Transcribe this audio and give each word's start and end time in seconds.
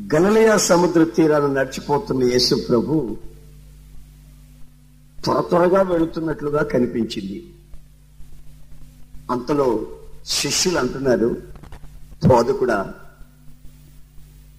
గలలయ 0.00 0.58
సముద్ర 0.58 1.04
తీరాన్ని 1.04 1.54
నడిచిపోతున్న 1.54 2.24
యేసు 2.24 2.54
ప్రభు 2.54 3.16
త్వర 5.24 5.40
త్వరగా 5.40 5.82
వెళుతున్నట్లుగా 5.82 6.62
కనిపించింది. 6.62 7.54
అంతలో 9.30 9.86
శిష్యులు 10.26 10.78
అంటున్నారు 10.78 11.42
బోధకుడా 12.26 12.94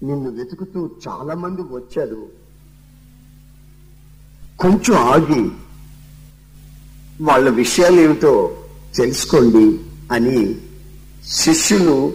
నిన్ను 0.02 0.30
వెతుకుతూ 0.30 0.90
చాలా 1.08 1.34
మంది 1.34 1.62
వచ్చారు. 1.62 2.26
కొంచెం 4.58 4.96
ఆగి 4.96 5.50
వాళ్ళ 7.24 7.48
విషయాలు 7.48 8.00
ఏమిటో 8.00 8.62
తెలుసుకోండి 8.96 9.80
అని 10.12 10.60
శిష్యులు 11.26 12.12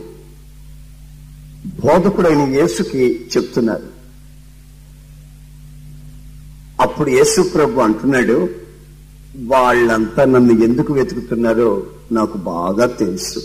బోధకుడైన 1.66 2.42
యేసుకి 2.42 3.28
చెప్తున్నారు. 3.38 3.94
అప్పుడు 6.82 7.10
యేసు 7.10 7.42
ప్రభు 7.42 7.80
అంటున్నాడు 7.80 8.50
వాళ్ళంతా 9.46 10.26
నన్ను 10.26 10.64
ఎందుకు 10.64 10.94
వెతుకుతున్నారో 10.94 11.84
నాకు 12.12 12.38
బాగా 12.38 12.86
తెలుసు. 12.86 13.40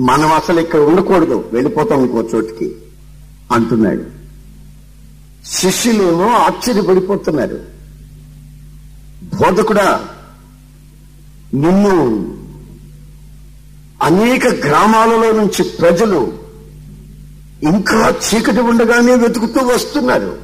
మనం 0.00 0.32
అసలు 0.32 0.60
ఇక్కడ 0.60 0.80
ఉండకూడదు 0.80 1.44
వెళ్ళిపోతాం 1.52 2.00
ఇంకో 2.00 2.28
చోటికి 2.34 2.76
అంటున్నాడు. 3.52 4.04
శిష్యులేమో 5.46 6.28
ఆశ్చర్యపడిపోతున్నారు. 6.28 7.60
బోధకుడా 9.22 10.08
నిన్ను 11.54 12.34
అనేక 14.02 14.46
గ్రామాలలో 14.46 15.32
నుంచి 15.32 15.62
ప్రజలు 15.62 16.41
ఇంకా 17.62 18.10
చీకటి 18.10 18.60
ఉండగానే 18.60 19.14
వెతుకుతూ 19.14 19.66
వస్తున్నారు. 19.66 20.36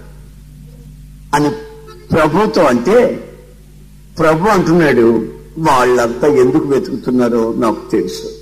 అని 1.35 1.51
ప్రభుతో 2.13 2.63
అంటే 2.63 3.15
ప్రభు 4.19 4.49
అంటున్నాడు 4.49 5.33
వాళ్ళంతా 5.59 6.27
ఎందుకు 6.27 6.65
వెతుకుతున్నారో 6.65 7.55
నాకు 7.55 7.91
తెలుసు. 7.91 8.39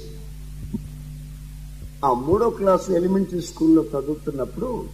ఆ 2.04 2.12
మూడో 2.12 2.50
క్లాస్ 2.50 2.90
ఎలిమెంటరీ 2.90 3.40
స్కూల్లో 3.40 3.82
చదువుతున్నప్పుడు 3.82 4.84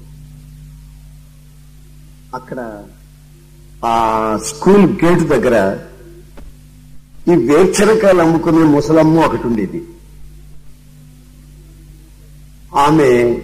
అక్కడ 2.34 2.82
ఆ 3.84 4.38
స్కూల్ 4.44 5.04
గేట్ 5.04 5.22
దగ్గర 5.22 5.78
ఈ 7.32 7.36
వేర్చరకాలు 7.36 8.22
అమ్ముకునే 8.22 8.58
ముసలమ్మ 8.58 9.20
ఒకటి 9.20 9.46
ఉండేది. 9.46 9.84
ఆమె 12.74 13.42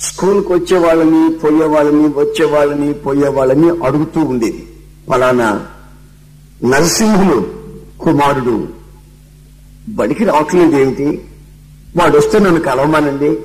స్కూల్కి 0.00 0.52
వచ్చే 0.52 0.78
వాళ్ళని 0.78 1.34
పోయే 1.34 1.66
వాళ్ళని 1.66 2.08
వచ్చే 2.08 2.44
వాళ్ళని 2.44 2.94
పోయే 2.94 3.28
వాళ్ళని 3.28 3.68
అడుగుతూ 3.68 4.20
ఉండేది. 4.20 4.68
ఫలానా 5.10 5.66
నరసింహులు 6.64 7.46
కుమారుడు 8.00 8.68
బడికి 9.88 10.24
రావట్లేదు 10.24 10.76
ఏమిటి 10.76 11.28
వాడు 11.96 12.18
వస్తే 12.18 12.38
నన్ను 12.38 12.60
కలవమానండి. 12.60 13.38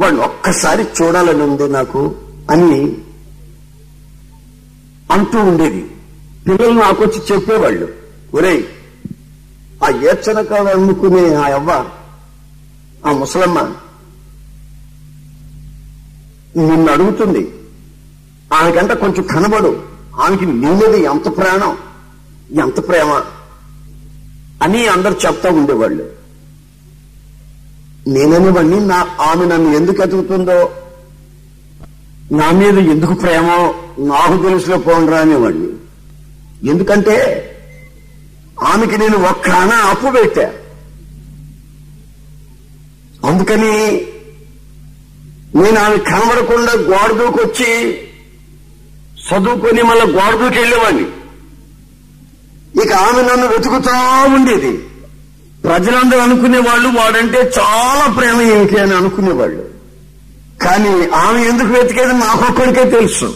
వాడు 0.00 0.16
ఒక్కసారి 0.16 0.82
చూడాలని 0.82 1.42
ఉంది 1.42 1.68
నాకు 1.68 2.14
అని 2.50 2.96
అంటూ 5.10 5.38
ఉండేది. 5.38 5.90
పిల్లలు 6.48 6.80
నాకు 6.80 7.04
వచ్చి 7.04 7.22
చెప్పేవాళ్ళు. 7.32 7.88
ఒరేయ్ 8.34 8.62
ఆ 9.84 9.88
ఏర్చనకాలు 9.88 10.68
అమ్ముకునే 10.68 11.34
ఆ 11.34 11.46
అవ్వ 11.46 11.90
ఆ 13.06 13.12
ముసలమ్మ 13.12 13.72
నిన్ను 16.56 16.92
అడుగుతుంది. 16.92 17.54
ఆమెకంట 18.52 18.92
కొంచెం 18.92 19.22
కనబడు. 19.22 19.82
ఆమెకి 20.20 20.46
నీ 20.46 20.52
మీద 20.52 20.94
ఎంత 20.94 21.36
ప్రాణం? 21.36 21.76
ఎంత 22.60 22.88
ప్రేమ? 22.88 23.22
అని 24.62 24.86
అందరు 24.86 25.16
చెప్తా 25.26 25.50
ఉండేవాళ్ళు. 25.50 26.10
నేననేవాడిని 28.08 28.86
నా 28.86 29.06
ఆమె 29.20 29.46
నన్ను 29.46 29.76
ఎందుకు 29.76 30.02
ఎదుగుతుందో? 30.02 30.70
నా 32.32 32.50
మీద 32.50 32.78
ఎందుకు 32.78 33.14
ప్రేమ? 33.14 33.44
నాకు 33.98 34.42
తెలుసులో 34.42 34.78
పోండ్రా 34.78 35.18
అనేవాడిని. 35.18 35.68
ఎందుకంటే 36.70 37.48
ఆమెకి 38.62 38.98
నేను 38.98 39.16
ఒక్క 39.16 39.50
అప్పు 39.50 40.10
పెట్టా. 40.10 40.52
అందుకని 43.28 44.06
నేను 45.54 45.80
ఆమె 45.80 45.96
కనబడకుండా 45.96 46.72
గోడ 46.72 47.10
వచ్చి 47.22 47.94
చదువుకొని 49.24 49.82
మళ్ళీ 49.82 50.06
గోడదూకి 50.12 50.58
వెళ్ళేవాడిని. 50.58 51.04
ఇక 52.84 52.92
ఆమె 52.92 53.22
నన్ను 53.22 53.46
వెతుకుతా 53.46 54.22
ఉండేది. 54.34 54.78
ప్రజలందరూ 55.64 56.18
అనుకునేవాళ్ళు 56.18 56.88
వాడంటే 56.88 57.38
చాలా 57.38 58.12
ప్రేమ 58.12 58.40
ఏమిటి 58.40 58.78
అని 58.78 58.94
అనుకునేవాళ్ళు. 58.94 59.62
కానీ 60.64 61.06
ఆమె 61.06 61.44
ఎందుకు 61.44 61.68
వెతికేది 61.68 62.12
నాకొక్కడికే 62.12 62.90
తెలుసు. 62.90 63.34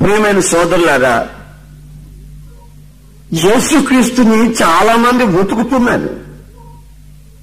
ప్రేమైన 0.00 0.40
సోదరులారా 0.40 1.28
యేసుక్రీస్తుని 3.34 4.52
చాలా 4.62 4.96
మంది 4.96 5.24
వెతుకుతున్నారు. 5.24 6.10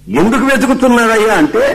ఎందుకు 0.09 0.46
వెతుకుతున్నారయ్యా 0.46 1.34
అంటే 1.34 1.66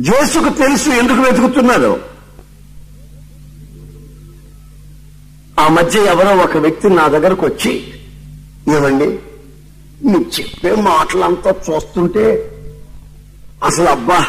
యేసుకు 0.00 0.48
తెలుసు 0.48 0.90
ఎందుకు 0.90 1.20
వెతుకుతున్నారు? 1.20 2.00
ఆ 5.60 5.68
మధ్య 5.68 5.98
ఎవరో 5.98 6.36
ఒక 6.36 6.56
వ్యక్తి 6.56 6.88
నా 6.88 7.08
దగ్గరకు 7.08 7.46
వచ్చి 7.46 7.92
ఏమండి 8.68 9.06
నువ్వు 10.04 10.40
చెప్పే 10.40 10.74
మాటలంతా 10.74 11.54
చూస్తుంటే 11.70 12.50
అసలు 13.64 13.88
అబ్బా 13.88 14.26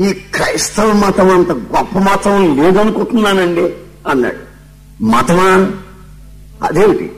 ఈ 0.00 0.12
క్రైస్తవ 0.12 0.92
మతం 0.92 1.30
అంత 1.30 1.52
గొప్ప 1.52 1.98
మతం 1.98 2.56
లేదనుకుంటున్నానండి 2.56 3.74
అన్నాడు. 4.08 4.54
మతమా? 5.04 5.72
అదేమిటి? 6.66 7.12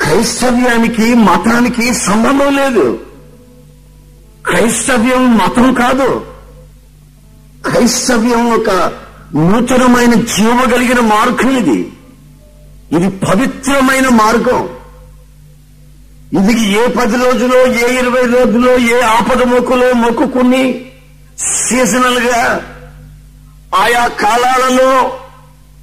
క్రైస్తవ్యానికి 0.00 1.14
మతానికి 1.14 1.94
సంబంధం 1.94 2.56
లేదు. 2.56 3.07
క్రైస్తవ్యం 4.48 5.38
మతం 5.38 5.74
కాదు. 5.74 6.26
క్రైస్తవ్యం 7.64 8.50
ఒక 8.52 8.70
నూతనమైన 9.34 10.14
జీవ 10.14 10.70
కలిగిన 10.70 11.00
మార్గం 11.00 11.58
ఇది. 11.58 11.78
ఇది 12.96 13.08
పవిత్రమైన 13.26 14.08
మార్గం. 14.08 14.68
ఇది 16.40 16.70
ఏ 16.70 16.86
పది 16.88 17.16
రోజులో 17.16 17.66
ఏ 17.66 17.98
ఇరవై 17.98 18.24
రోజులో 18.26 18.78
ఏ 18.78 19.00
ఆపద 19.00 19.42
మొక్కులో 19.42 19.92
మొక్కుకుని 19.92 20.84
సీజనల్గా 21.38 22.40
ఆయా 23.78 24.06
కాలాలలో 24.06 25.12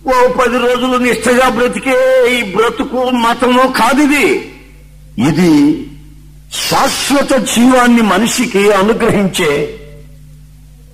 ఓ 0.08 0.28
పది 0.28 0.58
రోజులు 0.58 0.98
నిష్ఠగా 0.98 1.50
బ్రతికే 1.50 1.96
ఈ 2.36 2.56
బ్రతుకు 2.56 3.09
మతము 3.09 3.74
కాదు 3.78 4.02
ఇది. 4.02 4.54
ఇది 5.28 5.54
శాశ్వత 6.56 7.38
జీవాన్ని 7.38 8.02
మనిషికి 8.02 8.72
అనుగ్రహించే 8.72 9.80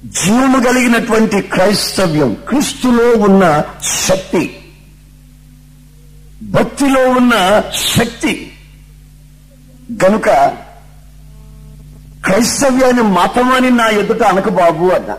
జీవము 0.05 0.63
కలిగినటువంటి 0.63 1.41
క్రైస్తవ్యం 1.41 2.37
క్రీస్తులో 2.47 3.23
ఉన్న 3.23 3.63
శక్తి 3.83 4.57
భక్తిలో 6.43 7.09
ఉన్న 7.09 7.61
శక్తి. 7.97 8.51
గనుక 10.03 10.29
క్రైస్తవ్యాన్ని 12.25 13.01
మతమని 13.01 13.69
నా 13.69 13.87
ఎదుట 13.87 14.23
అనక 14.23 14.49
బాబు 14.49 14.85
అన్న. 14.85 15.17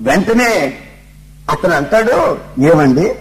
వెంటనే 0.00 0.78
అతను 1.50 1.72
అంటాడు 1.72 2.38
ఏమండి 2.66 3.14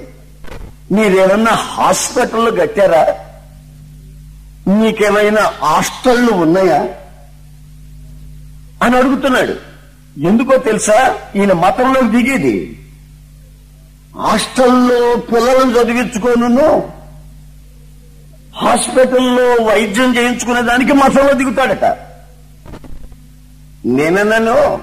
మీరేమన్నా 0.92 1.52
హాస్పిటల్లో 1.52 2.52
కట్టారా? 2.52 3.25
నీకేమైనా 4.68 5.52
హాస్టళ్ళు 5.62 6.32
ఉన్నాయా? 6.32 6.86
అని 8.84 8.98
అడుగుతున్నాడు. 8.98 9.56
ఎందుకో 10.20 10.58
తెలుసా? 10.58 11.16
ఈయన 11.36 11.54
మతంలో 11.54 12.02
దిగేది. 12.02 12.80
హాస్టల్లో 14.18 15.16
పిల్లలను 15.16 15.84
చదివించుకోను 15.84 16.96
హాస్పిటల్లో 18.56 19.64
వైద్యం 19.66 20.18
చేయించుకునే 20.18 20.62
దానికి 20.62 20.94
మతంలో 20.94 21.34
దిగుతాడట. 21.34 21.98
నేనన్నాను 23.86 24.80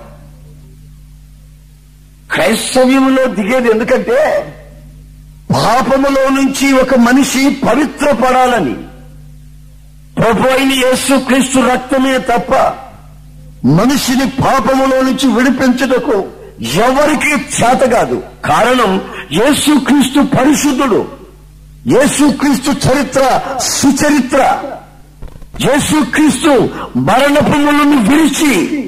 క్రైస్తవ్యంలో 2.33 3.27
దిగేది 3.27 3.69
ఎందుకంటే 3.69 4.49
పాపములో 5.53 6.29
నుంచి 6.29 6.73
ఒక 6.73 6.95
మనిషి 6.95 7.61
పవిత్రపడాలని. 7.69 8.92
ప్రభు 10.23 10.49
అయిన 10.49 10.73
యేసు 10.73 11.19
క్రీస్తు 11.19 11.59
రక్తమే 11.59 12.19
తప్ప 12.19 12.55
మనిషిని 13.67 14.31
పాపములో 14.31 15.03
నుంచి 15.03 15.33
విడిపించుటకు 15.33 16.25
ఎవరికి 16.75 17.31
చేత 17.31 17.91
కాదు. 17.93 18.23
కారణం 18.45 19.01
యేసుక్రీస్తు 19.33 20.21
పరిశుద్ధుడు. 20.21 21.09
యేసుక్రీస్తు 21.87 22.71
చరిత్ర 22.71 23.41
సుచరిత్ర. 23.59 24.63
యేసుక్రీస్తు 25.61 26.71
మరణపములను 26.99 28.03
విరిచి 28.11 28.83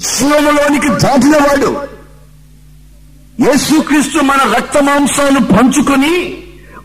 శివములోనికి 0.00 0.88
దాటినవాడు. 0.88 1.86
యేసుక్రీస్తు 3.40 4.18
మన 4.18 4.54
రక్త 4.56 4.78
మాంసాలు 4.78 5.40
పంచుకొని 5.40 6.39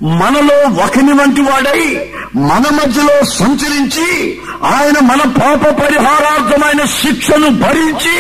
మనలో 0.06 0.86
ఒకని 0.86 1.14
వంటి 1.14 1.42
వాడై 1.42 2.10
మన 2.36 2.64
మధ్యలో 2.70 3.26
సంచరించి 3.26 4.40
ఆయన 4.64 5.00
మన 5.00 5.22
పాప 5.42 5.82
పరిహారార్థమైన 5.82 6.86
శిక్షను 6.86 7.50
భరించి 7.50 8.18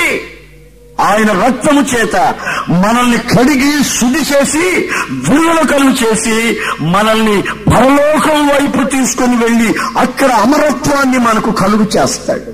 ఆయన 1.02 1.32
రక్తము 1.32 1.82
చేత 1.82 2.36
మనల్ని 2.70 3.18
కడిగి 3.18 3.84
శుద్ధి 3.84 4.20
చేసి 4.20 4.66
విలువల 5.10 5.68
కలుగు 5.68 5.96
చేసి 6.04 6.60
మనల్ని 6.82 7.42
పరలోకం 7.42 8.48
వైపు 8.48 8.84
తీసుకుని 8.84 9.36
వెళ్ళి 9.38 9.76
అక్కడ 9.98 10.32
అమరత్వాన్ని 10.32 11.18
మనకు 11.18 11.52
కలుగు 11.52 11.84
చేస్తాడు. 11.84 12.54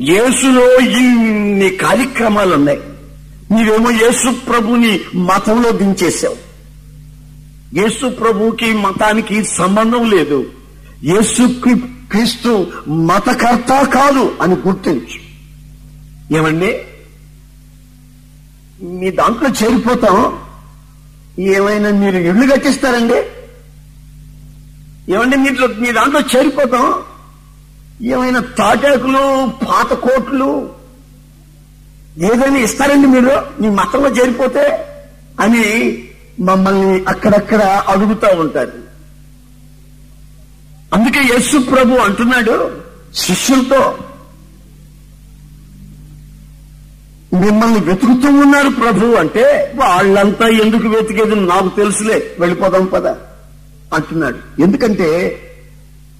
యేసులో 0.00 0.80
ఇన్ని 0.80 1.70
కార్యక్రమాలు 1.76 2.54
ఉన్నాయి 2.54 2.80
నీవేమో 3.50 3.90
యేసు 3.90 4.30
ప్రభుని 4.50 5.00
మతంలో 5.14 5.70
దించేశావు. 5.70 6.43
యేసు 7.74 8.08
ప్రభుకి 8.08 8.72
మతానికి 8.72 9.44
సంబంధం 9.44 10.10
లేదు. 10.10 10.46
యేసు 11.04 11.60
క్రీస్తు 12.10 12.66
మతకర్త 12.88 13.84
కాదు 13.86 14.34
అని 14.42 14.54
గుర్తించు. 14.54 15.24
ఏమండి? 16.36 16.78
మీ 18.82 19.10
దాంట్లో 19.10 19.48
చేరిపోతాం. 19.48 20.38
ఏమైనా 21.38 21.90
మీరు 21.90 22.16
ఇళ్ళు 22.16 22.54
కట్టిస్తారండి? 22.54 23.16
ఏమండి 25.12 25.36
మీరు 25.36 25.66
మీ 25.66 25.92
దాంట్లో 25.92 26.20
చేరిపోతాం. 26.20 26.94
ఏమైనా 28.02 28.40
తాటాకులు 28.40 29.50
పాత 29.64 29.92
కోట్లు 29.92 30.70
ఏదైనా 32.18 32.56
ఇస్తారండి 32.56 33.06
మీరు 33.06 33.62
మీ 33.62 33.68
మతంలో 33.68 34.08
చేరిపోతే 34.08 34.86
అని 35.40 36.03
మమ్మల్ని 36.40 37.04
అక్కడక్కడ 37.04 37.62
అడుగుతూ 37.62 38.40
ఉంటారు. 38.40 38.84
అందుకే 40.94 41.20
యేసు 41.34 41.58
ప్రభు 41.58 41.94
అంటున్నాడు 41.94 42.70
శిష్యులతో 43.14 43.94
మిమ్మల్ని 47.34 47.80
వెతుకుతూ 47.80 48.28
ఉన్నారు 48.28 48.68
ప్రభు 48.68 49.06
అంటే 49.06 49.72
వాళ్ళంతా 49.76 50.48
ఎందుకు 50.48 50.88
వెతికేది 50.88 51.34
నాకు 51.34 51.68
తెలుసులే 51.68 52.30
వెళ్ళిపోదాం 52.40 52.84
పద 52.84 53.06
అంటున్నాడు. 53.94 54.62
ఎందుకంటే 54.62 55.40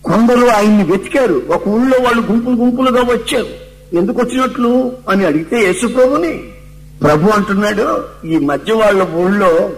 కొందరు 0.04 0.46
ఆయన్ని 0.46 0.84
వెతికారు 0.84 1.42
ఒక 1.48 1.68
ఊళ్ళో 1.68 1.98
వాళ్ళు 2.00 2.22
గుంపులు 2.22 2.56
గుంపులుగా 2.56 3.02
వచ్చారు. 3.02 3.64
ఎందుకు 3.96 4.20
వచ్చినట్లు 4.22 4.92
అని 5.08 5.24
అడిగితే 5.24 5.56
యేసు 5.56 5.86
ప్రభుని 5.86 6.44
ప్రభు 7.02 7.30
అంటున్నాడు 7.30 8.04
ఈ 8.26 8.36
మధ్య 8.38 8.72
వాళ్ళ 8.72 9.02
ఊళ్ళో 9.02 9.70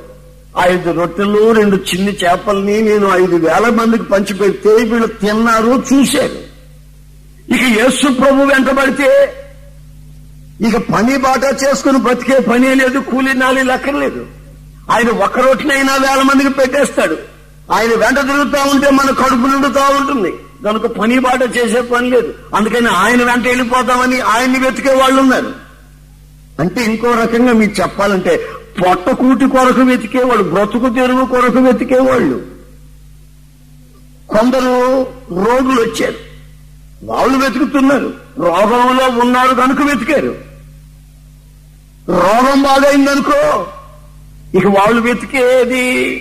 ఐదు 0.65 0.91
రొట్టెలు 0.91 1.53
రెండు 1.53 1.77
చిన్ని 1.77 2.13
చేపల్ని 2.13 2.83
నేను 2.83 3.17
ఐదు 3.17 3.37
వేల 3.37 3.69
మందికి 3.69 4.03
పంచిపెడితే 4.03 4.69
వీళ్ళు 4.69 5.07
తిన్నారు 5.07 5.83
చూశారు. 5.93 6.39
ఇక 7.55 7.81
యేసు 7.81 8.13
ప్రభు 8.13 8.43
వెంటబడితే 8.43 9.11
ఇక 10.69 10.77
పని 10.77 11.17
బాట 11.17 11.45
చేసుకుని 11.45 11.99
బతికే 11.99 12.39
పని 12.39 12.75
లేదు 12.75 12.99
కూలి 12.99 13.35
నాలి 13.35 13.65
లెక్కర్లేదు. 13.65 14.27
ఆయన 14.91 15.09
ఒక్క 15.09 15.39
రొట్టెనైనా 15.39 15.95
వేల 15.95 16.23
మందికి 16.23 16.49
పెట్టేస్తాడు. 16.49 17.17
ఆయన 17.73 17.89
వెంట 17.89 18.19
తిరుగుతా 18.19 18.71
ఉంటే 18.71 18.91
మన 18.91 19.07
కడుపు 19.07 19.47
నిండుతా 19.47 19.89
ఉంటుంది. 20.01 20.33
కనుక 20.65 20.87
పని 20.87 21.19
బాట 21.19 21.57
చేసే 21.57 21.81
పని 21.81 22.11
లేదు. 22.11 22.35
అందుకని 22.55 22.87
ఆయన 22.87 23.23
వెంట 23.23 23.47
వెళ్ళిపోతామని 23.47 24.21
ఆయన్ని 24.21 24.59
వెతికే 24.59 24.93
వాళ్ళు 24.93 25.21
ఉన్నారు 25.21 25.53
అంటే 26.61 26.85
ఇంకో 26.85 27.15
రకంగా 27.23 27.53
మీకు 27.53 27.83
చెప్పాలంటే 27.83 28.41
పొట్టకూటి 28.83 29.49
కొరకు 29.49 29.81
వెతికేవాళ్ళు 29.81 30.43
బ్రతుకు 30.43 30.89
తెరువు 30.89 31.27
కొరకు 31.27 31.59
వెతికేవాళ్ళు. 31.59 32.47
కొందరు 34.29 35.03
రోగులు 35.33 35.81
వచ్చారు. 35.81 36.15
వాళ్ళు 37.05 37.39
వెతుకుతున్నారు. 37.39 38.15
రోగంలో 38.39 39.21
ఉన్నారు 39.21 39.55
కనుక 39.55 39.81
వెతికారు. 39.83 40.35
రోగం 42.09 42.63
బాగైందనుకో 42.63 43.67
ఇక 44.59 44.67
వాళ్ళు 44.67 45.01
వెతికేది 45.01 46.21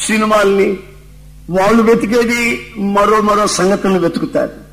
సినిమాల్ని 0.00 0.76
వాళ్ళు 1.50 1.82
వెతికేది 1.82 2.72
మరో 2.80 3.20
మరో 3.20 3.46
సంగతులను 3.46 3.98
వెతుకుతారు. 3.98 4.66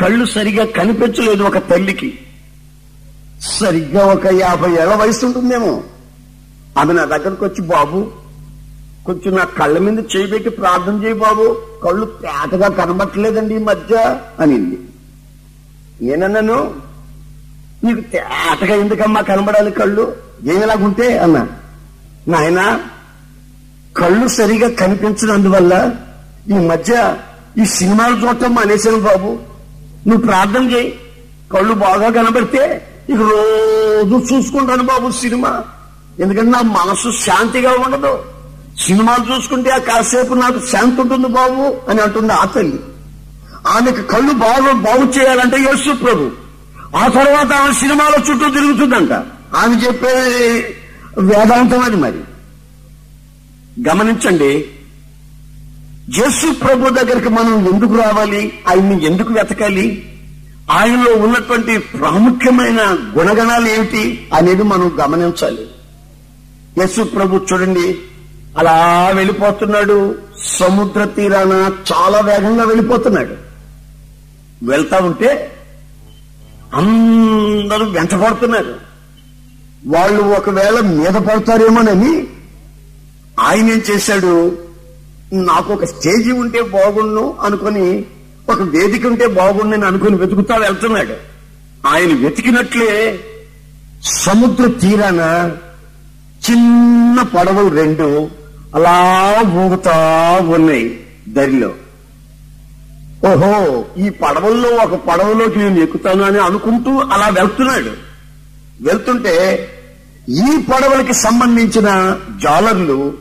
కళ్ళు 0.00 0.24
సరిగా 0.24 0.64
కనిపించలేదు 0.64 1.42
ఒక 1.42 1.58
తల్లికి. 1.58 2.18
సరిగ్గా 3.42 4.06
ఒక 4.06 4.26
యాభై 4.26 4.70
ఏళ్ళ 4.70 4.94
వయసు 4.94 5.26
ఉంటుందేమో. 5.26 5.82
ఆమె 6.78 6.92
నా 6.92 7.04
దగ్గరకు 7.04 7.46
వచ్చి 7.46 7.62
బాబు 7.62 8.10
కొంచెం 9.06 9.36
నా 9.36 9.44
కళ్ళ 9.44 9.78
మీద 9.78 9.98
చేయి 9.98 10.26
పెట్టి 10.26 10.50
ప్రార్థన 10.50 11.04
చేయి 11.04 11.14
బాబు. 11.14 11.56
కళ్ళు 11.84 12.06
తేటగా 12.06 12.68
కనబట్టలేదండి 12.68 13.54
ఈ 13.54 13.58
మధ్య 13.58 14.20
అనింది. 14.40 14.78
నేనన్నాను 16.02 16.74
నీకు 17.84 18.00
తేటగా 18.00 18.74
ఎందుకమ్మా 18.74 19.20
కనబడాలి 19.20 19.70
కళ్ళు? 19.70 20.16
ఏమిలాగుంటే? 20.42 21.18
అన్నా. 21.18 21.48
నాయన 22.28 22.80
కళ్ళు 23.96 24.28
సరిగా 24.28 24.70
కనిపించినందువల్ల 24.70 25.94
ఈ 26.50 26.52
మధ్య 26.52 27.16
ఈ 27.62 27.64
సినిమాలు 27.64 28.16
చూడటం 28.16 28.54
మానేశాను 28.54 29.00
బాబు. 29.00 29.38
నువ్వు 30.06 30.26
ప్రార్థన 30.26 30.70
చేయి. 30.70 31.00
కళ్ళు 31.52 31.74
బాగా 31.74 32.10
కనబడితే 32.10 32.88
ఇక 33.10 33.20
రోజు 33.20 34.34
చూసుకుంటాను 34.34 34.82
బాబు 34.82 35.10
సినిమా. 35.10 35.62
ఎందుకంటే 36.20 36.50
నా 36.50 36.62
మనసు 36.62 37.10
శాంతిగా 37.10 37.70
ఉండదు. 37.70 38.18
సినిమాలు 38.80 39.36
చూసుకుంటే 39.36 39.70
ఆ 39.70 39.78
కాసేపు 39.78 40.34
నాకు 40.34 40.66
శాంతి 40.66 41.00
ఉంటుంది 41.00 41.28
బాబు 41.28 41.90
అని 41.90 42.00
అంటుంది 42.00 42.32
ఆ 42.32 42.44
తల్లి. 42.44 42.80
ఆమెకు 43.66 44.02
కళ్ళు 44.02 44.32
బాగు 44.32 44.72
బాగు 44.72 45.10
చేయాలంటే 45.10 45.56
యేసు 45.56 45.96
ప్రభు. 45.96 46.30
ఆ 46.96 47.08
తర్వాత 47.08 47.52
ఆమె 47.52 47.72
సినిమాల 47.72 48.12
చుట్టూ 48.30 48.50
తిరుగుతుందంట. 48.50 49.12
ఆమె 49.56 49.76
చెప్పే 49.76 50.12
వేదాంతం 51.18 51.80
అది 51.80 51.96
మరి. 51.96 52.20
గమనించండి 53.88 54.64
యేసు 56.18 56.52
ప్రభు 56.52 56.88
దగ్గరికి 56.88 57.28
మనం 57.28 57.68
ఎందుకు 57.74 57.94
రావాలి? 57.94 58.52
ఆయన్ని 58.68 59.04
ఎందుకు 59.04 59.32
వెతకాలి? 59.32 60.11
ఆయనలో 60.70 61.12
ఉన్నటువంటి 61.12 61.78
ప్రాముఖ్యమైన 61.78 62.98
గుణగణాలు 63.18 63.68
ఏమిటి 63.68 64.28
అనేది 64.32 64.62
మనం 64.62 64.92
గమనించాలి. 65.00 65.66
యశు 66.78 67.02
ప్రభు 67.02 67.40
చూడండి 67.52 67.98
అలా 68.58 69.10
వెళ్ళిపోతున్నాడు. 69.14 70.14
సముద్ర 70.46 71.04
తీరాన 71.04 71.70
చాలా 71.92 72.20
వేగంగా 72.20 72.64
వెళ్ళిపోతున్నాడు. 72.64 73.34
వెళ్తా 74.66 74.98
ఉంటే 74.98 75.58
అందరూ 76.74 77.84
వెంటపడుతున్నారు 77.86 78.74
వాళ్ళు 79.86 80.22
ఒకవేళ 80.22 80.80
మీద 80.80 81.14
పడతారేమోనని 81.14 82.26
ఆయన 83.40 83.70
ఏం 83.70 83.82
చేశాడు 83.90 84.56
నాకు 85.32 85.72
ఒక 85.72 85.84
స్టేజీ 85.84 86.30
ఉంటే 86.30 86.62
బాగుండు 86.62 87.36
అనుకొని 87.44 88.04
ఒక 88.48 88.62
వేదిక 88.62 89.06
ఉంటే 89.06 89.26
బాగుండని 89.26 89.84
అనుకుని 89.84 90.16
వెతుకుతా 90.16 90.56
వెళ్తున్నాడు. 90.56 91.16
ఆయన 91.86 92.12
వెతికినట్లే 92.14 93.20
సముద్ర 94.04 94.66
తీరాన 94.66 95.20
చిన్న 96.44 97.22
పడవలు 97.22 97.68
రెండు 97.68 98.30
అలా 98.74 98.96
ఊగుతా 99.48 99.96
ఉన్నాయి 100.48 100.86
దరిలో. 101.28 101.70
ఓహో 103.28 103.84
ఈ 103.98 104.08
పడవల్లో 104.08 104.68
ఒక 104.68 104.94
పడవలోకి 105.08 105.58
నేను 105.58 105.78
ఎక్కుతాను 105.78 106.22
అని 106.24 106.38
అనుకుంటూ 106.38 106.98
అలా 106.98 107.28
వెళ్తున్నాడు. 107.28 107.92
వెళ్తుంటే 108.80 109.34
ఈ 110.28 110.56
పడవలకి 110.70 111.14
సంబంధించిన 111.14 112.18
జాలర్లు 112.42 113.14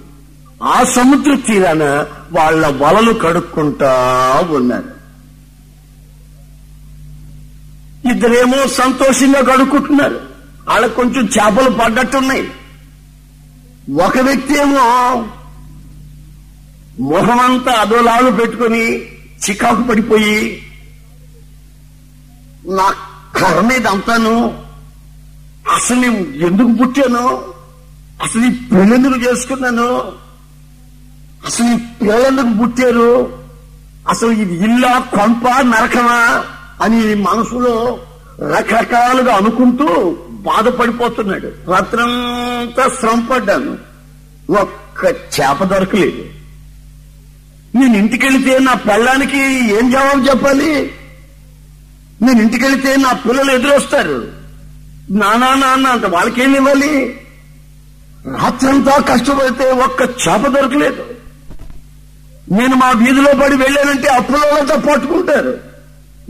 ఆ 0.63 0.83
సముద్ర 0.83 1.37
తీరాన 1.47 1.83
వాళ్ళ 2.31 2.67
వలలు 2.67 3.13
కడుక్కుంటా 3.13 3.91
ఉన్నారు. 4.51 4.90
ఇద్దరేమో 8.11 8.59
సంతోషంగా 8.79 9.41
కడుక్కుంటున్నారు 9.41 10.19
వాళ్ళకు 10.67 10.95
కొంచెం 10.95 11.23
చేపలు 11.35 11.69
పడ్డట్టున్నాయి. 11.69 12.43
ఒక 14.05 14.17
వ్యక్తి 14.19 14.53
ఏమో 14.63 14.83
మొహమంతా 17.09 17.71
అదోలాలు 17.81 18.31
పెట్టుకొని 18.31 18.83
చికాకు 19.43 19.83
పడిపోయి 19.83 20.37
నా 22.77 22.87
కర్మ 23.35 23.71
ఇదంతాను 23.71 24.35
అసలు 25.75 25.99
నేను 25.99 26.19
ఎందుకు 26.47 26.71
పుట్టాను? 26.79 27.25
అసలు 28.23 28.43
ఈ 28.45 28.51
పెళ్ళెందుకు 28.71 29.19
చేసుకున్నాను? 29.25 29.89
అసలు 31.47 31.67
ఈ 31.73 31.77
పిల్లలెందుకు 31.99 32.53
పుట్టారు? 32.61 33.11
అసలు 34.09 34.31
ఇది 34.43 34.55
ఇల్లా 34.65 34.91
కొంప 35.15 35.43
నరకమా? 35.71 36.19
అని 36.81 37.15
మనసులో 37.15 37.99
రకరకాలుగా 38.57 39.35
అనుకుంటూ 39.35 40.17
బాధపడిపోతున్నాడు. 40.29 41.71
రాత్రంతా 41.71 42.89
శ్రమ 42.99 43.27
పడ్డాను 43.31 43.77
ఒక్క 44.51 45.05
చేప 45.07 45.63
దొరకలేదు. 45.63 46.25
నేను 47.77 47.97
ఇంటికెళితే 47.97 48.59
నా 48.59 48.73
పెళ్ళానికి 48.73 49.39
ఏం 49.77 49.91
జవాబు 49.91 50.29
చెప్పాలి? 50.29 50.91
నేను 52.21 52.41
ఇంటికెళితే 52.41 52.95
నా 52.95 53.13
పిల్లలు 53.13 53.51
ఎదురొస్తారు. 53.51 54.27
నానా 55.11 55.55
నాన్న 55.55 55.87
అంత 55.87 56.05
వాళ్ళకేం 56.05 56.55
ఇవ్వాలి? 56.55 57.19
రాత్రంతా 58.27 58.97
కష్టపడితే 58.97 59.71
ఒక్క 59.71 60.01
చేప 60.01 60.47
దొరకలేదు. 60.47 61.05
నేను 62.51 62.75
మా 62.75 62.91
వీధిలో 62.91 63.31
పడి 63.43 63.55
వెళ్ళానంటే 63.55 64.07
అప్పులంతా 64.07 64.75
పట్టుకుంటారు. 64.75 65.70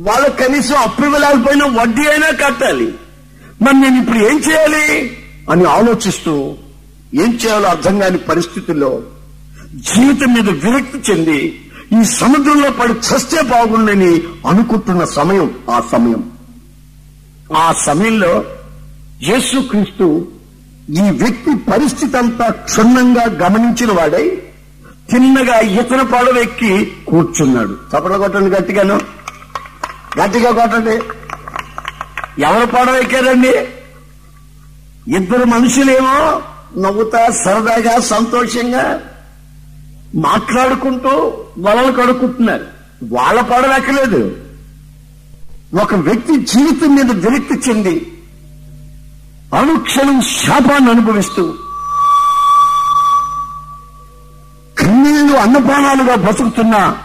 వాళ్ళకి 0.01 0.43
కనీసం 0.43 0.75
అప్పు 0.75 1.03
ఇవ్వలేకపోయినా 1.03 1.65
వడ్డీ 1.65 2.01
అయినా 2.07 2.27
కట్టాలి. 2.29 2.93
మరి 3.61 3.73
నేను 3.73 4.01
ఇప్పుడు 4.01 4.17
ఏం 4.17 4.41
చేయాలి? 4.49 5.17
అని 5.51 5.65
ఆలోచిస్తూ 5.65 6.55
ఏం 7.13 7.39
చేయాలో 7.45 7.67
అర్థం 7.69 7.99
కాని 7.99 8.17
పరిస్థితుల్లో 8.17 9.01
జీవితం 9.73 10.33
మీద 10.33 10.49
విరక్తి 10.49 11.11
చెంది 11.11 11.67
ఈ 12.01 12.03
సముద్రంలో 12.05 12.71
పడి 12.71 12.93
చస్తే 12.93 13.41
బాగుండని 13.41 14.21
అనుకుంటున్న 14.47 15.05
సమయం 15.05 15.51
ఆ 15.69 15.81
సమయం. 15.91 16.31
ఆ 17.55 17.73
సమయంలో 17.85 18.43
యేసుక్రీస్తు 19.23 20.27
ఈ 20.89 21.01
వ్యక్తి 21.01 21.71
పరిస్థితి 21.71 22.17
అంతా 22.17 22.49
క్షుణ్ణంగా 22.49 23.23
గమనించిన 23.23 23.91
వాడై 23.91 24.41
చిన్నగా 25.15 25.59
ఇతర 25.59 26.01
పడవెక్కి 26.01 26.91
కూర్చున్నాడు. 27.07 27.69
చప్పట 27.69 28.35
గట్టిగాను. 28.35 29.20
గట్టిగా 30.19 30.51
కొట్టండి. 30.51 30.95
ఎవరు 32.41 32.65
పడవ 32.65 32.95
ఎక్కారండి? 32.95 33.53
ఇద్దరు 35.15 35.43
మనుషులేమో 35.43 36.41
నవ్వుతా 36.81 37.29
సరదాగా 37.45 37.99
సంతోషంగా 37.99 38.99
మాట్లాడుకుంటూ 40.15 41.09
వలలు 41.59 41.91
కడుక్కుంటున్నారు. 41.91 42.65
వాళ్ళ 43.03 43.41
పడవ 43.41 43.75
ఎక్కలేదు. 43.77 44.35
ఒక 45.81 45.95
వ్యక్తి 45.95 46.37
జీవితం 46.37 46.95
మీద 46.95 47.11
విరక్తి 47.11 47.69
చెంది 47.69 48.19
అనుక్షణం 49.59 50.21
శాపాన్ని 50.21 50.91
అనుభవిస్తూ 50.91 51.53
కన్నీళ్ళు 54.79 55.37
అన్నపానాలుగా 55.37 56.15
బతుకుతున్నా 56.15 56.97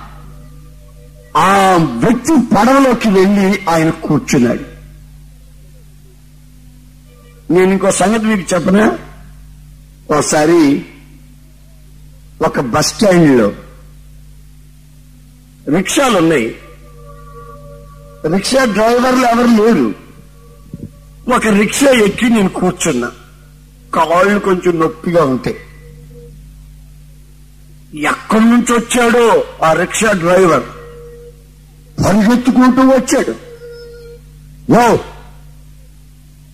ఆ 1.36 1.74
వ్యక్తి 1.74 2.32
పడవలోకి 2.54 3.08
వెళ్ళి 3.08 3.64
ఆయన 3.70 3.90
కూర్చున్నాడు. 3.90 4.76
నేను 7.52 7.72
ఇంకో 7.72 7.90
సంగతి 7.90 8.24
మీకు 8.24 8.54
చెప్పనా? 8.54 8.98
ఒకసారి 10.10 10.84
ఒక 12.46 12.60
బస్ 12.60 12.94
స్టాండ్లో 12.94 13.52
రిక్షాలు 15.76 16.18
ఉన్నాయి. 16.18 16.54
రిక్షా 18.32 18.64
డ్రైవర్లు 18.64 19.26
ఎవరు 19.26 19.62
లేరు. 19.62 19.94
ఒక 21.34 21.46
రిక్షా 21.46 21.90
ఎక్కి 21.90 22.28
నేను 22.28 22.48
కూర్చున్నా. 22.48 23.10
కాళ్ళు 23.94 24.40
కొంచెం 24.40 24.80
నొప్పిగా 24.80 25.24
ఉంటాయి. 25.24 25.56
ఎక్కడి 28.00 28.44
నుంచి 28.44 28.72
వచ్చాడో 28.72 29.44
ఆ 29.64 29.72
రిక్షా 29.72 30.12
డ్రైవర్? 30.12 30.75
పరిగెత్తుకుంటూ 32.04 32.82
వచ్చాడు. 32.82 33.34
ఓ 34.72 34.96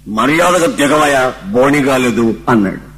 మర్యాదగా 0.09 0.67
దిగవయ 0.67 1.33
బోణి 1.47 1.83
కాలేదు 1.83 2.37
అన్నాడు. 2.49 2.93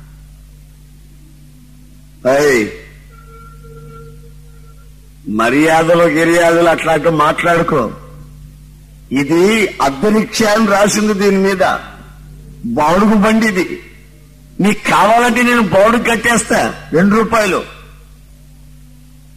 అయ్ 2.28 2.68
మర్యాదలు 5.28 6.02
గిర్యాదలు 6.02 6.68
అట్లాంటి 6.68 7.08
మాట్లాడుకో. 7.08 7.90
ఇది 9.12 9.66
అద్దె 9.82 10.44
అని 10.46 10.66
రాసింది 10.66 11.14
దీని 11.14 11.36
మీద. 11.36 11.76
బావుడుకు 12.64 13.14
బండి 13.14 13.46
ఇది. 13.46 13.82
నీకు 14.60 14.90
కావాలంటే 14.90 15.42
నేను 15.42 15.62
బావుడుకు 15.62 16.02
కట్టేస్తా 16.02 16.74
రెండు 16.92 17.16
రూపాయలు. 17.16 17.62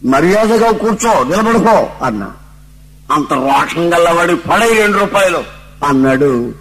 మర్యాదగా 0.04 0.72
కూర్చో 0.72 1.24
నిలబడుకో 1.24 1.90
అన్నా. 2.04 2.32
అంత 3.12 3.32
రోషం 3.32 3.94
గల్లవాడి 3.94 4.36
పడై 4.36 4.74
రెండు 4.74 4.98
రూపాయలు 4.98 5.44
అన్నాడు 5.86 6.54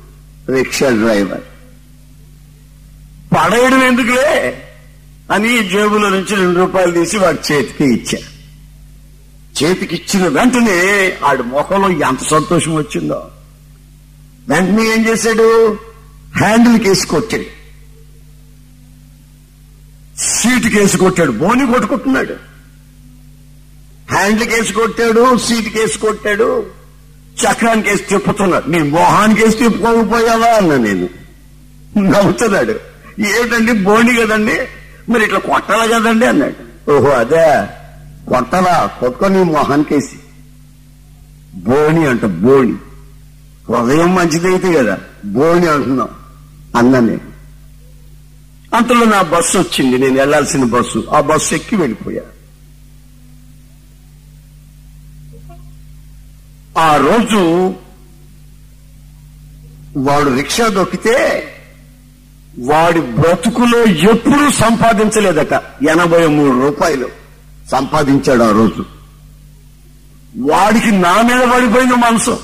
రిక్షా 0.56 0.90
డ్రైవర్. 0.90 1.42
పడేయడం 3.34 3.84
ఎందుకులే? 3.84 4.64
అని 5.32 5.70
జేబులో 5.70 6.10
నుంచి 6.10 6.36
రెండు 6.36 6.60
రూపాయలు 6.60 6.92
తీసి 6.92 7.18
వాడి 7.18 7.54
చేతికి 7.54 7.84
ఇచ్చా. 7.84 8.18
చేతికి 9.64 9.96
ఇచ్చిన 9.96 10.28
వెంటనే 10.28 11.14
ఆడి 11.26 11.44
ముఖంలో 11.44 11.90
ఎంత 11.90 12.24
సంతోషం 12.24 12.76
వచ్చిందో. 12.76 13.28
వెంటనే 14.50 14.84
ఏం 14.84 15.08
చేశాడు? 15.08 15.78
హ్యాండిల్ 16.38 16.80
కేసుకొచ్చాడు 16.80 17.58
సీటు 20.18 20.68
కేసి 20.68 20.98
కొట్టాడు. 20.98 21.32
బోని 21.32 21.68
కొట్టుకుంటున్నాడు. 21.68 22.47
హ్యాండిల్ 24.12 24.50
కేసు 24.50 24.74
కొట్టాడు 24.74 25.38
సీట్ 25.38 25.70
కేసు 25.70 25.98
కొట్టాడు 25.98 26.66
చక్రానికి 27.38 27.90
వేసి 27.90 28.04
తిప్పుతున్నాడు. 28.04 28.70
నీ 28.70 28.82
మొహానికి 28.82 29.46
వేసి 29.46 29.58
తిప్పుకోకపోయావా 29.58 30.48
అన్నా 30.48 30.78
నేను. 30.78 31.10
నవ్వుతున్నాడు. 32.00 32.72
ఏమిటండి 33.20 33.72
బోని 33.74 34.16
కదండి. 34.16 34.60
మరి 35.12 35.24
ఇట్లా 35.24 35.40
కొట్టాలా 35.40 36.00
కదండి 36.00 36.26
అన్నాడు. 36.26 36.92
ఓహో 36.92 37.10
అదే. 37.10 37.68
కొట్టలా? 38.30 38.92
కొట్టుకొని 39.00 39.44
మొహానికేసి 39.44 40.20
బోని 41.56 42.08
అంట 42.08 42.26
బోని 42.26 42.74
హృదయం 43.70 44.16
మంచిదైతే 44.16 44.74
కదా 44.74 44.98
బోని 45.26 45.68
అంటున్నాం 45.68 46.08
అన్నా 46.76 47.00
నేను. 47.00 47.38
అంతలో 48.76 49.06
నా 49.06 49.22
బస్సు 49.22 49.58
వచ్చింది. 49.58 49.98
నేను 49.98 50.20
వెళ్ళాల్సిన 50.20 50.64
బస్సు. 50.64 51.04
ఆ 51.16 51.22
బస్సు 51.22 51.56
ఎక్కి 51.56 51.76
వెళ్ళిపోయా. 51.76 52.22
ఆ 56.78 56.96
రోజు 56.96 57.74
వాడు 59.98 60.36
రిక్షా 60.36 60.68
దొక్కితే 60.68 61.44
వాడి 62.60 63.02
బ్రతుకులో 63.02 63.84
ఎప్పుడూ 63.84 64.52
సంపాదించలేదట. 64.52 65.54
ఎనభై 65.90 66.28
మూడు 66.28 66.62
రూపాయలు 66.62 67.08
సంపాదించాడు 67.72 68.44
ఆ 68.44 68.52
రోజు. 68.52 68.86
వాడికి 70.38 70.92
నా 70.92 71.22
మీద 71.22 71.40
పడిపోయింది 71.40 71.96
మనసు. 71.96 72.40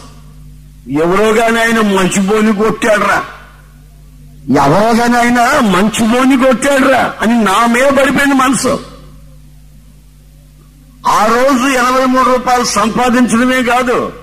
ఎవరోగానే 0.91 1.61
ఆయన 1.61 1.81
మంచి 1.81 2.21
బోని 2.21 2.55
కొట్టాడురా. 2.55 3.23
ఎవరోగానే 4.61 5.17
ఆయన 5.17 5.59
మంచి 5.59 6.07
బోని 6.07 6.37
కొట్టాడురా 6.37 7.13
అని 7.21 7.43
నా 7.43 7.65
మీద 7.65 7.85
పడిపోయింది 7.85 8.35
మనసు. 8.35 8.79
ఆ 11.07 11.25
రోజు 11.25 11.67
ఎనభై 11.67 12.05
మూడు 12.05 12.29
రూపాయలు 12.29 12.63
సంపాదించడమే 12.63 13.63
కాదు 13.63 14.22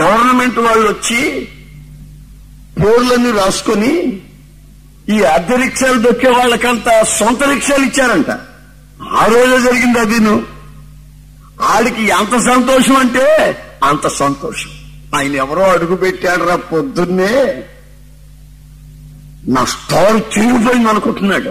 గవర్నమెంట్ 0.00 0.58
వాళ్ళు 0.58 0.88
వచ్చి 0.88 1.48
పేర్లన్నీ 2.78 3.30
రాసుకొని 3.30 4.20
ఈ 5.08 5.22
అద్దె 5.22 5.56
రిక్షాలు 5.56 5.98
దొక్కే 5.98 6.28
వాళ్ళకంత 6.28 7.02
సొంత 7.02 7.42
రిక్షాలు 7.42 7.84
ఇచ్చారంట. 7.84 8.30
ఆ 9.02 9.26
రోజు 9.26 9.64
జరిగింది 9.64 9.98
అదిను. 9.98 10.42
ఆడికి 11.60 12.02
ఎంత 12.02 12.38
సంతోషం 12.38 12.96
అంటే 12.96 13.56
అంత 13.84 14.06
సంతోషం. 14.06 14.70
ఆయన 15.14 15.34
ఎవరో 15.34 15.62
అడుగు 15.62 15.96
పెట్టాడరా 15.96 16.56
పొద్దున్నే. 16.56 17.62
నా 19.48 19.64
స్టోర్ 19.64 20.38
చిరిగిపోయింది 20.38 20.88
అనుకుంటున్నాడు. 20.88 21.50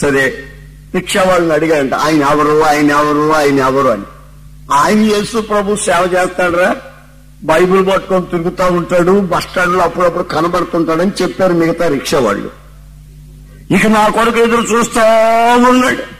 సరే 0.00 0.44
రిక్షా 0.94 1.22
వాళ్ళని 1.22 1.52
అడిగాడంట 1.52 1.94
ఆయన 1.94 2.22
ఎవరు 2.22 2.64
ఆయన 2.64 2.90
ఎవరు 2.90 3.32
ఆయన 3.32 3.58
ఎవరు 3.58 3.88
అని. 3.88 4.02
ఆయన 4.72 4.98
యేసు 4.98 5.40
ప్రభు 5.40 5.76
సేవ 5.76 6.10
చేస్తాడరా. 6.14 6.76
బైబిల్ 7.44 7.88
పట్టుకొని 7.88 8.26
తిరుగుతూ 8.26 8.64
ఉంటాడు. 8.64 9.20
బస్ 9.20 9.44
స్టాండ్లో 9.44 9.80
అప్పుడప్పుడు 9.80 10.22
కనబడుతుంటాడని 10.22 11.10
చెప్పారు 11.22 11.52
మిగతా 11.52 11.88
రిక్షా 11.88 12.18
వాళ్ళు. 12.18 12.50
ఇక 13.70 13.86
నా 13.86 14.08
కొడుకు 14.08 14.38
ఎదురు 14.38 14.60
చూస్తా 14.60 15.02
ఉన్నాడు. 15.68 16.16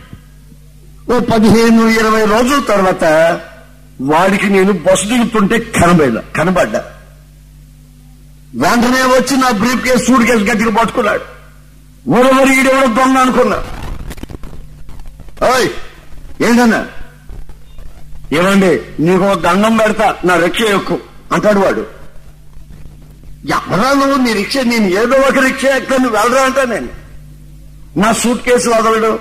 ఓ 1.12 1.20
పదిహేను 1.20 1.88
ఇరవై 1.88 2.24
రోజుల 2.24 2.60
తర్వాత 2.68 3.04
వాడికి 4.00 4.48
నేను 4.48 4.72
బస్సు 4.72 5.04
దిగుతుంటే 5.04 5.58
కనబడ 5.58 6.22
కనబడ్డా. 6.36 6.84
వెంటనే 8.54 9.02
వచ్చి 9.02 9.36
నా 9.36 9.50
బ్రీఫ్ 9.50 9.84
కేసు 9.84 10.04
సూట్ 10.04 10.22
కేసు 10.22 10.44
గట్టిగా 10.44 10.70
పట్టుకున్నాడు. 10.70 11.22
ఊరవరి 12.08 12.60
ఈడెవడో 12.60 12.86
దొంగ 12.86 13.16
అనుకున్నా. 13.18 13.56
ఓయ్ 15.48 15.68
ఏంటన్నా? 16.42 16.86
ఏమండి 18.32 18.80
నీకు 19.00 19.24
ఒక 19.24 19.38
దండం 19.40 19.76
పెడతా 19.76 20.16
నా 20.24 20.36
రిక్ష 20.36 20.60
ఎక్కు 20.60 20.98
అంటాడు 21.32 21.60
వాడు. 21.60 21.86
ఎవరా 23.48 23.92
నువ్వు 23.92 24.16
నీ 24.16 24.32
రిక్ష 24.32 24.56
నేను 24.56 24.86
ఏదో 24.86 25.16
ఒక 25.16 25.38
రిక్ష 25.38 25.64
ఎక్కడ 25.64 25.96
నువ్వు 25.96 26.18
వెళ్ళరా 26.18 26.42
అంటా 26.44 26.64
నేను. 26.64 26.88
నా 27.96 28.12
సూట్ 28.12 28.42
కేసు 28.42 28.70
వదలడు. 28.70 29.18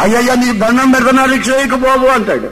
అయ్యయ్యా 0.00 0.34
నీకు 0.34 0.58
దండం 0.58 0.90
పెడతా 0.90 1.10
నా 1.10 1.24
రిక్ష 1.24 1.48
ఎక్కు 1.48 1.76
బాబు 1.76 2.06
అంటాడు. 2.06 2.50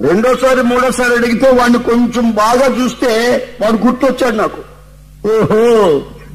రెండోసారి 0.00 0.62
మూడోసారి 0.62 1.14
అడిగితే 1.14 1.50
వాడిని 1.50 1.78
కొంచెం 1.78 2.30
బాగా 2.30 2.66
చూస్తే 2.66 3.10
వాడు 3.60 3.76
గుర్తొచ్చాడు 3.76 4.36
నాకు. 4.36 4.62
ఓహో 5.28 5.62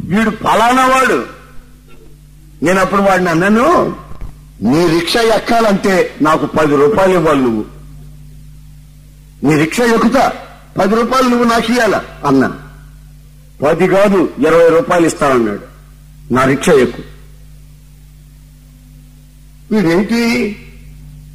వీడు 0.06 0.30
ఫలానా 0.30 0.88
వాడు. 0.88 1.26
నేను 2.64 2.80
అప్పుడు 2.80 3.02
వాడిని 3.02 3.30
అన్నాను 3.30 3.96
నీ 4.64 4.88
రిక్షా 4.88 5.22
ఎక్కాలంటే 5.22 6.16
నాకు 6.22 6.46
పది 6.46 6.76
రూపాయలు 6.76 7.14
ఇవ్వాలి 7.14 7.42
నువ్వు. 7.42 7.66
నీ 9.46 9.56
రిక్షా 9.56 9.84
ఎక్కుతా 9.86 10.34
పది 10.78 10.96
రూపాయలు 10.96 11.28
నువ్వు 11.28 11.46
నాకు 11.46 11.72
ఇయ్యాల? 11.72 12.04
అన్నా. 12.26 12.60
పది 13.64 13.88
కాదు 13.88 14.34
ఇరవై 14.40 14.70
రూపాయలు 14.70 15.06
ఇస్తానన్నాడు. 15.06 15.62
నా 16.34 16.44
రిక్షా 16.44 16.74
ఎక్కు. 16.74 17.02
వీడేంటి? 19.74 20.56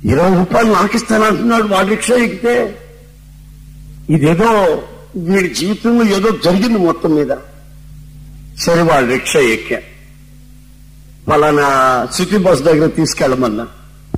ఇరవై 0.04 0.34
రూపాయలు 0.34 0.72
నాకు 0.72 0.96
ఇస్తానంటున్నాడు 0.96 1.66
వాడి 1.66 1.88
రిక్షా 1.88 2.14
ఎక్కితే? 2.14 2.78
ఇదేదో 4.10 4.82
వీడి 5.16 5.54
జీవితంలో 5.54 6.04
ఏదో 6.04 6.30
జరిగింది 6.44 6.78
మొత్తం 6.78 7.14
మీద. 7.14 7.36
సరే 8.58 8.82
వాడు 8.82 9.06
రిక్షా 9.06 9.38
ఎక్కా. 9.38 9.76
పలానా 11.28 12.06
సిటీ 12.12 12.36
బస్ 12.36 12.60
దగ్గర 12.60 12.86
తీసుకెళ్ళమన్నా. 12.86 13.66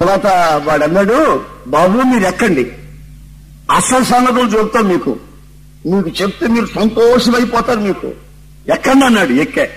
తర్వాత 0.01 0.27
వాడు 0.65 0.85
అన్నాడు 0.85 1.45
బాబు 1.67 2.03
మీరు 2.03 2.25
ఎక్కండి 2.25 2.73
అసలు 3.71 4.05
సంగతులు 4.05 4.59
చూపుతాం 4.59 4.89
మీకు. 4.89 5.17
మీకు 5.87 6.23
చెప్తే 6.23 6.47
మీరు 6.47 6.67
సంతోషమైపోతారు 6.67 7.81
మీకు. 7.81 8.07
ఎక్కండి 8.73 9.05
అన్నాడు 9.05 9.33
ఎక్కే. 9.33 9.71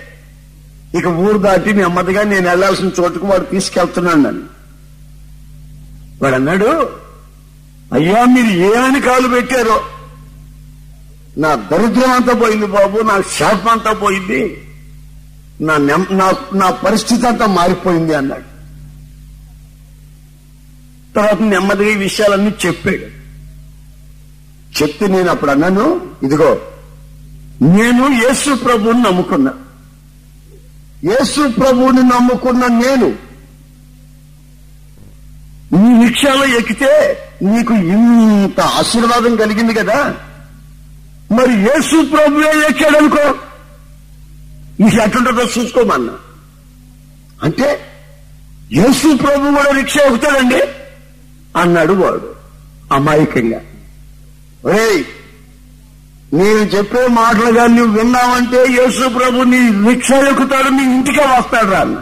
ఇక 0.98 1.06
ఊరు 1.06 1.38
దాటి 1.38 1.72
నెమ్మదిగా 1.72 2.22
నేను 2.22 2.48
వెళ్ళాల్సిన 2.48 2.90
చోటుకు 3.00 3.26
వాడు 3.26 3.44
తీసుకెళ్తున్నాను 3.44 4.22
నన్ను. 4.22 4.42
వాడు 6.22 6.34
అన్నాడు 6.34 6.88
అయ్యా 7.92 8.24
మీరు 8.24 8.76
ఏమని 8.76 9.00
కాలు 9.00 9.28
పెట్టారో? 9.28 9.82
నా 11.38 11.54
దరిద్రం 11.54 12.12
అంతా 12.12 12.34
పోయింది 12.34 12.66
బాబు 12.66 12.98
నా 12.98 13.22
శాపం 13.38 13.68
అంతా 13.68 13.92
పోయింది. 13.92 14.68
నా 15.60 15.76
నా 16.10 16.32
నా 16.54 16.70
పరిస్థితి 16.70 17.26
అంతా 17.26 17.46
మారిపోయింది 17.46 18.14
అన్నాడు. 18.14 18.52
తర్వాత 21.14 21.40
నెమ్మదిగా 21.40 21.90
ఈ 21.90 21.96
విషయాలన్నీ 21.96 22.54
చెప్పాడు. 22.66 23.22
చెప్తే 24.82 25.06
నేను 25.06 25.30
అప్పుడు 25.30 25.50
అన్నాను 25.50 26.00
ఇదిగో 26.22 26.60
నేను 27.62 28.08
యేసు 28.08 28.54
ప్రభువుని 28.54 29.02
నమ్ముకున్నా. 29.02 29.52
యేసు 31.04 31.48
ప్రభువుని 31.48 32.02
నమ్ముకున్న 32.02 32.66
నేను 32.66 33.32
నీ 35.72 36.06
రిక్షాలో 36.06 36.44
ఎక్కితే 36.44 37.18
నీకు 37.42 37.74
ఇంత 37.74 38.60
ఆశీర్వాదం 38.60 39.36
కలిగింది 39.36 39.74
కదా. 39.74 40.14
మరి 41.32 41.52
యేసు 41.54 42.04
ప్రభువే 42.04 42.66
ఎక్కాడనుకో. 42.70 43.34
నీకు 44.82 45.02
ఎట్లుంటుందో 45.02 45.42
చూసుకోమన్నా. 45.42 46.14
అంటే 47.42 47.68
యేసు 48.72 49.16
ప్రభు 49.16 49.50
కూడా 49.56 49.70
రిక్ష 49.70 49.96
ఎక్కుతాడండి? 49.96 50.62
అన్నాడు 51.56 51.92
వాడు 51.92 52.28
అమాయకంగా. 52.94 53.60
ఒరేయ్ 54.64 55.04
నేను 56.34 56.58
చెప్పే 56.58 57.06
మాటలు 57.06 57.52
కానీ 57.52 57.74
నువ్వు 57.76 57.98
విన్నావంటే 57.98 58.60
యేసు 58.70 59.08
ప్రభు 59.08 59.42
నీ 59.42 59.58
రిక్షా 59.92 60.18
ఎక్కుతాడు 60.28 60.68
నీ 60.68 60.82
ఇంటికే 60.82 61.24
వస్తాడు 61.24 61.70
రా 61.70 61.80
అన్న. 61.80 61.98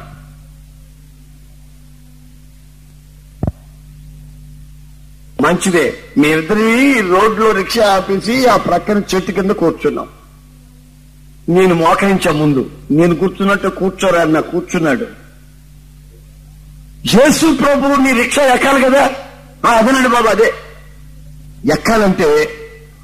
మంచిదే 5.41 5.99
మీ 6.19 6.29
ఇద్దరి 6.29 7.01
రోడ్లో 7.01 7.53
రిక్షా 7.53 7.93
ఆపేసి 7.93 8.47
ఆ 8.47 8.57
ప్రక్కన 8.57 9.03
చెట్టు 9.15 9.33
కింద 9.33 9.51
కూర్చున్నాం. 9.51 10.09
నేను 11.51 11.75
మోకరించా 11.75 12.33
ముందు 12.33 12.71
నేను 12.91 13.15
కూర్చున్నట్టు 13.15 13.69
కూర్చోరా 13.69 14.21
అన్న 14.21 14.41
కూర్చున్నాడు. 14.41 15.07
యేసు 17.15 17.57
ప్రభు 17.57 18.01
నీ 18.01 18.13
రిక్షా 18.13 18.43
ఎక్కాలి 18.43 18.85
కదా? 18.85 19.11
ఆ, 19.67 19.71
అదేనండి 19.71 20.09
బాబు 20.09 20.27
అదే. 20.27 20.53
ఎక్కాలంటే 21.73 22.49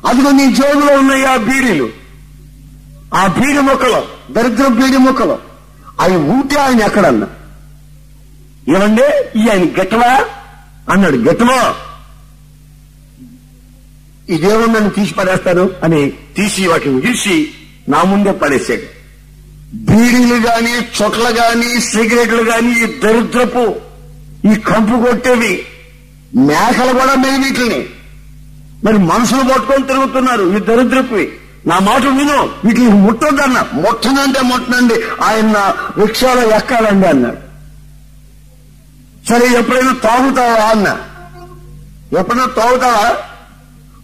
అదిగో 0.06 0.30
నీ 0.30 0.54
జోబులో 0.54 0.98
ఉన్నాయి 0.98 1.24
ఆ 1.24 1.37
బీడీలు. 1.37 1.88
ఆ 3.14 3.26
బీడి 3.26 3.59
మొక్కలు 3.59 4.32
దరిద్ర 4.32 4.66
బీడి 4.66 4.96
మొక్కలు. 4.96 5.38
అవి 6.00 6.16
ఊటే 6.16 6.56
ఆయన 6.56 6.80
ఎక్కడన్నా. 6.80 7.26
ఏమండి? 8.68 9.38
ఈ 9.38 9.48
ఆయన 9.48 9.64
గెట్టవా? 9.64 10.24
అన్నాడు 10.92 11.16
గెట్టవా? 11.16 11.74
నన్ను 14.66 14.90
తీసి 14.90 15.14
పడేస్తాను 15.14 15.70
అని 15.82 16.11
తీసి 16.11 16.66
వాటిని 16.66 17.00
తీసి 17.00 17.54
నా 17.88 18.03
ముందే 18.03 18.33
పడేశాడు 18.33 18.87
బీడీలు 19.75 20.35
గాని 20.35 20.72
చొట్ల 20.72 21.29
గాని 21.29 21.81
సిగరెట్లు 21.81 22.42
గాని 22.42 22.83
ఈ 22.83 22.87
దరిద్రపు 22.87 23.75
ఈ 24.49 24.55
కంపు 24.55 25.07
కొట్టేవి. 25.07 25.66
మేకలు 26.35 26.92
కూడా 26.99 27.14
మేమిటిని 27.14 27.88
మరి 28.85 28.99
మనుషులు 28.99 29.42
పట్టుకొని 29.42 29.87
తిరుగుతున్నారు 29.87 30.57
ఈ 30.57 30.61
దరిద్రపువి. 30.61 31.33
నా 31.66 31.79
మాట 31.79 32.03
విను 32.03 32.51
వీటిని 32.64 32.88
ముట్టొద్దన్న. 32.88 33.66
ముట్టనంటే 33.72 34.40
ముట్టనండి 34.40 34.94
ఆయన 35.22 35.57
వృక్షాలు 35.99 36.40
రిక్షాలో 36.40 36.57
ఎక్కాలండి 36.57 37.07
అన్నాడు 37.07 37.37
సరే 39.29 39.59
ఎప్పుడైనా 39.59 39.92
తాగుతావా 39.92 40.64
అన్న? 40.64 40.88
ఎప్పుడైనా 42.18 42.46
తాగుతావా? 42.46 43.16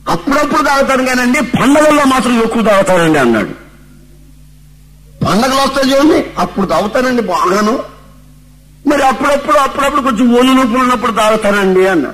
అప్పుడప్పుడు 0.08 0.62
తాగుతాను 0.62 1.04
కానండి 1.04 1.40
పండగల్లో 1.40 2.04
మాత్రం 2.04 2.42
ఎక్కువ 2.42 2.62
తాగుతానండి 2.62 3.18
అన్నాడు. 3.18 3.61
పండగలు 5.26 5.54
వస్తాయి 5.54 5.92
చూడండి. 5.92 6.26
అప్పుడు 6.38 6.66
తాగుతానండి 6.66 7.22
బాగాను. 7.22 7.82
మరి 8.88 9.02
అప్పుడప్పుడు 9.06 9.56
అప్పుడప్పుడు 9.56 10.00
కొంచెం 10.00 10.34
ఒళ్ళు 10.34 10.52
నొప్పులు 10.52 10.78
ఉన్నప్పుడు 10.78 11.12
తాగుతానండి 11.12 11.86
అన్న. 11.86 12.06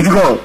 ఇదిగో 0.00 0.38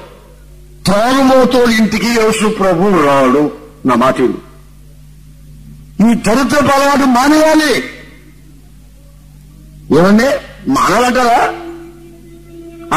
త్రాగుమోతో 0.84 1.64
ఇంటికి 1.64 2.06
యేసు 2.06 2.46
ప్రభు 2.46 3.06
రాడు. 3.06 3.52
నా 3.86 3.94
మాట 3.94 4.20
ఈ 4.20 6.08
చరిత్ర 6.08 6.70
అలవాటు 6.70 7.04
మానేయాలి. 7.04 7.78
ఏమండి? 9.98 10.24
మానాలంటారా? 10.70 11.54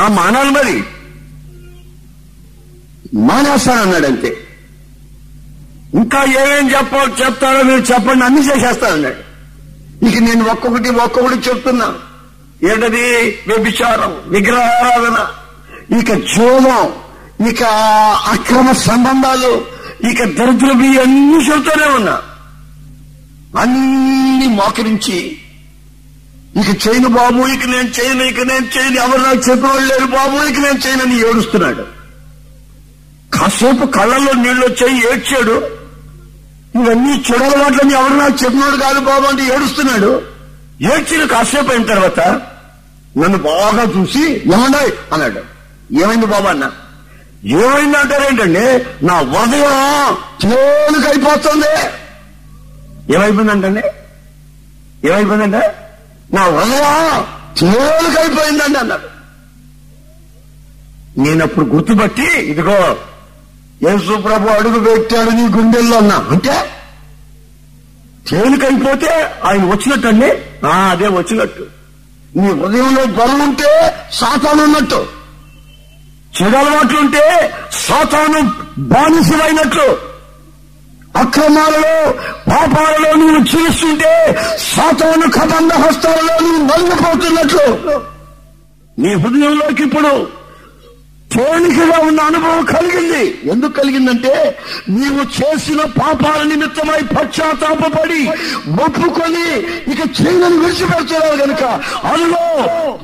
ఆ 0.02 0.08
మానాలి 0.08 0.50
మరి. 0.52 0.84
మానేస్తానన్నాడంతే. 3.20 4.28
అంతే 4.28 4.49
ఇంకా 5.94 6.20
ఏమేం 6.24 6.70
చెప్పాలో 6.70 7.26
చెప్తారో 7.26 7.64
మీరు 7.64 7.82
చెప్పండి 7.82 8.26
అన్ని 8.26 8.42
చేసేస్తానన్నాడు 8.48 9.22
ఇక 10.08 10.18
నేను 10.18 10.44
ఒక్కొక్కటి 10.46 10.90
ఒక్కొక్కటి 10.90 11.50
చెప్తున్నా. 11.50 11.88
ఏంటది 12.64 13.04
వ్యభిచారం 13.48 14.14
విగ్రహారాధన 14.28 15.18
ఇక 16.00 16.12
జోదం 16.14 16.90
ఇక 17.50 17.64
అక్రమ 18.28 18.72
సంబంధాలు 18.72 19.66
ఇక 20.10 20.24
దరిద్రవి 20.24 21.00
అన్ని 21.00 21.46
చెబుతూనే 21.50 21.86
ఉన్నా. 21.86 22.22
అన్ని 23.60 24.48
మోకరించి 24.48 25.38
ఇక 26.58 26.88
చేయను 26.88 27.08
బాబు 27.08 27.48
ఇక 27.48 27.66
నేను 27.66 27.90
చేయను 27.90 28.24
ఇక 28.24 28.40
నేను 28.40 28.68
చేయను 28.78 28.96
ఎవరు 28.96 29.22
నాకు 29.22 29.50
చెప్పిన 29.50 29.74
లేరు 29.74 30.06
బాబు 30.06 30.38
ఇక 30.50 30.60
నేను 30.60 30.80
చేయనని 30.88 31.20
ఏడుస్తున్నాడు. 31.20 31.86
కాసేపు 33.34 33.86
కళ్ళల్లో 33.86 34.34
నీళ్ళు 34.34 34.66
వచ్చాయి 34.66 35.04
ఏడ్చాడు. 35.14 35.79
ఇవన్నీ 36.84 37.24
చెడలవాట్లని 37.30 37.94
ఎవరు 37.94 38.14
నాకు 38.14 38.46
చెప్పినాడు 38.46 38.78
కాదు 38.78 39.00
బాబు 39.00 39.26
అంటే 39.26 39.44
ఏడుస్తున్నాడు. 39.44 40.12
ఏడ్చిన 40.82 41.26
కాసేపు 41.26 41.72
అయిన 41.72 41.84
తర్వాత 41.84 42.20
నన్ను 43.18 43.38
బాగా 43.38 43.84
చూసి 43.84 44.24
ఏమన్నా 44.54 44.80
అన్నాడు. 45.14 45.42
ఏమైంది 46.04 46.26
బాబు? 46.26 46.48
అన్న. 46.48 46.72
ఏమైంది? 47.46 47.98
అంటారేంటండి 47.98 48.64
నా 49.06 49.20
ఉదయం 49.20 49.76
తేలిక 50.42 51.08
అయిపోతుంది 51.08 51.74
ఏమైపోయిందంటే? 53.16 53.84
ఏమైపోయిందంటే 55.04 55.62
నా 56.34 56.46
ఉదయం 56.48 57.24
తేలిక 57.60 58.20
అయిపోయిందండి 58.20 58.80
అన్నాడు. 58.80 59.08
నేనప్పుడు 61.18 61.66
గుర్తుపట్టి 61.66 62.28
ఇదిగో 62.42 62.98
యేసు 63.84 64.22
ప్రభు 64.22 64.48
అడుగు 64.50 64.80
పెట్టాడు 64.80 65.30
నీ 65.30 65.44
గుండెల్లో 65.44 65.98
అన్నా. 65.98 66.26
అంటే? 66.30 66.72
తేలికైపోతే 68.30 69.32
ఆయన 69.46 69.66
వచ్చినట్టండి? 69.66 70.32
ఆ, 70.68 70.70
అదే 70.70 71.08
వచ్చినట్టు. 71.08 71.66
నీ 72.36 72.48
హృదయంలో 72.48 73.06
జ్వరం 73.06 73.40
ఉంటే 73.42 73.96
సాతాను 74.12 74.64
ఉన్నట్టు. 74.64 75.06
చెడలవాట్లుంటే 76.42 77.54
సాతాను 77.72 78.54
బానిసమైనట్లు 78.78 80.10
అక్రమాలలో 81.20 82.12
పాపాలలో 82.48 83.16
నువ్వు 83.16 83.40
చూస్తుంటే 83.40 84.36
సాతాను 84.58 85.32
కబంధ 85.32 85.74
హస్తాలలో 85.74 86.48
నువ్వు 86.48 86.64
నలిగిపోతున్నట్లు. 86.64 87.66
నీ 89.00 89.14
హృదయంలోకి 89.14 89.84
ఇప్పుడు 89.84 90.39
తేలికగా 91.34 92.00
ఉన్న 92.00 92.20
అనుభవం 92.20 92.66
కలిగింది. 92.66 93.50
ఎందుకు 93.50 93.72
కలిగిందంటే 93.72 94.58
నీవు 94.90 95.24
చేసిన 95.38 95.82
పాపాల 95.82 96.44
నిమిత్తమై 96.44 97.02
పశ్చాత్తాపడి 97.04 98.28
ఒప్పుకొని 98.86 99.48
ఇక 99.92 100.00
చేయని 100.22 100.58
విడిచిపెడుతున్నావు 100.58 101.36
గనుక. 101.36 101.64
అందులో 102.06 102.44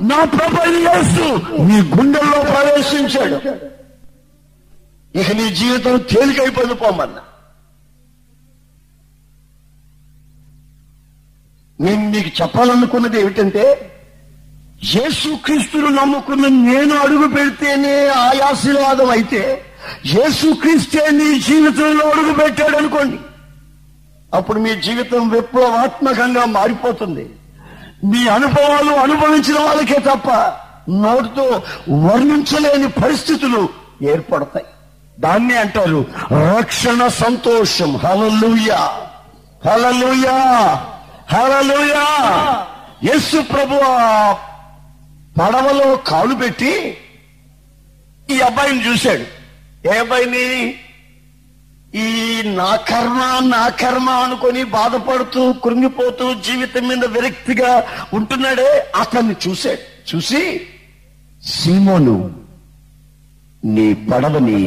నా 0.02 0.26
ప్రభు 0.26 0.72
చేస్తూ 0.72 1.28
నీ 1.64 1.82
గుండెల్లో 1.82 2.42
ప్రవేశించాడు. 2.42 3.36
ఇక 5.20 5.32
నీ 5.32 5.56
జీవితం 5.56 5.98
తేలికైపోయింది 5.98 6.76
పోమన్న. 6.76 7.18
నేను 11.80 12.10
మీకు 12.10 12.42
చెప్పాలనుకున్నది 12.42 13.20
ఏమిటంటే 13.22 13.92
యేసుక్రీస్తును 14.84 15.88
నమ్ముకున్న 15.88 16.48
నేను 16.48 16.98
అడుగు 16.98 17.28
పెడితేనే 17.28 18.08
ఆయాశీర్వాదం 18.08 19.10
అయితే 19.10 19.66
యేసుక్రీస్తే 20.06 21.08
నీ 21.12 21.40
జీవితంలో 21.40 22.10
అడుగు 22.10 22.34
పెట్టాడు 22.34 22.78
అనుకోండి. 22.78 23.18
అప్పుడు 24.34 24.60
మీ 24.60 24.76
జీవితం 24.76 25.30
విప్లవాత్మకంగా 25.30 26.46
మారిపోతుంది. 26.46 27.30
మీ 28.04 28.28
అనుభవాలు 28.28 28.92
అనుభవించిన 28.92 29.60
వాళ్ళకే 29.60 30.00
తప్ప 30.00 30.30
నోటితో 30.90 31.62
వర్ణించలేని 31.90 32.88
పరిస్థితులు 32.88 33.70
ఏర్పడతాయి. 34.04 34.66
దాన్ని 35.20 35.58
అంటారు 35.58 36.06
రక్షణ 36.58 37.08
సంతోషం. 37.08 37.98
హలలుయా 37.98 39.02
హలలుయా 39.66 40.38
హలలుయా 41.34 42.06
యేసు 43.04 43.42
ప్రభు 43.42 43.76
పడవలో 45.39 45.95
కాలు 45.95 46.36
పెట్టి 46.36 46.74
ఈ 48.34 48.39
అబ్బాయిని 48.39 48.82
చూశాడు. 48.88 49.26
ఏ 49.88 49.98
అబ్బాయిని 49.98 50.45
ఈ 52.04 52.08
నా 52.56 52.76
కర్మ 52.76 53.19
నా 53.48 53.69
కర్మ 53.82 54.10
అనుకొని 54.10 54.63
బాధపడుతూ 54.63 55.54
కృంగిపోతూ 55.63 56.34
జీవితం 56.34 56.88
మీద 56.88 57.06
విరక్తిగా 57.06 57.71
ఉంటున్నాడే 58.13 58.69
అతన్ని 58.95 59.36
చూశాడు. 59.45 59.84
చూసి 60.10 60.41
సీమోను 61.43 62.15
నీ 63.65 63.93
పడవని 63.93 64.62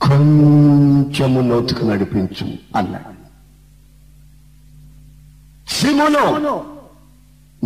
కొంచెము 0.00 1.40
లోతుకు 1.48 1.84
నడిపించు 1.84 2.46
అన్నాడు. 2.78 3.14
సీమోను 5.70 6.24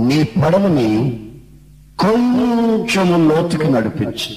నీ 0.08 0.18
పడవని 0.22 0.90
కొంచెము 2.00 3.28
లోతుకు 3.28 3.62
నడిపించి. 3.62 4.36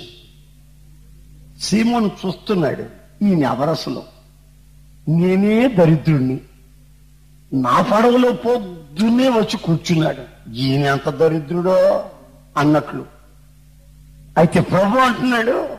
సీమోను 1.62 2.12
చూస్తున్నాడు 2.26 2.84
ఈయన 3.26 3.50
నవరసలో. 3.50 4.04
నేనే 5.10 5.68
దరిద్రుణ్ణి. 5.68 6.40
నా 7.54 7.82
పడవలో 7.82 8.32
పొద్దున్నే 8.32 9.30
వచ్చి 9.30 9.58
కూర్చున్నాడు. 9.58 10.54
ఈయన 10.54 10.82
ఎంత 10.82 11.10
దరిద్రుడో 11.10 12.06
అన్నట్లు. 12.58 13.06
అయితే 14.38 14.60
ప్రభు 14.60 14.98
అంటున్నాడు 14.98 15.70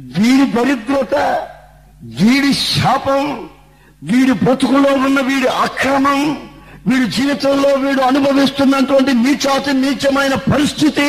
వీడి 0.00 0.52
దరిద్రత 0.52 1.14
వీడి 2.02 2.54
శాపం 2.54 3.48
వీడి 4.02 4.32
బ్రతుకులో 4.32 4.94
ఉన్న 4.94 5.20
వీడి 5.20 5.46
అక్రమం 5.46 6.48
వీడి 6.88 7.06
జీవితంలో 7.10 7.68
వీడు 7.74 8.02
అనుభవిస్తున్నటువంటి 8.02 9.12
నీచాతి 9.16 9.72
నీచమైన 9.74 10.34
పరిస్థితి 10.50 11.08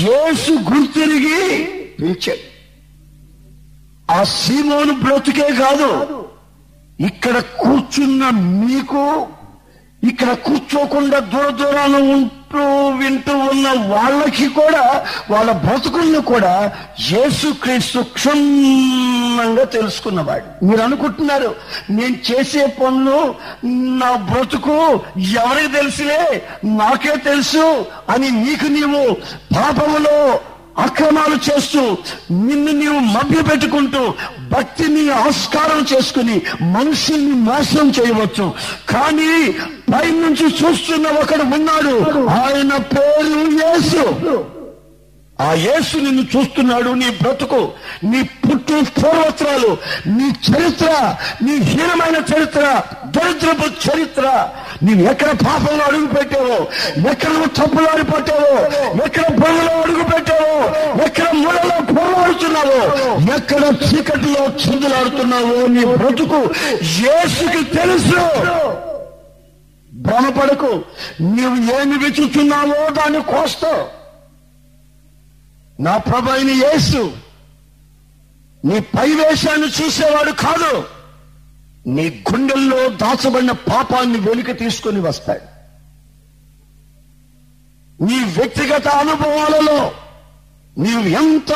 యేసు 0.00 0.52
గుర్తిరిగి 0.70 1.40
పిలిచాడు 1.98 2.44
ఆ 4.10 4.18
సీమోను 4.34 4.94
బ్రతుకే 5.00 5.48
కాదు 5.58 5.90
ఇక్కడ 7.00 7.36
కూర్చున్న 7.60 8.22
మీకు 8.60 9.02
ఇక్కడ 10.02 10.30
కూర్చోకుండా 10.46 11.18
దూర 11.32 11.48
దూరాన 11.50 11.96
ఉంటూ 12.50 12.62
వింటూ 12.98 13.32
ఉన్న 13.50 13.66
వాళ్ళకి 13.90 14.46
కూడా 14.50 14.82
వాళ్ళ 15.30 15.50
బ్రతుకుల్ని 15.64 16.22
కూడా 16.22 16.52
యేసుక్రీస్తు 17.10 18.00
క్షుణ్ణంగా 18.14 19.64
తెలుసుకున్నవాడు. 19.74 20.46
మీరు 20.66 20.82
అనుకుంటున్నారు 20.82 21.50
నేను 21.90 22.16
చేసే 22.28 22.62
పనులు 22.78 23.18
నా 24.00 24.10
బ్రతుకు 24.30 24.76
ఎవరికి 25.40 25.70
తెలుసులే 25.72 26.22
నాకే 26.76 27.14
తెలుసు 27.24 27.66
అని 28.12 28.30
నీకు 28.40 28.68
నీవు 28.68 29.04
పాపములో 29.54 30.18
అక్రమాలు 30.80 31.38
చేస్తూ 31.48 31.82
నిన్ను 32.30 32.72
నీవు 32.72 32.98
మభ్య 32.98 33.42
పెట్టుకుంటూ 33.42 34.14
భక్తిని 34.52 35.10
ఆస్కారం 35.10 35.86
చేసుకుని 35.92 36.36
మనుషుల్ని 36.62 37.34
మోసం 37.48 37.88
చేయవచ్చు. 37.90 38.46
కానీ 38.88 39.32
పై 39.92 40.10
నుంచి 40.10 40.46
చూస్తున్న 40.60 41.06
ఒకడు 41.08 41.42
ఉన్నాడు. 41.42 41.94
ఆయన 42.30 42.76
పేరు 42.76 43.36
యేసు. 43.62 44.04
ఆ 45.40 45.52
యేసు 45.52 45.96
నిన్ను 45.96 46.22
చూస్తున్నాడు 46.22 46.90
నీ 46.90 47.10
బ్రతుకు 47.10 47.60
నీ 48.04 48.22
పుట్టు 48.22 48.72
పూర్వత్రాలు 48.72 49.70
నీ 50.06 50.28
చరిత్ర 50.48 51.14
నీ 51.42 51.52
హీనమైన 51.52 52.16
చరిత్ర 52.30 52.82
దరిద్రపు 53.06 53.68
చరిత్ర 53.86 54.26
నీవు 54.82 55.02
ఎక్కడ 55.10 55.30
పాపంలో 55.30 55.84
అడుగు 55.84 56.06
పెట్టావో? 56.06 56.56
ఎక్కడ 57.10 57.28
నువ్వు 57.28 57.48
తప్పులాడి 57.48 58.04
పట్టావో 58.04 58.52
ఎక్కడ 59.04 59.24
బొమ్మలో 59.28 59.72
అడుగు 59.80 60.04
పెట్టావో? 60.04 60.54
ఎక్కడ 61.04 61.30
మూలలో 61.32 61.76
పోరాడుతున్నావో? 61.94 62.80
ఎక్కడ 63.36 63.62
చీకటిలో 63.64 64.44
చిందులాడుతున్నావో 64.62 65.66
నీ 65.66 65.84
బ్రతుకు 65.84 66.40
యేసుకి 67.06 67.64
తెలుసు. 67.76 68.20
భ్రమపడకు. 69.92 70.84
నీవు 71.20 71.80
ఏమి 71.80 72.04
వెతుకుతున్నావో 72.04 72.90
దాన్ని 72.90 73.22
కోస్తావు 73.22 73.84
నా 75.82 75.96
ప్రభాయిని 75.96 76.52
యేసు 76.52 77.12
నీ 78.64 78.80
పైవేశాన్ని 78.80 79.68
చూసేవాడు 79.68 80.32
కాదు. 80.32 80.99
నీ 81.86 82.24
గుండెల్లో 82.30 82.88
దాచబడిన 82.88 83.50
పాపాన్ని 83.50 84.18
వెనుక 84.18 84.58
తీసుకొని 84.58 85.00
వస్తాడు 85.00 85.46
నీ 88.04 88.18
వ్యక్తిగత 88.24 88.88
అనుభవాలలో 88.88 89.92
నీవు 90.78 91.08
ఎంత 91.22 91.52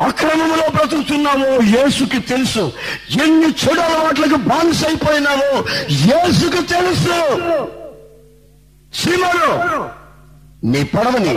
అక్రమంలో 0.00 0.70
బ్రతుకుతున్నావో 0.70 1.62
యేసుకి 1.62 2.20
తెలుసు. 2.20 2.72
ఎన్ని 3.24 3.46
చెడు 3.46 3.80
అలవాట్లకు 3.80 4.34
బానిసైపోయినావో 4.34 5.64
యేసుకి 5.90 6.62
తెలుసు. 6.66 7.18
శ్రీమను 8.94 9.50
నీ 10.64 10.82
పడవని 10.82 11.34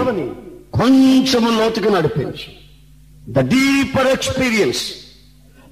కొంచెము 0.73 1.49
లోతుగా 1.59 1.89
నడిపించు. 1.89 2.49
ద 3.29 3.39
డీపర్ 3.39 4.07
ఎక్స్పీరియన్స్ 4.07 4.83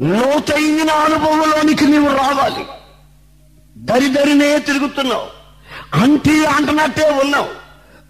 లోతైన 0.01 0.89
అనుభవంలోనికి 0.89 1.86
నీవు 1.86 2.08
రావాలి. 2.08 2.65
దరిదరినే 3.77 4.60
తిరుగుతున్నావు. 4.60 5.43
అంటీ 6.01 6.45
అంటనట్టే 6.45 7.10
ఉన్నావు. 7.10 7.63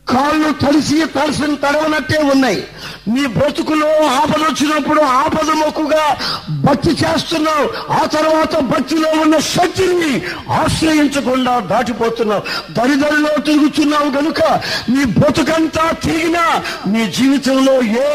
కాళ్ళు 0.10 0.52
తడిసి 0.52 1.06
తలసిన 1.06 1.56
తడవనట్టే 1.56 2.18
ఉన్నాయి. 2.18 2.68
నీ 3.08 3.26
బ్రతుకులో 3.26 4.06
ఆపద 4.08 4.42
వచ్చినప్పుడు 4.42 5.02
ఆపద 5.02 5.50
మొక్కుగా 5.50 6.18
భక్తి 6.50 6.90
చేస్తున్నావు. 6.90 7.92
ఆ 7.92 8.06
తర్వాత 8.06 8.60
భక్తిలో 8.60 9.10
ఉన్న 9.10 9.40
శక్తిని 9.40 10.22
ఆశ్రయించకుండా 10.52 11.60
దాటిపోతున్నావు. 11.60 12.74
దరిదరిలో 12.74 13.42
తిరుగుతున్నావు 13.42 14.06
గనుక 14.06 14.44
నీ 14.90 15.06
బ్రతుకంతా 15.06 15.92
తిరిగినా 15.92 16.64
నీ 16.88 17.12
జీవితంలో 17.12 17.74
ఏ 17.82 18.10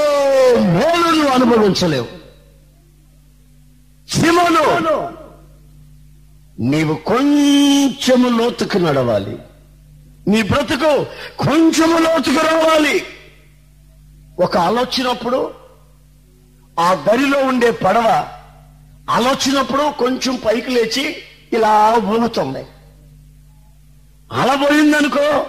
మేలును 0.60 1.28
అనుభవించలేవు. 1.28 2.17
సిమను 4.12 5.18
నీవు 6.60 6.94
కొంచెము 6.94 8.28
లోతుకు 8.38 8.78
నడవాలి. 8.78 9.38
నీ 10.28 10.42
బ్రతుకు 10.42 11.04
కొంచెము 11.38 11.98
లోతుకు 11.98 12.40
రావాలి. 12.46 13.02
ఒక 14.42 14.56
ఆలోచనప్పుడు 14.56 15.50
ఆ 16.80 16.94
దరిలో 16.94 17.38
ఉండే 17.38 17.70
పడవ 17.70 18.08
అలొచ్చినప్పుడు 19.10 19.92
కొంచెం 19.98 20.34
పైకి 20.46 20.70
లేచి 20.70 21.16
ఇలా 21.52 21.94
ఊగుతుంది 22.06 22.64
అలా 24.32 24.54
పోయిందనుకో 24.54 25.46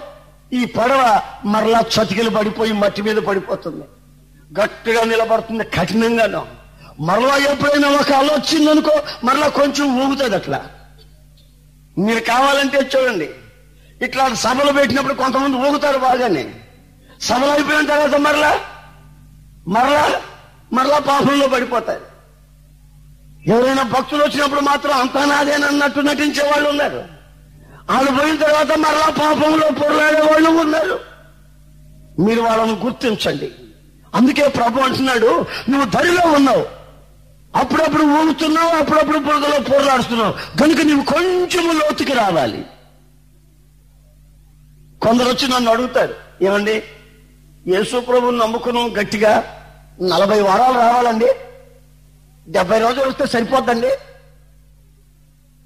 ఈ 0.52 0.64
పడవ 0.64 1.22
మరలా 1.44 1.80
చతికిలు 1.80 2.30
పడిపోయి 2.30 2.72
మట్టి 2.72 3.02
మీద 3.02 3.16
పడిపోతుంది. 3.16 3.84
గట్టిగా 4.60 5.04
నిలబడుతుంది 5.04 5.64
కఠినంగాను. 5.64 6.59
మరలా 7.00 7.36
ఎప్పుడైనా 7.36 7.88
ఒక 7.88 8.12
అల 8.12 8.26
వచ్చిందనుకో 8.26 9.02
మరలా 9.24 9.48
కొంచెం 9.48 10.06
ఊగుతుంది 10.06 10.36
అట్లా. 10.36 10.66
మీరు 11.98 12.20
కావాలంటే 12.20 12.90
చూడండి. 12.96 13.30
ఇట్లా 14.02 14.34
సభలు 14.34 14.72
పెట్టినప్పుడు 14.72 15.14
కొంతమంది 15.14 15.56
ఊగుతారు 15.56 15.98
బాగానే. 15.98 16.54
సభలు 17.20 17.50
అయిపోయిన 17.50 17.86
తర్వాత 17.86 18.20
మరలా 18.20 18.60
మరలా 19.68 20.20
మరలా 20.72 20.98
పాపంలో 20.98 21.48
పడిపోతారు. 21.48 22.00
ఎవరైనా 23.46 23.82
భక్తులు 23.82 24.24
వచ్చినప్పుడు 24.24 24.60
మాత్రం 24.60 24.92
అంతా 24.92 25.24
నాదేనన్నట్టు 25.24 26.00
నటించే 26.00 26.50
వాళ్ళు 26.50 26.68
ఉన్నారు. 26.68 27.04
వాళ్ళు 27.90 28.10
పోయిన 28.10 28.36
తర్వాత 28.36 28.78
మరలా 28.78 29.06
పాపంలో 29.06 29.68
పొరలాడే 29.68 30.20
వాళ్ళు 30.20 30.50
ఉన్నారు. 30.50 31.00
మీరు 32.20 32.40
వాళ్ళని 32.40 32.72
గుర్తించండి. 32.72 33.52
అందుకే 34.14 34.48
ప్రభు 34.48 34.80
అంటున్నాడు 34.80 35.46
నువ్వు 35.70 35.90
దరిలో 35.90 36.32
ఉన్నావు. 36.32 36.79
అప్పుడప్పుడు 37.56 38.02
ఊగుతున్నావు 38.02 38.68
అప్పుడప్పుడు 38.68 39.18
బురదలో 39.18 39.58
పోరాడుతున్నావు. 39.60 40.32
కనుక 40.32 40.80
నువ్వు 40.80 41.04
కొంచెం 41.04 41.78
లోతుకి 41.78 42.12
రావాలి. 42.12 42.64
కొందరు 45.02 45.28
వచ్చి 45.28 45.48
నన్ను 45.48 45.70
అడుగుతారు 45.70 46.14
ఏమండి 46.42 46.82
యేసు 47.68 48.00
ప్రభుని 48.00 48.38
నమ్ముకున్నాం 48.38 48.96
గట్టిగా 49.00 49.58
నలభై 50.02 50.40
వారాలు 50.40 50.78
రావాలండి 50.78 51.26
డెబ్బై 52.48 52.78
రోజులు 52.78 53.08
వస్తే 53.08 53.26
సరిపోద్దండి 53.26 53.90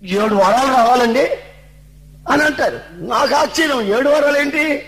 ఏడు 0.06 0.34
వారాలు 0.34 0.76
రావాలండి 0.76 1.24
అని 2.32 2.42
అంటారు. 2.42 2.80
నాకు 2.94 3.34
ఆశ్చర్యం 3.34 3.80
ఏడు 3.80 4.08
వారాలు 4.08 4.38
ఏంటి? 4.38 4.86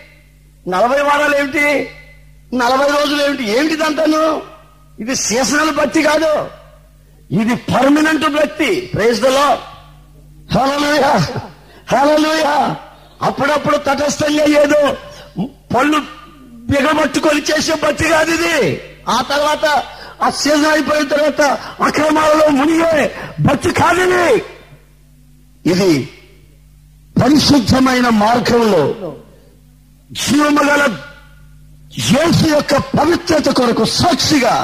నలభై 0.69 1.03
వారాలు 1.03 1.37
ఏమిటి 1.37 1.91
నలభై 2.57 2.87
రోజులు 2.87 3.23
ఏమిటి 3.23 3.45
ఏమిటిదంటాను 3.59 4.43
ఇది 5.01 5.17
సీజనల్ 5.17 5.77
బట్టి 5.77 6.03
కాదు. 6.03 6.66
ఇది 7.31 7.55
పర్మనెంట్ 7.73 8.27
వ్యక్తి. 8.37 8.71
ప్రైజ్ 8.95 9.21
దలో 9.25 9.47
హలోయ 10.55 11.05
హలలుయ 11.93 12.45
అప్పుడప్పుడు 13.29 13.77
తటస్థంగా 13.87 14.45
ఏదో 14.63 14.81
పళ్ళు 15.75 15.99
బిగబట్టుకొని 16.71 17.41
చేసే 17.51 17.75
బట్టి 17.85 18.07
కాదు 18.13 18.33
ఇది. 18.39 18.57
ఆ 19.15 19.19
తర్వాత 19.31 19.65
ఆ 20.25 20.29
సీజన్ 20.41 20.71
అయిపోయిన 20.75 21.07
తర్వాత 21.15 21.43
అక్రమాలలో 21.89 22.47
మునిగే 22.59 23.05
బట్టి 23.47 23.71
కాదు 23.81 24.03
ఇది. 24.07 24.29
ఇది 25.73 25.93
పరిశుద్ధమైన 27.21 28.09
మార్గంలో 28.23 28.83
జీవమగల 30.23 30.83
యేసు 32.15 32.47
యొక్క 32.55 32.75
పవిత్రత 32.99 33.49
కొరకు 33.59 33.85
సాక్షిగా 34.01 34.55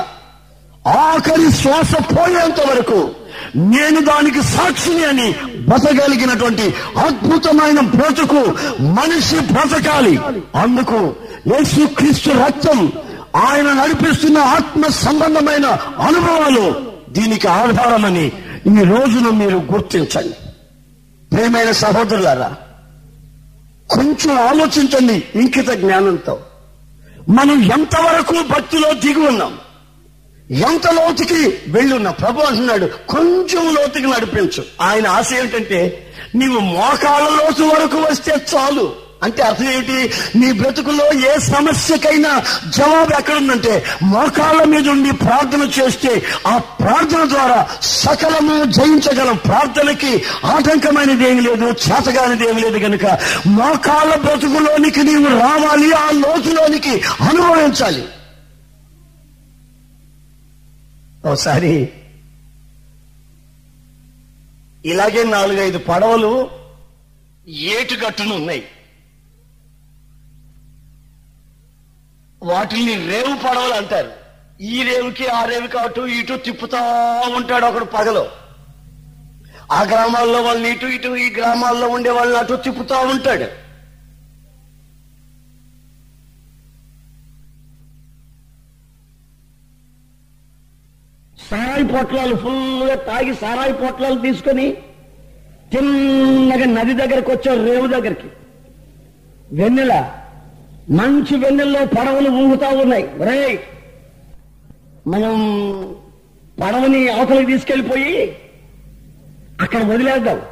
ఆఖరి 0.88 1.52
శ్వాస 1.52 1.94
పోయేంత 1.94 2.70
వరకు 2.70 3.10
నేను 3.56 4.00
దానికి 4.00 4.42
సాక్షిని 4.42 5.04
అని 5.04 5.34
బతగలిగినటువంటి 5.58 6.74
అద్భుతమైన 6.98 7.80
బ్రతుకు 7.80 8.40
మనిషి 8.82 9.38
బ్రతకాలి. 9.38 10.18
అందుకు 10.56 11.14
యేసుక్రీస్తు 11.46 12.30
రక్తం 12.30 12.92
ఆయన 13.36 13.72
నడిపిస్తున్న 13.72 14.38
ఆత్మ 14.38 14.86
సంబంధమైన 14.86 15.66
అనుభవాలు 15.98 16.92
దీనికి 17.08 17.48
ఆధారమని 17.48 18.32
ఈ 18.66 18.84
రోజున 18.84 19.30
మీరు 19.30 19.56
గుర్తించండి. 19.56 20.36
ప్రేమైన 21.36 21.70
సహోదరులారా 21.70 22.54
కొంచెం 23.90 24.38
ఆలోచించండి 24.48 25.22
ఇంకిత 25.34 25.70
జ్ఞానంతో. 25.70 26.40
మనం 27.28 27.62
ఎంతవరకు 27.62 28.34
భక్తిలో 28.52 28.92
దిగి 28.92 29.26
ఉన్నాం? 29.28 29.52
ఎంత 30.52 30.86
లోతుకి 30.86 31.60
వెళ్ళున్న 31.68 32.10
ప్రభు 32.10 32.40
అంటున్నాడు 32.40 32.90
కొంచెం 33.08 33.74
లోతుకి 33.74 34.06
నడిపించు. 34.06 34.64
ఆయన 34.80 35.08
ఆశ 35.08 35.32
ఏంటంటే 35.32 36.10
నీవు 36.34 36.60
మోకాళ్ళ 36.60 37.28
లోతు 37.28 37.62
వరకు 37.62 37.96
వస్తే 37.96 38.32
చాలు. 38.54 39.02
అంటే 39.22 39.42
అర్థం 39.42 39.70
ఏమిటి 39.70 40.10
నీ 40.36 40.52
బ్రతుకులో 40.52 41.34
ఏ 41.34 41.38
సమస్యకైనా 41.38 42.42
జవాబు 42.68 43.18
ఎక్కడుందంటే 43.18 43.84
మోకాళ్ళ 44.02 44.64
మీద 44.64 44.88
ఉండి 44.88 45.10
ప్రార్థన 45.10 45.70
చేస్తే 45.80 46.22
ఆ 46.46 46.58
ప్రార్థన 46.58 47.28
ద్వారా 47.28 47.68
సకలము 47.82 48.64
జయించగలం. 48.64 49.36
ప్రార్థనకి 49.36 50.24
ఆటంకమైనది 50.44 51.30
ఏమి 51.30 51.40
లేదు 51.40 51.64
చేతగానిది 51.64 52.48
ఏమి 52.48 52.60
లేదు 52.60 52.78
కనుక 52.78 53.18
మోకాళ్ళ 53.46 54.14
బ్రతుకులోనికి 54.14 55.02
నీవు 55.02 55.26
రావాలి 55.26 55.92
ఆ 55.92 56.10
లోతులోనికి 56.10 57.02
అనుభవించాలి. 57.20 58.04
ఒకసారి 61.24 61.92
ఇలాగే 64.84 65.24
నాలుగైదు 65.24 65.78
పడవలు 65.78 66.50
ఏటుగట్టును 67.48 68.34
ఉన్నాయి. 68.34 68.64
వాటిని 72.42 72.94
రేవు 73.06 73.36
పడవలు 73.36 73.74
అంటారు. 73.74 74.12
ఈ 74.60 74.82
రేవుకి 74.82 75.26
ఆ 75.26 75.44
రేవుకి 75.44 75.78
అటు 75.78 76.00
ఇటు 76.00 76.36
తిప్పుతా 76.36 76.80
ఉంటాడు 77.36 77.66
ఒకడు 77.66 77.84
పగలు. 77.84 78.28
ఆ 79.72 79.82
గ్రామాల్లో 79.82 80.42
వాళ్ళని 80.42 80.70
ఇటు 80.70 80.86
ఇటు 80.86 81.08
ఈ 81.08 81.32
గ్రామాల్లో 81.32 81.88
ఉండే 81.88 82.10
వాళ్ళని 82.10 82.38
అటు 82.38 82.54
తిప్పుతా 82.54 82.98
ఉంటాడు. 82.98 83.61
సారాయి 91.50 91.84
పొట్లాలు 91.84 92.36
ఫుల్గా 92.36 92.94
తాగి 92.94 93.34
సారాయి 93.34 93.72
పొట్లాలు 93.72 94.20
తీసుకొని 94.20 94.76
చిన్నగా 95.76 96.64
నది 96.64 96.94
దగ్గరకు 96.94 97.32
వచ్చారు 97.32 97.64
రేవు 97.64 97.86
దగ్గరికి. 97.86 98.28
వెన్నెల 99.52 100.10
మంచి 100.90 101.36
వెన్నెల్లో 101.36 101.86
పడవలు 101.86 102.30
ఊగుతా 102.30 102.68
ఉన్నాయి. 102.68 103.08
రే 103.18 103.64
మనం 105.06 105.34
పడవని 106.62 107.08
అవతలకి 107.08 107.46
తీసుకెళ్ళిపోయి 107.46 108.36
అక్కడ 109.60 109.82
వదిలేద్దాం. 109.82 110.42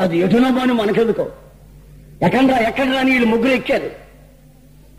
అది 0.00 0.18
ఎటునో 0.18 0.50
మనకెందుకో. 0.50 1.28
ఎక్కడరా 2.22 2.56
ఎక్కడరా 2.56 2.98
అని 2.98 3.10
వీళ్ళు 3.10 3.28
ముగ్గురు 3.28 3.50
ఎక్కారు. 3.50 3.90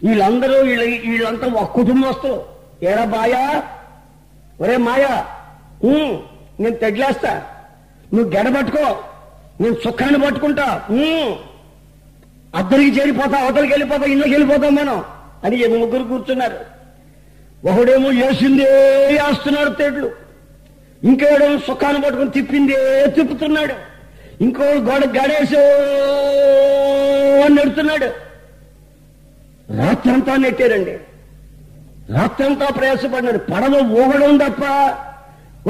వీళ్ళందరూ 0.04 0.54
వీళ్ళ 0.54 0.84
వీళ్ళంతా 0.84 1.48
ఒక 1.48 1.72
కుటుంబస్తులు. 1.72 2.44
ఏరా 2.86 3.06
బాయా 3.06 3.64
ఒరే 4.62 4.78
మాయా 4.78 5.26
నేను 6.60 6.76
తెడ్లేస్తా 6.76 7.44
నువ్వు 8.14 8.36
గెడ 8.36 8.56
పట్టుకో 8.56 9.04
నేను 9.62 9.76
సుఖాన్ని 9.76 10.26
పట్టుకుంటా 10.26 10.64
అద్దరికి 12.56 13.00
చేరిపోతా 13.00 13.38
అవతలికి 13.44 13.74
వెళ్ళిపోతా 13.74 14.06
ఇంట్లోకి 14.06 14.34
వెళ్ళిపోతాం 14.36 14.76
మనం. 14.76 15.04
అని 15.44 15.64
ఏమి 15.64 15.78
ముగ్గురు 15.78 16.04
కూర్చున్నారు. 16.04 16.58
ఒకడేమో 17.68 18.10
వేసిందే 18.10 18.64
వేస్తున్నాడు 19.12 19.70
తెడ్లు. 19.70 20.12
ఇంకోడేమో 21.04 21.60
సుఖాన్ని 21.68 22.02
పట్టుకుని 22.02 22.32
తిప్పిందే 22.32 23.06
తిప్పుతున్నాడు. 23.08 23.74
ఇంకో 24.44 24.64
గోడ 24.64 25.06
గడేసో 25.06 25.62
అని 27.46 27.56
నెడుతున్నాడు 27.56 28.06
రాత్రంతా 29.78 30.36
నెట్టారండి. 30.36 30.98
రాత్రంతా 32.10 32.66
ప్రయాసపడినాడు. 32.66 33.38
పడవ 33.38 33.80
ఊగడం 33.80 34.38
తప్ప 34.38 34.64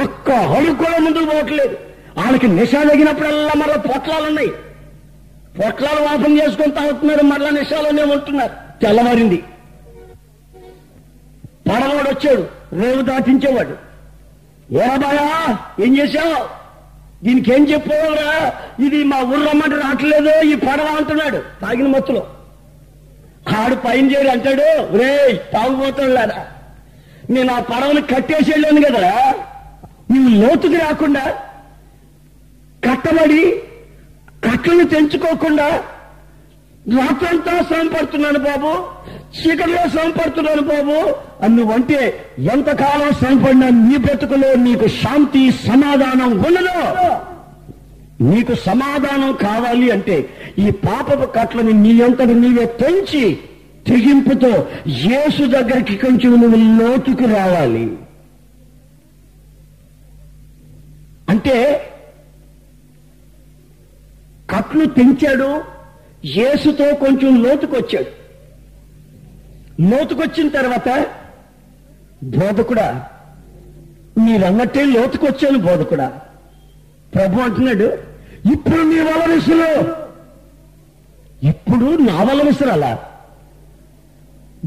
ఒక్క 0.03 0.31
అడుగు 0.31 0.75
కూడా 0.75 0.97
ముందుకు 0.97 1.25
పోవట్లేదు. 1.25 1.77
వాళ్ళకి 2.17 2.47
నిషా 2.47 2.83
తగినప్పుడల్లా 2.83 3.51
మరలా 3.57 3.77
పొట్లాలు 3.77 4.27
ఉన్నాయి. 4.27 4.49
పొట్లాలు 5.65 6.01
వాపం 6.01 6.37
చేసుకొని 6.37 6.71
తాగుతున్నారు 6.71 7.23
మరలా 7.23 7.49
నిషాలోనే 7.49 8.03
ఉంటున్నారు. 8.03 8.81
తెల్లవారింది. 8.81 9.43
పడవాడు 11.69 12.09
వచ్చాడు. 12.09 12.47
రేవు 12.81 13.01
దాటించేవాడు. 13.01 13.85
ఏరాబాయా 14.73 15.57
ఏం 15.85 15.97
చేశావు? 15.97 16.65
దీనికి 17.25 17.53
ఏం 17.53 17.67
చెప్పేవారా? 17.67 18.53
ఇది 18.85 19.03
మా 19.03 19.17
ఊరు 19.17 19.47
రమ్మంటే 19.47 19.75
రావట్లేదు 19.75 20.41
ఈ 20.41 20.55
పడవ 20.55 20.95
అంటున్నాడు. 20.97 21.37
తాగిన 21.37 21.87
మత్తులో. 21.87 22.27
ఆడు 23.53 23.75
పైన 23.75 24.05
చేరి 24.12 24.29
అంటాడు 24.29 24.67
రే. 24.97 25.10
తాగుపోతాడులారా 25.53 26.39
నేను 27.29 27.51
ఆ 27.53 27.60
పడవను 27.62 28.01
కట్టేసి 28.05 28.51
వెళ్ళాను 28.51 28.81
కదరా 28.81 29.15
నువ్వు 30.12 30.29
లోతుకి 30.41 30.77
రాకుండా 30.77 31.25
కట్టబడి 32.84 33.43
కట్టను 34.43 34.84
తెంచుకోకుండా 34.86 35.67
రాత్రంతా 36.97 37.53
శ్రమ 37.67 37.88
పడుతున్నాను 37.93 38.39
బాబు 38.39 38.71
చీకటిలో 39.38 39.84
శ్రమ 39.93 40.10
పడుతున్నాను 40.12 40.62
బాబు. 40.63 40.97
నువ్వంటే 41.49 41.97
ఎంతకాలం 42.53 43.13
శ్రమపడినా 43.13 43.69
నీ 43.79 43.97
బ్రతుకులో 43.97 44.49
నీకు 44.65 44.88
శాంతి 44.99 45.41
సమాధానం 45.65 46.31
ఉండదు. 46.47 46.75
నీకు 48.29 48.53
సమాధానం 48.67 49.31
కావాలి 49.41 49.91
అంటే 49.91 50.15
ఈ 50.59 50.69
పాపపు 50.69 51.25
కట్లని 51.25 51.73
నీ 51.73 52.01
అంతటి 52.01 52.33
నీవే 52.33 52.65
తెంచి 52.65 53.39
తెగింపుతో 53.87 54.67
యేసు 54.87 55.45
దగ్గరికి 55.45 55.97
కొంచెం 55.97 56.41
నువ్వు 56.41 56.81
లోతుకు 56.81 57.23
రావాలి. 57.35 57.97
అంటే 61.29 61.81
కట్లు 64.49 64.85
తెంచాడు 64.85 65.61
యేసుతో 66.25 66.93
కొంచెం 66.93 67.43
లోతుకొచ్చాడు. 67.43 68.25
లోతుకొచ్చిన 69.81 70.47
తర్వాత 70.47 71.07
బోధకుడా 72.23 73.09
మీరన్నట్టే 74.17 74.85
లోతుకొచ్చాను 74.85 75.59
బోధకుడా. 75.59 76.21
ప్రభు 77.15 77.41
అంటున్నాడు 77.41 77.97
ఇప్పుడు 78.53 78.81
నీ 78.81 78.99
వల 78.99 80.04
ఇప్పుడు 81.51 81.88
నావల 82.08 82.39
వల 82.41 82.86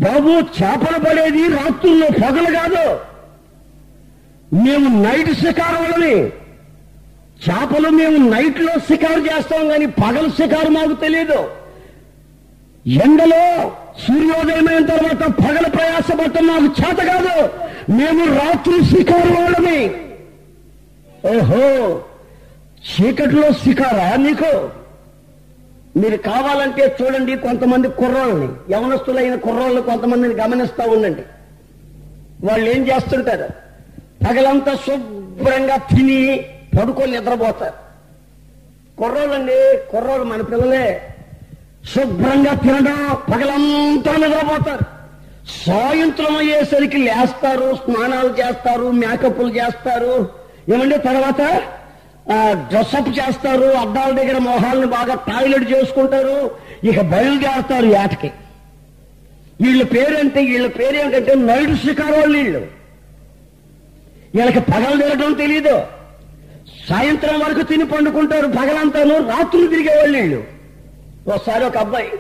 బాబు 0.05 0.33
చేపలు 0.57 0.99
పడేది 1.05 1.43
రాత్రుల్లో 1.49 2.09
పగలు 2.23 2.51
కాదు. 2.59 2.85
మేము 4.64 4.88
నైట్ 5.05 5.33
షికారు 5.41 5.79
చేపలు 7.47 7.88
మేము 7.88 8.19
నైట్లో 8.31 8.73
షికారు 8.88 9.21
చేస్తాం 9.21 9.69
కానీ 9.69 9.87
పగలు 10.03 10.29
షికారు 10.38 10.71
మాకు 10.71 10.95
తెలియదు 11.05 11.41
ఎండలో 13.05 13.43
సూర్యోదయమైన 14.05 14.83
తర్వాత 14.87 15.23
పగల 15.43 15.67
ప్రయాసపడటం 15.77 16.47
మాకు 16.47 16.69
చేత 16.81 16.99
కాదు. 17.12 17.35
మేము 17.99 18.25
రాత్రి 18.38 18.79
షికారు 18.85 19.31
వాళ్ళని 19.37 19.81
ఓహో 21.33 21.67
చీకటిలో 22.88 23.49
షికారా 23.62 24.17
నీకు? 24.17 24.53
మీరు 26.01 26.17
కావాలంటే 26.17 26.97
చూడండి 27.03 27.37
కొంతమంది 27.37 27.89
కుర్రోళ్ళని 27.89 28.49
యవనస్తులైన 28.73 29.35
కుర్రోళ్ళు 29.35 29.81
కొంతమందిని 29.81 30.35
గమనిస్తూ 30.35 30.91
ఉండండి. 30.91 31.23
వాళ్ళు 32.47 32.71
ఏం 32.71 32.89
చేస్తుంటారు? 32.89 33.49
పగలంతా 34.27 34.75
శుభ్రంగా 34.75 35.77
తిని 35.77 36.21
పడుకొని 36.79 37.13
నిద్రపోతారు. 37.13 37.79
కుర్రోళ్ళండి 38.99 39.59
కుర్రోళ్ళు 39.93 40.25
మన 40.25 40.43
పిల్లలే 40.43 41.15
శుభ్రంగా 41.95 42.55
తినడం 42.55 43.17
పగలంతా 43.33 44.13
నిద్రపోతారు. 44.17 44.85
సాయంత్రం 45.67 46.37
అయ్యేసరికి 46.37 46.99
లేస్తారు 46.99 47.69
స్నానాలు 47.75 48.29
చేస్తారు 48.29 48.91
మేకప్లు 48.91 49.49
చేస్తారు. 49.49 50.29
ఏమండి 50.69 50.99
తర్వాత? 50.99 51.41
డ్రెస్అప్ 52.71 53.11
చేస్తారు 53.19 53.69
అద్దాల 53.83 54.11
దగ్గర 54.21 54.38
మొహాలను 54.38 54.87
బాగా 54.87 55.14
టాయిలెట్ 55.29 55.67
చేసుకుంటారు 55.73 56.37
ఇక 56.85 57.01
బయలుదేరుతారు 57.12 57.88
ఏటకి 58.03 58.31
వీళ్ళ 59.61 59.83
పేరంటే 59.95 60.41
వీళ్ళ 60.51 60.67
పేరేమిటంటే 60.67 61.33
నైట్ 61.35 61.73
షికారోళ్ళు 61.85 62.37
వీళ్ళు. 62.38 62.61
వీళ్ళకి 64.35 64.61
పగలు 64.73 64.97
తిరగడం 65.03 65.33
తెలియదు 65.33 65.77
సాయంత్రం 66.88 67.41
వరకు 67.41 67.62
తిని 67.62 67.85
పండుకుంటారు 67.85 68.47
పగలంతాను 68.59 69.17
రాత్రులు 69.31 69.67
తిరిగేవాళ్ళు 69.67 70.17
వీళ్ళు. 70.19 70.41
ఒకసారి 71.31 71.64
ఒక 71.64 71.77
అబ్బాయి 71.77 72.11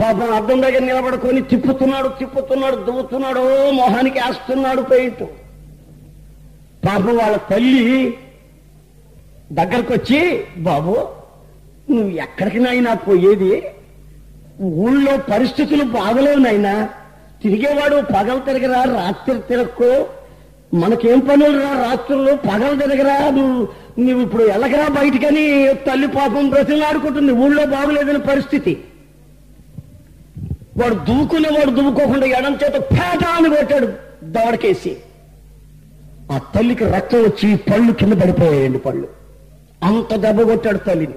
పాపం 0.00 0.28
అద్దం 0.34 0.58
దగ్గర 0.62 0.82
నిలబడుకొని 0.84 1.40
తిప్పుతున్నాడు 1.40 2.08
తిప్పుతున్నాడు 2.20 2.76
దువ్వుతున్నాడు 2.86 3.42
మొహానికి 3.72 4.18
వేస్తున్నాడు 4.18 4.82
పెయింట్. 4.82 5.24
పాపం 6.86 7.14
వాళ్ళ 7.16 7.36
తల్లి 7.50 7.84
దగ్గరకు 9.52 9.94
వచ్చి 9.94 10.44
బాబు 10.58 11.08
నువ్వు 11.90 12.10
ఎక్కడికి 12.10 12.58
నాయనా 12.58 12.94
పోయేది? 12.94 13.62
ఊళ్ళో 14.62 15.16
పరిస్థితులు 15.16 15.84
బాగలేవు 15.84 16.38
నాయనా. 16.38 16.88
తిరిగేవాడు 17.42 17.96
పగలు 17.96 18.38
తిరగరా 18.38 18.82
రాత్రి 18.84 19.40
తిరక్కో. 19.40 20.06
మనకేం 20.74 21.18
పనులు 21.18 21.58
రా 21.58 21.90
రాత్రులు 21.90 22.32
పగలు 22.36 22.80
తిరగరా. 22.82 23.30
నువ్వు 23.30 23.68
నువ్వు 23.98 24.22
ఇప్పుడు 24.22 24.42
ఎలగరా 24.42 24.88
బయటికని 24.88 25.74
తల్లి 25.74 26.06
పాపం 26.06 26.48
బ్రతిలాడుకుంటుంది. 26.48 27.32
ఊళ్ళో 27.32 27.66
బాగులేదని 27.66 28.18
పరిస్థితి. 28.18 28.78
వాడు 30.78 30.94
దువ్వుకునే 30.94 31.48
వాడు 31.48 31.70
దువ్వుకోకుండా 31.70 32.26
ఎడం 32.26 32.54
చేత 32.54 32.74
పేట 32.74 33.24
అని 33.24 33.56
కొట్టాడు 33.56 33.86
దవడకేసి. 34.22 34.96
ఆ 36.32 36.38
తల్లికి 36.38 36.84
రక్తం 36.84 37.18
వచ్చి 37.18 37.56
పళ్ళు 37.56 37.92
కింద 37.92 38.12
పడిపోయాయండి 38.12 38.78
పళ్ళు. 38.78 39.17
అంత 39.82 40.14
దెబ్బ 40.14 40.42
కొట్టాడు 40.42 40.78
తల్లిని. 40.78 41.14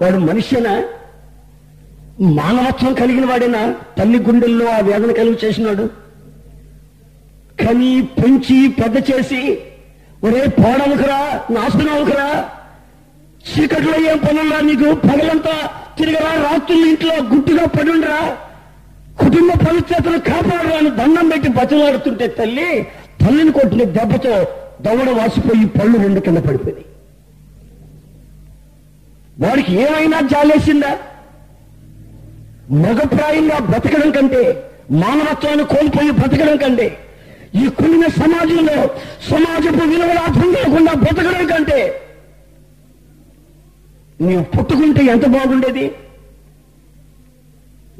వాడు 0.00 0.18
మనిషినా? 0.18 0.82
మానవత్వం 2.20 2.94
కలిగిన 2.94 3.26
వాడేనా? 3.26 3.74
తల్లి 3.98 4.18
గుండెల్లో 4.18 4.66
ఆ 4.66 4.78
వేదన 4.78 5.12
కలిగి 5.12 5.46
చేసినాడు. 5.46 5.84
కని 7.60 8.02
పెంచి 8.02 8.68
పెద్ద 8.68 8.96
చేసి 9.10 9.40
ఒరే 10.24 10.46
పోడవుకురా 10.48 11.44
నాశనవుకురా 11.50 12.28
చీకట్లో 13.44 14.10
ఏం 14.10 14.18
పనున్నా 14.18 14.60
నీకు? 14.60 14.94
పగలంతా 14.94 15.54
తిరగరా 15.98 16.50
రాత్రులు 16.50 16.86
ఇంట్లో 16.86 17.14
గుట్టుగా 17.22 17.64
పడుండరా. 17.66 18.36
కుటుంబ 19.20 19.50
పవిత్రతను 19.52 20.18
కాపాడరా 20.18 20.76
అని 20.78 20.90
దండం 20.90 21.28
పెట్టి 21.28 21.48
బతిలాడుతుంటే 21.48 22.28
తల్లి 22.28 22.86
తల్లిని 23.22 23.52
కొట్టిన 23.52 23.84
దెబ్బతో 23.84 24.34
దవడ 24.82 25.10
వాసిపోయి 25.10 25.66
పళ్ళు 25.66 25.98
రెండు 25.98 26.20
కింద 26.20 26.36
పడిపోయింది 26.36 26.84
వాడికి 29.40 29.72
ఏమైనా 29.72 30.20
జాలేసిందా? 30.20 30.92
మగప్రాయంగా 32.70 33.58
బ్రతకడం 33.58 34.10
కంటే 34.10 34.42
మానవత్వాన్ని 34.90 35.64
కోల్పోయి 35.64 36.10
బ్రతకడం 36.10 36.56
కంటే 36.56 36.86
ఈ 37.54 37.66
కులిన 37.68 38.06
సమాజంలో 38.06 38.76
సమాజపు 39.30 39.84
విలువలు 39.84 40.18
అర్థం 40.18 40.52
కాకుండా 40.52 40.92
బ్రతకడం 40.92 41.46
కంటే 41.46 42.00
నీవు 44.20 44.42
పుట్టుకుంటే 44.42 45.04
ఎంత 45.04 45.26
బాగుండేది? 45.26 45.90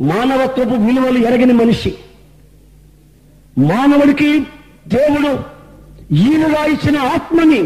మానవత్వపు 0.00 0.74
విలువలు 0.74 1.18
ఎరగని 1.18 1.52
మనిషి. 1.52 1.92
మానవుడికి 3.58 4.40
దేవుడు 4.88 5.30
ఈయనగా 6.14 6.64
ఇచ్చిన 6.64 6.98
ఆత్మని 6.98 7.60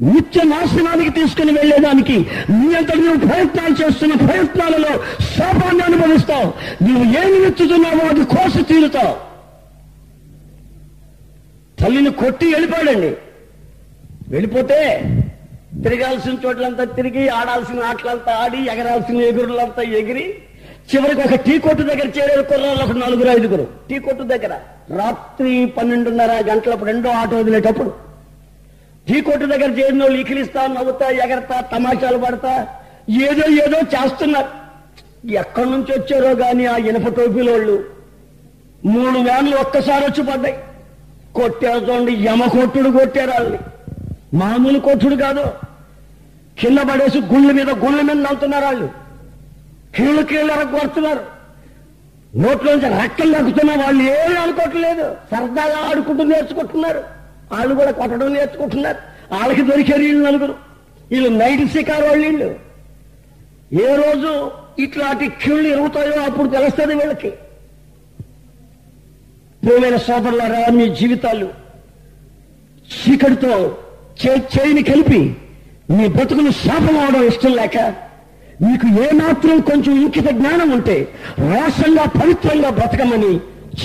నిత్య 0.00 0.42
నాశనానికి 0.42 1.10
తీసుకుని 1.10 1.52
వెళ్ళేదానికి 1.52 2.16
నీ 2.50 2.74
అంత 2.74 2.96
నువ్వు 2.96 3.26
ప్రయత్నాలు 3.26 3.74
చేస్తున్న 3.82 4.14
ప్రయత్నాలలో 4.14 4.92
శాపాన్ని 5.36 5.82
అనుభవిస్తావు. 5.82 6.52
నువ్వు 6.82 7.04
ఏమి 7.20 7.46
ఎత్తుతున్నావో 7.46 8.08
అది 8.08 8.24
కోసి 8.24 8.62
తీరుతావు. 8.62 9.14
తల్లిని 11.80 12.10
కొట్టి 12.10 12.46
వెళ్ళిపోయాడండి 12.46 13.12
వెళ్ళిపోతే 14.28 14.78
తిరగాల్సిన 15.84 16.36
చోట్లంతా 16.44 16.84
తిరిగి 16.84 17.28
ఆడాల్సిన 17.28 17.80
ఆటలంతా 17.82 18.32
ఆడి 18.32 18.58
ఎగరాల్సిన 18.58 19.20
ఎగురులంతా 19.20 19.82
ఎగిరి 19.82 20.34
చివరికి 20.94 21.20
ఒక 21.20 21.34
టీ 21.34 21.58
కొట్టు 21.58 21.82
దగ్గర 21.82 22.08
చేరే 22.16 22.42
కుర్రాళ్ళు 22.42 22.82
ఒక 22.84 22.96
నలుగురు 22.96 23.28
ఐదుగురు. 23.28 23.64
టీ 23.88 23.98
కొట్టు 23.98 24.22
దగ్గర 24.22 24.52
రాత్రి 24.96 25.66
పన్నెండున్నర 25.66 26.32
గంటలప్పుడు 26.50 26.90
రెండో 26.90 27.10
ఆటో 27.10 27.36
వదిలేటప్పుడు 27.36 28.05
టీ 29.08 29.20
కొట్టు 29.20 29.46
దగ్గర 29.46 29.70
చేరిన 29.70 30.02
వాళ్ళు 30.02 30.18
ఇకిలిస్తా 30.18 30.66
నవ్వుతా 30.66 31.08
ఎగరతా 31.08 31.60
తమాషాలు 31.60 32.18
పడతా 32.18 32.66
ఏదో 33.08 33.52
ఏదో 33.64 33.78
చేస్తున్నారు. 33.78 34.66
ఎక్కడి 35.28 35.70
నుంచి 35.70 36.00
వచ్చారో 36.00 36.34
గాని 36.36 36.66
ఆ 36.66 36.76
ఇనప 36.76 37.08
టోపీలోళ్ళు. 37.08 37.84
మూడు 38.84 39.18
వ్యాన్లు 39.18 39.56
ఒక్కసారి 39.56 40.04
వచ్చి 40.04 40.22
పడ్డాయి. 40.22 40.58
కొట్టారు 41.34 41.78
చూడండి 41.78 42.12
యమ 42.12 42.44
కొట్టుడు 42.44 42.88
కొట్టారు 42.90 43.30
వాళ్ళని. 43.30 43.58
మామూలు 44.34 44.78
కొట్టుడు 44.78 45.16
కాదు. 45.16 45.52
కింద 46.60 46.78
పడేసి 46.78 47.18
గుళ్ళ 47.18 47.52
మీద 47.52 47.70
గుళ్ళ 47.70 48.00
మీద 48.00 48.16
నవ్వుతున్నారు 48.16 48.64
వాళ్ళు. 48.64 48.90
కీళ్ళు 49.96 50.22
కీళ్ళు 50.22 50.52
కొడుతున్నారు 50.52 51.24
నోట్లోంచి 52.36 53.02
రక్కలు 53.02 53.38
నక్కుతున్నా 53.38 53.74
వాళ్ళు 53.84 54.02
ఏమీ 54.02 54.36
అనుకోవట్లేదు. 54.36 55.16
సరదాగా 55.30 55.88
ఆడుకుంటూ 55.88 56.24
నేర్చుకుంటున్నారు. 56.24 57.15
వాళ్ళు 57.52 57.74
కూడా 57.74 57.90
కొట్టడం 57.90 58.32
నేర్చుకుంటున్నారు. 58.32 58.96
వాళ్ళకి 59.34 59.62
దొరికే 59.62 59.92
వీళ్ళు 59.92 60.26
నలుగురు. 60.26 60.54
వీళ్ళు 61.10 61.28
నైట్ 61.28 61.72
శికారు 61.72 62.04
వాళ్ళు 62.04 62.26
వీళ్ళు. 62.26 62.54
ఏ 63.82 63.94
రోజు 63.94 64.50
ఇట్లాంటి 64.78 65.28
క్యూళ్ళు 65.28 65.68
ఎరుగుతాయో 65.68 66.22
అప్పుడు 66.22 66.48
తెలుస్తుంది 66.48 66.94
వీళ్ళకి. 66.94 67.30
ప్రియమైన 69.62 69.96
సోదరులారా 69.96 70.72
మీ 70.72 70.88
జీవితాలు 70.88 71.48
చీకటితో 72.86 73.78
చే- 74.26 74.40
చేయిని 74.40 74.82
కలిపి 74.82 75.36
మీ 75.90 76.08
బ్రతుకును 76.08 76.50
శాపం 76.50 77.00
అవడం 77.00 77.24
ఇష్టం 77.24 77.52
లేక 77.52 77.76
మీకు 78.62 79.02
ఏమాత్రం 79.02 79.60
కొంచెం 79.60 80.02
ఇంకిత 80.02 80.28
జ్ఞానం 80.28 80.70
ఉంటే 80.70 81.08
రాష్ట్రంగా 81.38 82.04
పవిత్రంగా 82.04 82.70
బ్రతకమని 82.70 83.36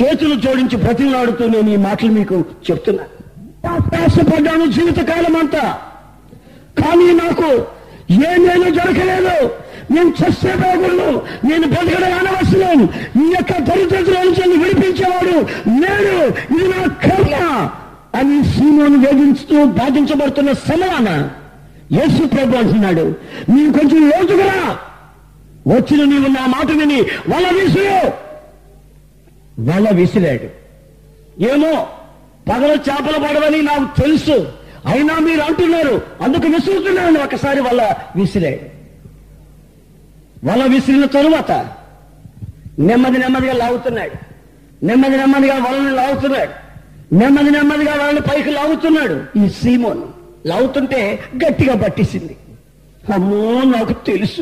చేతులు 0.02 0.36
జోడించి 0.36 0.76
బ్రతిలాడుతూ 0.78 1.48
నేను 1.48 1.70
ఈ 1.70 1.76
మాటలు 1.76 2.12
మీకు 2.12 2.46
చెప్తున్నా. 2.72 3.04
ప్రయాసపడ్డాను 3.64 4.66
జీవితకాలం 4.66 5.36
అంతా. 5.36 5.82
కానీ 6.80 7.14
నాకు 7.14 7.50
ఏ 8.12 8.36
నేను 8.38 8.70
దొరకలేదు 8.72 9.52
నేను 9.92 10.10
చస్తే 10.10 10.56
బాగుండు. 10.56 11.22
నేను 11.48 11.68
బతకడం 11.68 12.14
అనవసరం. 12.14 12.82
ఈ 13.26 13.32
యొక్క 13.32 13.62
దరిద్రతలో 13.62 14.24
నుంచి 14.24 14.58
విడిపించేవాడు 14.58 15.36
నేను 15.68 16.14
ఇది 16.56 16.68
నా 16.68 16.82
కర్మ 16.88 17.36
అని 18.16 18.44
సీమోను 18.44 18.98
వేధించుతూ 18.98 19.66
బాధించబడుతున్న 19.66 20.52
సమయాన 20.52 21.30
యేసు 21.94 22.28
ప్రభు 22.28 22.58
అంటున్నాడు. 22.58 23.16
నీవు 23.50 23.74
కొంచెం 23.74 24.10
లోతుకురా. 24.10 24.78
వచ్చిన 25.68 26.04
నీవు 26.04 26.28
నా 26.28 26.46
మాట 26.48 26.72
విని 26.72 27.02
వల 27.02 27.62
విసురు 27.62 28.12
వల 29.70 29.90
విసిరాడు 29.96 30.50
ఏమో 31.52 31.88
పగల 32.50 32.72
చేపలు 32.72 33.20
పడవని 33.20 33.62
నాకు 33.62 34.02
తెలుసు. 34.02 34.52
అయినా 34.86 35.20
మీరు 35.20 35.42
అంటున్నారు. 35.42 36.02
అందుకు 36.22 36.48
విసురుతున్నాను. 36.48 37.20
ఒకసారి 37.20 37.62
వల్ల 37.62 37.96
విసిరే. 38.16 38.72
వల 40.46 40.64
విసిరిన 40.64 41.06
తరువాత 41.06 41.52
నెమ్మది 42.80 43.18
నెమ్మదిగా 43.18 43.54
లాగుతున్నాడు. 43.54 44.12
నెమ్మది 44.86 45.18
నెమ్మదిగా 45.18 45.56
వలని 45.56 45.96
లాగుతున్నాడు. 45.96 46.52
నెమ్మది 47.16 47.52
నెమ్మదిగా 47.52 47.96
వాళ్ళని 47.96 48.22
పైకి 48.22 48.50
లాగుతున్నాడు 48.50 49.40
ఈ 49.40 49.50
సీమోన్. 49.50 50.02
లాగుతుంటే 50.48 51.20
గట్టిగా 51.36 51.76
పట్టేసింది. 51.76 52.38
అమ్మో 53.14 53.62
నాకు 53.78 53.94
తెలుసు. 53.94 54.42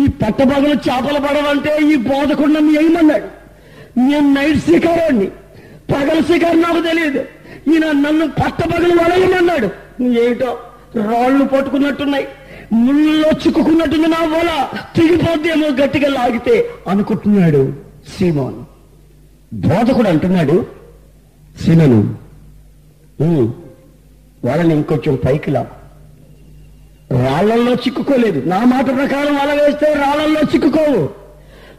ఈ 0.00 0.06
పట్టబగలు 0.06 0.68
చేపలు 0.68 1.18
పడవంటే 1.18 1.78
ఈ 1.92 1.96
బోధకుండా 1.96 2.60
ఏమన్నాడు 2.60 3.26
నేను 3.98 4.34
నైట్ 4.34 4.58
శిఖారాన్ని 4.58 5.28
పగల 5.94 6.20
శిఖారు 6.20 6.56
నాకు 6.56 6.80
తెలియదు 6.80 7.18
ఈయన 7.72 7.86
నన్ను 7.86 8.28
పట్టబగలు 8.28 8.94
వలయమన్నాడు. 8.94 9.70
ఏమిటో 10.02 10.58
రాళ్ళు 10.96 11.44
పట్టుకున్నట్టున్నాయి. 11.44 12.28
ముళ్ళలో 12.72 13.30
చిక్కుకున్నట్టుంది 13.30 14.08
నా 14.08 14.18
వల. 14.20 14.68
తిరిగిపోద్దేమో 14.96 15.66
గట్టిగా 15.68 16.08
లాగితే 16.08 16.70
అనుకుంటున్నాడు 16.88 17.72
సీమోన్. 18.18 18.64
బోధకుడు 19.54 20.08
అంటున్నాడు 20.08 20.66
సీమను. 21.64 22.14
వాళ్ళని 24.44 24.74
ఇంకొంచెం 24.74 25.18
పైకి 25.26 25.50
లా. 25.50 25.66
రాళ్ళల్లో 27.12 27.72
చిక్కుకోలేదు. 27.72 28.48
నా 28.48 28.64
మాట 28.64 28.86
ప్రకారం 28.86 29.36
వల 29.36 29.62
వేస్తే 29.62 29.92
రాళ్ళల్లో 29.92 30.40
చిక్కుకోవు. 30.40 31.08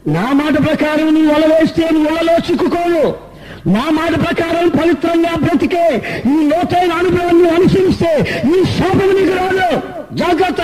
నా 0.10 0.32
మాట 0.34 0.68
ప్రకారం 0.68 1.14
నువ్వు 1.14 1.34
వల 1.34 1.54
వేస్తే 1.54 1.90
ముళ్ళలో 1.90 2.34
చిక్కుకోవు. 2.34 3.27
నా 3.68 3.90
మాట 3.90 4.12
ప్రకారం 4.26 4.70
పవిత్రంగా 4.70 5.36
బ్రతికే 5.36 6.02
ఈ 6.28 6.48
లోతైన 6.48 6.92
అనుభవాన్ని 6.92 7.50
అనుసరిస్తే 7.50 8.42
ఈ 8.60 8.64
శాపం 8.64 9.16
నీకు 9.16 9.38
రాదు. 9.38 9.82
జాగ్రత్త. 10.16 10.62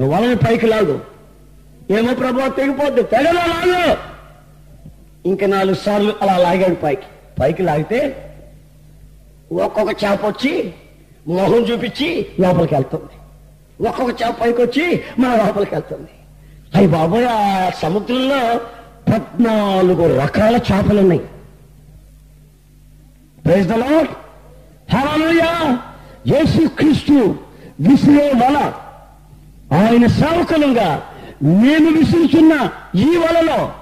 నువ్వు 0.00 0.16
వలని 0.16 0.36
పైకి 0.36 0.66
లాగు. 0.66 1.00
ఏమో 1.90 2.14
ప్రభావం 2.14 2.50
తెగిపోద్ది. 2.50 3.02
తెగలా 3.02 3.46
లాగు. 3.46 3.96
ఇంకా 5.28 5.46
నాలుగు 5.46 5.74
సార్లు 5.74 6.14
అలా 6.22 6.36
లాగాడు 6.36 6.74
పైకి. 6.74 7.02
పైకి 7.40 7.62
లాగితే 7.62 8.30
ఒక్కొక్క 9.52 10.04
చేప 10.04 10.26
వచ్చి 10.26 10.72
మొహం 11.28 11.58
చూపించి 11.58 12.26
లోపలికి 12.40 12.74
వెళ్తుంది. 12.74 13.14
ఒక్కొక్క 13.88 14.22
చేప 14.22 14.34
పైకి 14.40 14.62
వచ్చి 14.62 15.02
మన 15.18 15.36
లోపలికి 15.46 15.74
వెళ్తుంది. 15.74 16.08
అయ్యి 16.74 16.90
బాబోయ్ 16.90 17.26
ఆ 17.26 17.70
సముద్రంలో 17.70 18.60
పద్నాలుగు 19.12 20.20
రకాల 20.20 20.56
చేపలు 20.56 21.00
ఉన్నాయి 21.00 21.20
ప్రైజ్ 21.20 21.24
ద 21.24 21.24
లార్డ్ 21.24 21.34
హల్లెలూయా 22.84 23.35
యేసు 26.32 26.68
క్రీస్తు 26.68 27.34
విసిరే 27.80 28.32
వల. 28.42 28.72
ఆయన 29.76 30.06
సేవకులుగా 30.06 31.02
నేను 31.42 31.90
విసురుచున్న 31.90 32.52
ఈ 32.94 33.16
వలలో 33.16 33.72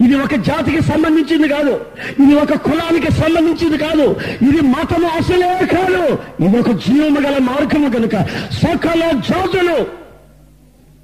ఇది 0.00 0.14
ఒక 0.14 0.34
జాతికి 0.34 0.80
సంబంధించింది 0.82 1.48
కాదు. 1.48 1.80
ఇది 2.22 2.34
ఒక 2.34 2.54
కులానికి 2.54 3.12
సంబంధించింది 3.12 3.78
కాదు. 3.78 4.16
ఇది 4.48 4.60
మతము 4.60 5.08
అసలే 5.08 5.66
కాదు. 5.66 6.18
ఇది 6.44 6.58
ఒక 6.58 6.70
జీవము 6.70 7.20
గల 7.20 7.38
మార్గము 7.38 7.88
కనుక 7.90 8.16
సకల 8.62 9.02
జాతులు 9.28 9.78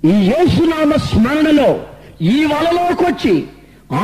ఈ 0.08 0.14
యేసునామ 0.30 0.92
స్మరణలో 0.96 1.70
ఈ 2.20 2.44
వలలోకి 2.44 3.04
వచ్చి 3.04 3.44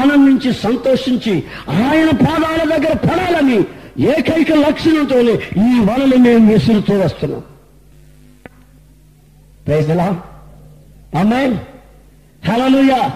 ఆనందించి 0.01 0.53
సంతోషించి 0.53 1.43
ఆయన 1.69 2.11
పాదాల 2.11 2.77
దగ్గర 2.77 2.95
పడాలని 2.97 3.59
ఏకైక 4.01 4.53
లక్షణంతోనే 4.53 5.33
ఈ 5.67 5.81
వలలు 5.81 6.17
మేము 6.17 6.53
విసురుతూ 6.53 6.99
వస్తున్నాం. 6.99 7.43
ప్రైజ్లా 9.67 10.23
అమ్మాయి 11.19 11.55
హలలుయ 12.49 13.11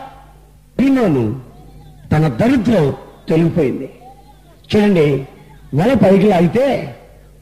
పిన్నోను 0.78 1.41
తన 2.12 2.28
దరిద్రం 2.28 2.95
తొలిగిపోయింది. 3.28 3.91
చూడండి 4.70 5.26
వల 5.74 5.95
పైకి 5.95 6.26
లాగితే 6.28 6.97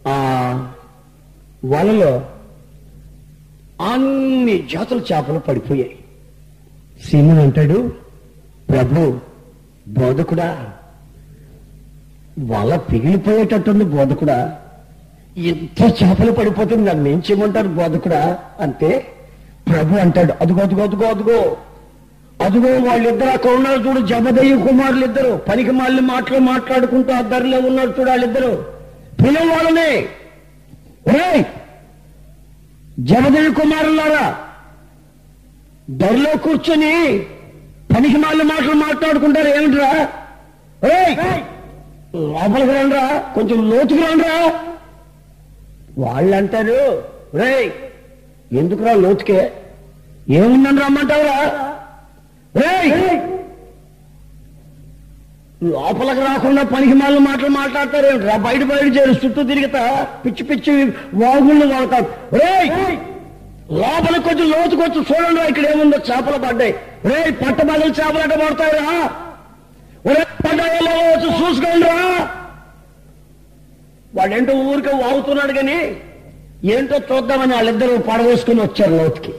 ఆ 0.07 0.17
వలలో 1.65 2.13
అన్ని 3.93 4.69
జాతుల 4.73 5.01
చేపలు 5.13 5.39
పడిపోయాయి. 5.39 5.99
సీమన్ 7.05 7.39
అంటాడు 7.39 7.93
ప్రభు 8.69 9.21
బోధకుడా 9.89 10.73
వల 12.51 12.77
పిగిలిపోయేటట్టుంది 12.89 13.85
బోధకుడా. 13.85 14.39
ఎంత 15.51 15.81
చేపలు 15.99 16.33
పడిపోతుంది 16.33 16.85
నన్ను 16.91 17.09
ఏం 17.09 17.23
చేయమంటారు 17.27 17.69
బోధకుడా? 17.69 18.21
అంటే 18.61 18.91
ప్రభు 19.67 19.95
అంటాడు 19.95 20.33
అదుగో 20.43 20.63
అదుగో 20.63 20.83
అదుగో 20.85 21.07
అదుగో. 21.07 21.41
అదుగో 22.41 22.71
వాళ్ళిద్దరు 22.87 23.31
అక్కడ 23.31 23.51
ఉన్నారు 23.51 23.81
చూడు 23.87 24.01
జబదయ్య 24.07 24.55
కుమారులు 24.67 25.05
ఇద్దరు 25.05 25.33
పనికి 25.49 25.71
మళ్ళీ 25.71 26.03
మాటలు 26.03 26.39
మాట్లాడుకుంటూ 26.43 27.13
ఆ 27.13 27.23
ధరలో 27.33 27.59
ఉన్నారు 27.61 27.91
చూడు 27.91 28.11
వాళ్ళిద్దరు. 28.11 28.53
పిల్లల 29.21 29.47
వాళ్ళనే 29.53 29.91
ఒరేయ్! 31.07 31.43
జబదయ్య 33.01 33.51
కుమారులారా 33.59 34.25
ధరలో 36.01 36.33
కూర్చొని 36.39 36.95
పనికి 37.93 38.17
మళ్ళీ 38.17 38.45
మాటలు 38.45 38.77
మాట్లాడుకుంటారు 38.87 39.49
ఏమిట్రా? 39.57 39.91
లోపలికి 42.15 42.73
రండిరా 42.73 43.05
కొంచెం 43.35 43.59
లోతుకు 43.71 44.03
రండిరా. 44.03 44.37
వాళ్ళంటారు 45.99 46.79
రే 47.39 47.51
రేయ్ 47.51 47.69
ఎందుకురా 48.61 48.93
లోతుకే? 49.05 49.41
ఏముందని 50.39 50.81
రమ్మంటావురా 50.85 51.37
రేయ్ 52.55 52.91
లోపలికి 55.73 56.21
రాకుండా 56.21 56.63
పనికి 56.73 56.95
మాలు 56.95 57.19
మాటలు 57.21 57.51
మాట్లాడతారు 57.57 58.07
ఏమిట్రా 58.11 58.37
బయట 58.47 58.63
బయట 58.71 58.87
చేరు 58.97 59.15
చుట్టూ 59.25 59.43
తిరిగితా 59.43 59.83
పిచ్చి 60.25 60.43
పిచ్చి 60.51 60.73
వాగుళ్ళు 61.23 61.67
వాడతారు. 61.73 62.07
రేయ్ 62.39 62.71
లోపలికి 63.81 64.25
కొంచెం 64.29 64.47
లోతుకొచ్చి 64.55 65.01
చూడండి 65.11 65.43
ఇక్కడ 65.51 65.65
ఏముందో 65.73 65.99
చేపలు 66.09 66.39
పడ్డాయి. 66.45 66.73
రే 67.11 67.19
పట్టబల్లి 67.43 67.89
చేపలు 67.99 68.23
అట్ట 68.27 68.35
పడతాయిరా 68.43 68.87
పడ్డాయో 70.07 70.93
వచ్చి 71.11 71.29
చూసుకోండి 71.41 71.87
ఊరికే 74.53 74.95
వాగుతున్నాడు 74.95 75.53
కానీ 75.53 75.97
ఏంటో 76.65 76.97
చూద్దామని 76.99 77.55
వాళ్ళిద్దరూ 77.55 77.99
పడవేసుకుని 77.99 78.61
వచ్చారు 78.61 78.95
లోతుకి. 78.95 79.33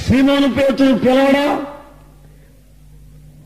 సీమోను 0.00 0.54
పేతులు 0.54 0.94
పిలవడం? 0.94 1.66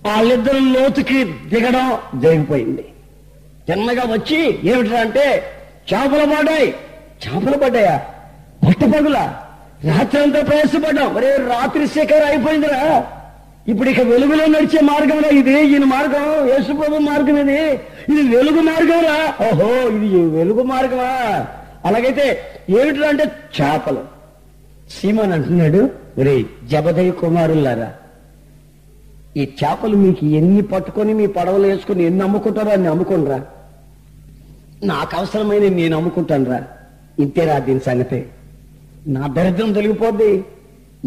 వాళ్ళిద్దరు 0.07 0.59
లోతుకి 0.59 1.25
దిగడం 1.25 1.99
జరిగిపోయింది. 2.21 2.85
చిన్నగా 3.71 4.03
వచ్చి 4.13 4.59
ఏమిట్రా 4.65 5.01
అంటే 5.01 5.43
చేపలు 5.93 6.37
పడ్డాయి. 6.37 6.75
చేపలు 7.27 7.57
పడ్డాయా? 7.59 8.07
పట్టపగుల 8.67 9.48
రాత్రి 9.87 10.19
అంతా 10.25 10.41
ప్రయాసపడ్డాం 10.49 11.09
మరే 11.17 11.31
రాత్రి 11.53 11.85
శిఖర 11.95 12.23
అయిపోయిందిరా 12.31 12.81
ఇప్పుడు 13.71 13.89
ఇక 13.93 14.03
వెలుగులో 14.11 14.45
నడిచే 14.53 14.81
మార్గంరా 14.91 15.31
ఇది. 15.39 15.55
ఈయన 15.71 15.87
మార్గం 15.95 16.23
యేసుప్రభు 16.51 17.01
మార్గం 17.09 17.37
ఇది. 17.43 17.59
ఇది 18.11 18.23
వెలుగు 18.35 18.61
మార్గంరా 18.69 19.17
ఓహో 19.47 19.69
ఇది 19.97 20.21
వెలుగు 20.37 20.63
మార్గమా? 20.73 21.11
అలాగైతే 21.89 22.27
ఏమిట్రా 22.79 23.09
అంటే 23.13 23.25
చేపలు. 23.57 24.03
సీమన్ 24.97 25.33
అంటున్నాడు 25.37 25.81
రే 26.27 26.35
జబదయ్య 26.71 27.11
కుమారులారా 27.21 27.91
ఈ 29.41 29.45
చేపలు 29.61 29.97
మీకు 30.05 30.25
ఎన్ని 30.39 30.63
పట్టుకొని 30.73 31.13
మీ 31.21 31.27
పడవలు 31.37 31.67
వేసుకుని 31.71 32.03
ఎన్ని 32.11 32.23
అమ్ముకుంటారో 32.27 32.71
అన్ని 32.77 32.89
అమ్ముకోనరా. 32.95 33.39
నాకు 34.91 35.13
అవసరమైన 35.19 35.69
నేను 35.81 35.95
అమ్ముకుంటాను 36.01 36.47
రా 36.53 36.61
ఇంతేరా 37.19 37.59
దీని 37.69 37.81
సంగతే. 37.89 38.21
నా 39.15 39.27
దరిద్రం 39.27 39.73
తొలగిపోద్ది 39.73 40.33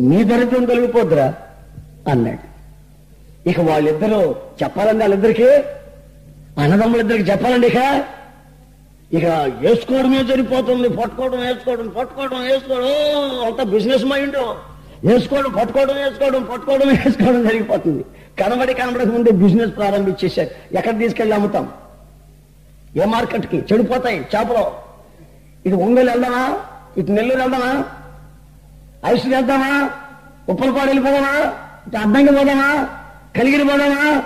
నీ 0.09 0.23
దరిద్రం 0.23 0.65
తొలగిపోద్దురా 0.65 1.33
అన్నాడు. 2.11 2.45
ఇక 3.49 3.59
వాళ్ళిద్దరూ 3.59 4.35
చెప్పాలండి 4.63 5.01
వాళ్ళిద్దరికీ 5.03 5.49
అన్నదమ్ములిద్దరికి 6.61 7.25
చెప్పాలండి 7.31 7.67
ఇక 7.67 7.81
ఇక 9.17 9.25
వేసుకోవడమే 9.63 10.23
సరిపోతుంది 10.29 10.89
పట్టుకోవడం 10.89 11.39
వేసుకోవడం 11.39 11.87
పట్టుకోవడం 11.89 12.41
వేసుకోవడం 12.41 12.91
అంత 13.47 13.61
బిజినెస్ 13.73 14.05
మైండ్. 14.05 14.37
వేసుకోవడం 15.05 15.51
పట్టుకోవడం 15.51 15.95
వేసుకోవడం 15.95 16.43
పట్టుకోవడం 16.43 16.87
వేసుకోవడం 16.87 17.41
జరిగిపోతుంది 17.47 18.03
కనబడి 18.39 18.73
కనబడక 18.73 19.07
ముందే 19.07 19.31
బిజినెస్ 19.31 19.77
ప్రారంభించేశారు. 19.77 20.49
ఎక్కడ 20.77 20.99
తీసుకెళ్ళి 20.99 21.35
అమ్ముతాం? 21.35 21.65
ఏ 23.01 23.05
మార్కెట్కి? 23.05 23.57
చెడిపోతాయి 23.57 24.19
చేపలు. 24.35 24.65
ఇది 25.65 25.75
ఒంగోలు 25.75 26.09
వెళ్దామా? 26.09 26.43
ఇటు 26.97 27.11
నెల్లూరు 27.11 27.39
వెళ్దామా? 27.39 27.85
ఐశ్వర్య 29.05 29.35
వెళ్దామా? 29.35 29.89
ఉప్పలపాడు 30.49 30.85
వెళ్ళిపోదామా? 30.85 31.53
ఇటు 31.87 31.97
అడ్డంగా 31.97 32.37
పోదామా? 32.37 32.89
కలిగిరి 33.37 33.63
పోదామా? 33.63 34.23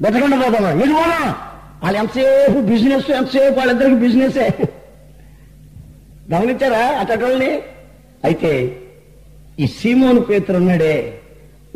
బెతకొండ 0.00 0.34
పోదామా? 0.34 0.70
ఎటు 0.70 0.92
పోదాం 0.92 1.34
వాళ్ళు 1.82 1.98
ఎంతసేపు 1.98 2.60
బిజినెస్ 2.60 3.10
ఎంతసేపు 3.10 3.54
వాళ్ళిద్దరికి 3.54 3.94
బిజినెసే 3.94 4.54
గమనించారా 6.32 6.98
అటోళ్ళని 6.98 7.62
అయితే 8.24 8.82
ఈ 9.60 9.66
సీమోను 9.66 10.20
పేతురు 10.20 10.56
ఉన్నాడే. 10.56 11.20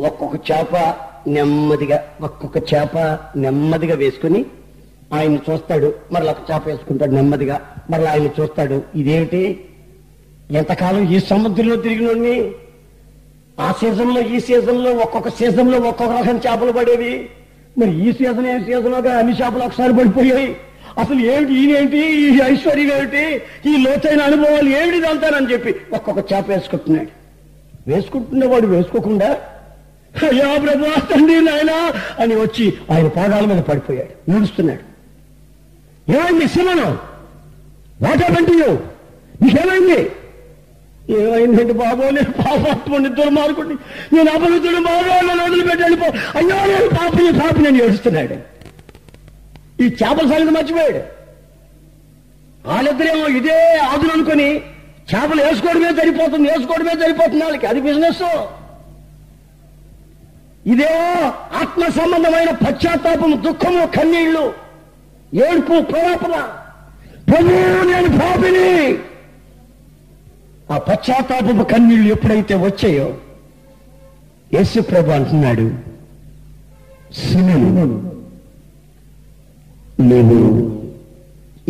ఒక్కొక్క 0.00 0.50
చేప 0.52 0.94
నెమ్మదిగా 1.28 2.04
ఒక్కొక్క 2.22 2.74
చేప 2.74 3.18
నెమ్మదిగా 3.36 3.96
వేసుకుని 3.96 4.44
ఆయన 5.14 5.34
చూస్తాడు. 5.34 5.94
మరలా 6.12 6.32
ఒక 6.32 6.50
చేప 6.50 6.66
వేసుకుంటాడు 6.66 7.10
నెమ్మదిగా. 7.10 7.60
మరలా 7.90 8.10
ఆయన 8.10 8.28
చూస్తాడు. 8.40 8.82
ఇదేమిటి? 8.94 9.64
ఎంతకాలం 10.58 11.02
ఈ 11.14 11.18
సముద్రంలో 11.30 11.76
తిరిగినోడిని? 11.76 12.36
ఆ 13.60 13.72
సీజన్లో 13.80 14.20
ఈ 14.34 14.40
సీజన్లో 14.40 14.90
ఒక్కొక్క 15.04 15.28
సీజన్లో 15.28 15.78
ఒక్కొక్క 15.78 16.12
రకం 16.18 16.36
చేపలు 16.46 16.72
పడేవి. 16.72 17.12
మరి 17.78 17.92
ఈ 18.08 18.12
సీజన్ 18.12 18.46
ఏ 18.46 18.56
సీజన్లోగా 18.58 19.12
అన్ని 19.18 19.34
చేపలు 19.40 19.64
ఒకసారి 19.64 19.92
పడిపోయాయి. 19.92 20.56
అసలు 21.00 21.20
ఏమిటి 21.32 21.52
ఈయనేంటి 21.60 22.00
ఈ 22.24 22.40
ఐశ్వర్యం 22.52 22.90
ఏమిటి 22.96 23.24
ఈ 23.70 23.72
లోతైన 23.84 24.20
అనుభవాలు 24.22 24.68
ఏమిటి 24.68 24.96
ఇదంతానని 24.96 25.52
చెప్పి 25.52 25.74
ఒక్కొక్క 25.92 26.32
చేప 26.32 26.44
వేసుకుంటున్నాడు. 26.50 27.10
వేసుకుంటున్నవాడు 27.90 28.66
వేసుకోకుండా 28.66 29.30
అయ్యా 30.28 30.48
ప్రభు 30.64 30.90
తండ్రి 31.12 31.38
నాయనా 31.44 31.78
అని 32.22 32.34
వచ్చి 32.34 32.66
ఆయన 32.90 33.08
పాదాల 33.08 33.44
మీద 33.44 33.62
పడిపోయాడు. 33.62 34.12
నడుస్తున్నాడు 34.30 34.84
ఏమైంది 36.12 36.46
శివను 36.48 36.88
వాట్ 38.04 38.22
హ్యాపెన్ 38.22 38.46
టు 38.46 38.52
యూ 38.52 38.70
నీకేమైంది? 39.42 40.00
ఏమైందండి 41.10 41.72
బాబో? 41.72 42.04
నేను 42.10 42.32
పాపాత్ముని 42.32 43.08
దుర్మార్గుడిని. 43.08 43.76
నేను 44.14 44.30
అపవిత్రుడు 44.30 44.80
బాబు 44.88 45.08
నన్ను 45.26 45.44
వదిలిపెట్టి 45.44 45.84
అయ్యో 46.38 46.56
నేను 46.72 46.88
పాపిని 46.98 47.32
పాపిని 47.40 47.84
ఏడుస్తున్నాడు. 47.84 48.36
ఈ 49.82 49.86
చేపల 49.86 50.26
సంగతి 50.32 50.52
మర్చిపోయాడు. 50.58 51.02
వాళ్ళిద్దరేమో 52.68 53.26
ఇదే 53.38 53.58
ఆదులు 53.92 54.12
అనుకుని 54.12 54.50
చేపలు 55.10 55.42
వేసుకోవడమే 55.42 55.90
సరిపోతుంది 56.00 56.48
వేసుకోవడమే 56.48 56.94
సరిపోతుంది. 57.02 57.44
వాళ్ళకి 57.44 57.66
అది 57.66 57.80
బిజినెస్ 57.80 58.22
ఇదేమో 60.72 61.32
ఆత్మ 61.60 61.88
సంబంధమైన 62.00 62.50
పశ్చాత్తాపం 62.50 63.32
దుఃఖము 63.46 63.86
కన్నీళ్ళు 63.86 64.44
ఏడుపు 65.34 65.80
ప్రలాపన 65.80 66.36
ప్రభు 67.30 67.50
నేను 67.90 68.10
పాపిని. 68.20 68.98
ఆ 70.68 70.76
పశ్చాత్తాపపు 70.86 71.64
కన్నీళ్ళు 71.70 72.08
ఎప్పుడైతే 72.12 72.54
వచ్చాయో 72.60 73.08
యేసు 74.50 74.80
ప్రభు 74.90 75.14
అంటున్నాడు 75.16 75.66
సిమోను 77.20 77.86
నీవు 80.02 80.38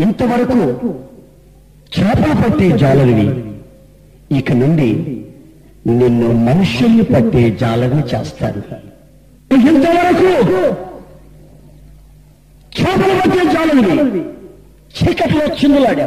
ఇంతవరకు 0.04 0.58
చేపలు 1.92 2.34
పట్టే 2.42 2.68
జాలరివి 2.82 3.26
ఇక 4.38 4.52
నుండి 4.52 4.88
నిన్ను 5.90 6.28
మనుషుల్ని 6.46 7.04
పట్టే 7.04 7.42
జాలని 7.62 8.02
చేస్తాను 8.12 8.62
ఇంతవరకు 9.68 10.30
చేపలు 12.72 13.14
పట్టే 13.20 13.42
జాలరివి 13.54 14.22
చీకటిలో 14.94 15.44
చిందులాడా 15.60 16.06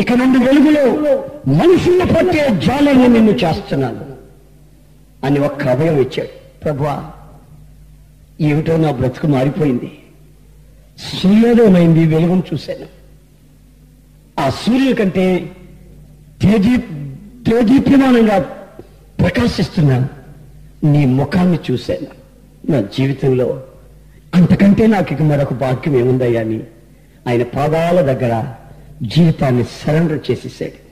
ఇక 0.00 0.12
నుండి 0.12 0.38
వెలుగులో 0.38 1.14
మనుషుల్ని 1.46 2.06
పట్టే 2.06 2.60
జాలని 2.66 3.08
నిన్ను 3.08 3.30
చేస్తున్నాను. 3.30 4.06
అని 5.24 5.40
ఒక్క 5.40 5.68
అభయం 5.68 6.00
ఇచ్చాడు. 6.00 6.60
ప్రభువా 6.64 7.04
ఏమిటో 8.40 8.76
నా 8.76 8.90
బ్రతుకు 8.90 9.26
మారిపోయింది. 9.26 9.98
సూర్యోదయమైంది 11.22 12.14
వెలుగును 12.14 12.42
చూశాను. 12.52 12.86
ఆ 14.40 14.50
సూర్యుడి 14.50 14.94
కంటే 14.94 15.50
తేజీ 16.42 16.76
తేజీప్యమానంగా 17.50 18.38
ప్రకాశిస్తున్నాను. 19.20 20.08
నీ 20.84 21.04
ముఖాన్ని 21.04 21.58
చూశాను. 21.70 22.24
నా 22.72 22.80
జీవితంలో 22.80 23.62
అంతకంటే 24.34 24.86
నాకు 24.86 25.12
ఇక 25.12 25.22
మరొక 25.22 25.52
భాగ్యం 25.52 25.96
ఏముందయ్యా 25.96 26.40
అని 26.40 26.60
ఆయన 27.28 27.42
పాదాల 27.42 28.00
దగ్గర 28.00 28.54
జీవితాన్ని 29.02 29.64
సరెండర్ 29.64 30.30
చేసేసాడు. 30.30 30.84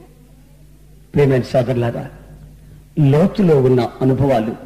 ప్రేమైన 1.14 1.42
సోదరులారా 1.42 2.10
లోతులో 2.98 3.62
ఉన్న 3.62 3.90
అనుభవాలు 4.00 4.56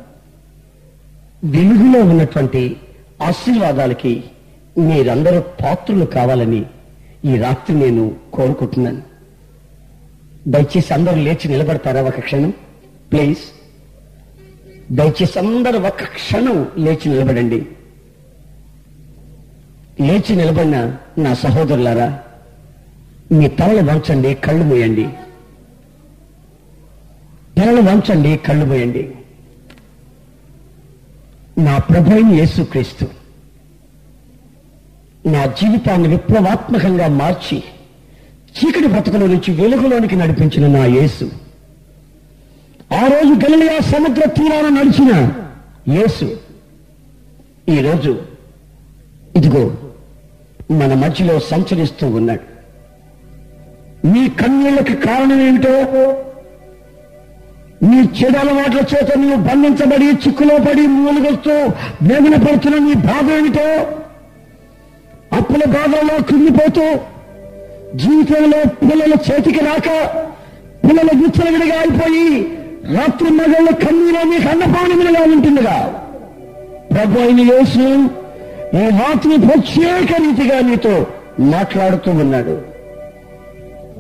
వెలుగులో 1.45 2.05
ఉన్నటువంటి 2.05 2.77
ఆశీర్వాదాలకి 3.23 4.25
మీరందరూ 4.79 5.41
పాత్రులు 5.41 6.05
కావాలని 6.05 6.65
ఈ 7.25 7.37
రాత్రి 7.37 7.77
నేను 7.77 8.17
కోరుకుంటున్నాను. 8.33 9.03
దయచేసి 10.49 10.95
అందరూ 10.95 11.17
లేచి 11.17 11.49
నిలబడతారా 11.49 12.03
ఒక 12.03 12.21
క్షణం? 12.21 12.51
ప్లీజ్. 13.13 13.39
దయచేసి 14.93 15.39
అందరూ 15.39 15.79
ఒక 15.79 16.05
క్షణం 16.05 16.69
లేచి 16.79 17.09
నిలబడండి. 17.09 17.67
లేచి 20.01 20.37
నిలబడిన 20.37 20.97
నా 21.19 21.35
సహోదరులారా 21.35 22.23
మీ 23.33 23.49
తలలు 23.49 23.91
వంచండి 23.91 24.35
కళ్ళు 24.35 24.65
మూయండి. 24.65 25.09
తలలు 27.59 27.81
వంచండి 27.81 28.37
కళ్ళు 28.37 28.67
మూయండి. 28.67 29.15
నా 31.59 31.79
ప్రభుని 31.79 32.39
యేసుక్రీస్తు 32.39 33.07
నా 35.27 35.47
జీవితాన్ని 35.47 36.09
విప్లవాత్మకంగా 36.09 37.09
మార్చి 37.09 37.63
చీకటి 38.57 38.87
బ్రతుకులో 38.87 39.27
నుంచి 39.27 39.55
వెలుగులోనికి 39.55 40.17
నడిపించిన 40.17 40.67
నా 40.67 40.85
యేసు 40.85 41.31
ఆ 42.95 43.07
రోజు 43.07 43.33
గలియా 43.35 43.79
సముద్ర 43.79 44.29
తీరాన 44.29 44.69
నడిచిన 44.69 45.33
యేసు 45.89 46.39
ఈరోజు 47.69 48.23
ఇదిగో 49.37 49.77
మన 50.71 50.95
మధ్యలో 50.95 51.39
సంచరిస్తూ 51.39 52.07
ఉన్నాడు. 52.09 52.56
నీ 54.13 54.23
కన్నీళ్ళకి 54.41 54.95
కారణం 55.07 55.41
ఏమిటో? 55.49 55.75
నీ 57.89 57.99
చెడు 58.19 58.39
అలవాట్ల 58.43 58.81
చేత 58.93 59.11
నీవు 59.19 59.39
బంధించబడి 59.49 60.07
చిక్కులో 60.25 60.55
పడి 60.67 60.85
మూలుగొస్తూ 60.97 61.55
వేదన 62.09 62.37
పడుతున్న 62.45 62.77
నీ 62.87 62.95
బాధ 63.09 63.27
ఏమిటో? 63.39 63.69
అప్పుల 65.39 65.63
బాధల్లో 65.77 66.17
కృంగిపోతూ 66.29 66.87
జీవితంలో 68.03 68.61
పిల్లల 68.87 69.15
చేతికి 69.27 69.61
రాక 69.69 69.89
పిల్లల 70.85 71.11
విచ్చలవిడిగా 71.21 71.77
అయిపోయి 71.83 72.29
రాత్రి 72.97 73.31
మగళ్ళ 73.39 73.69
కన్నీలో 73.85 74.23
నీకు 74.33 74.49
అన్నపానములుగా 74.53 75.23
ఉంటుందిగా. 75.35 75.77
ప్రభు 76.93 77.21
అయిన 77.25 77.41
యేసు 77.53 77.87
ఈ 78.79 78.85
రాత్రి 79.01 79.37
ప్రత్యేక 79.47 80.11
రీతిగా 80.25 80.59
నీతో 80.69 80.95
మాట్లాడుతూ 81.55 82.11
ఉన్నాడు. 82.25 82.57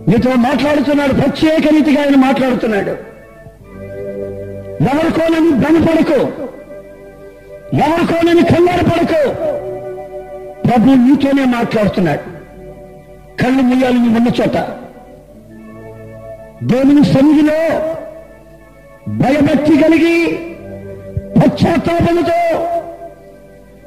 నీతో 0.08 0.34
మాట్లాడుతున్నాడు. 0.34 1.12
ప్రత్యేక 1.12 1.72
రీతిగా 1.72 2.02
ఆయన 2.02 2.16
మాట్లాడుతున్నాడు. 2.16 2.90
ఎవరికోనని 4.82 5.50
భ్రమపడకు 5.50 6.46
ఎవరికోనని 7.76 8.42
కంగారు 8.42 8.84
పడకు. 8.84 9.34
ప్రభు 10.68 10.90
నీతోనే 10.90 11.44
మాట్లాడుతున్నాడు. 11.44 12.36
కళ్ళు 13.42 13.62
ముయ్యాలి 13.62 13.98
నువ్వు 13.98 14.16
ఉన్న 14.16 14.28
చోట. 14.40 14.56
దేవుని 16.62 17.04
సన్నిధిలో 17.04 17.58
భయభక్తి 19.08 19.76
కలిగి 19.82 20.36
పశ్చాత్తాపముతో 21.40 22.66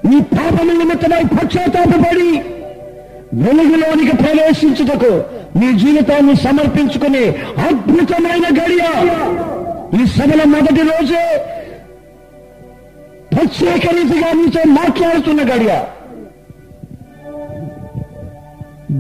నీ 0.10 0.20
పాపము 0.20 0.72
నిమిత్తమై 0.72 1.24
పశ్చాత్తాపడి 1.24 2.59
వెలుగులోనికి 3.34 4.18
ప్రవేశించుటకు 4.18 5.12
మీ 5.60 5.80
జీవితాన్ని 5.80 6.36
సమర్పించుకునే 6.36 7.24
అద్భుతమైన 7.68 8.46
గడియ. 8.60 8.84
ఈ 10.00 10.06
సభల 10.08 10.44
మొదటి 10.44 10.82
రోజే 10.82 11.24
ప్రత్యేక 13.32 13.96
రీతిగా 13.96 14.34
మీతో 14.34 14.70
మాట్లాడుతున్న 14.72 15.42
గడియ. 15.44 15.74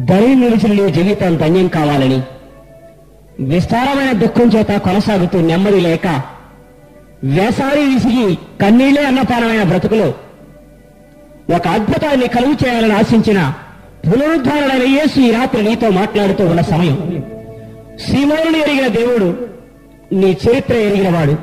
దరి 0.09 0.35
నిలిచిన 0.35 0.73
నీ 0.73 0.91
జీవితం 0.91 1.37
ధన్యం 1.37 1.67
కావాలని 1.67 2.19
విస్తారమైన 3.39 4.11
దుఃఖం 4.11 4.47
చేత 4.47 4.77
కొనసాగుతూ 4.77 5.39
నెమ్మది 5.41 5.79
లేక 5.81 6.07
వేసారి 7.23 7.81
విసిగి 7.85 8.27
కన్నీళ్ళే 8.61 9.05
అన్నపానమైన 9.05 9.63
బ్రతుకులు 9.63 10.09
ఒక 11.55 11.67
అద్భుతాన్ని 11.67 12.27
కలుగు 12.27 12.57
చేయాలని 12.65 12.93
ఆశించిన 12.93 13.39
పునరుద్ధారణ 14.05 14.83
యేసు 14.83 15.19
ఈ 15.19 15.31
రాత్రి 15.31 15.61
నీతో 15.63 15.89
మాట్లాడుతూ 15.89 16.45
ఉన్న 16.45 16.61
సమయం. 16.61 17.23
సీమోనుని 18.07 18.59
ఎరిగిన 18.59 18.87
దేవుడు 18.87 19.47
నీ 20.15 20.37
చరిత్ర 20.45 20.75
ఎరిగినవాడు 20.75 21.35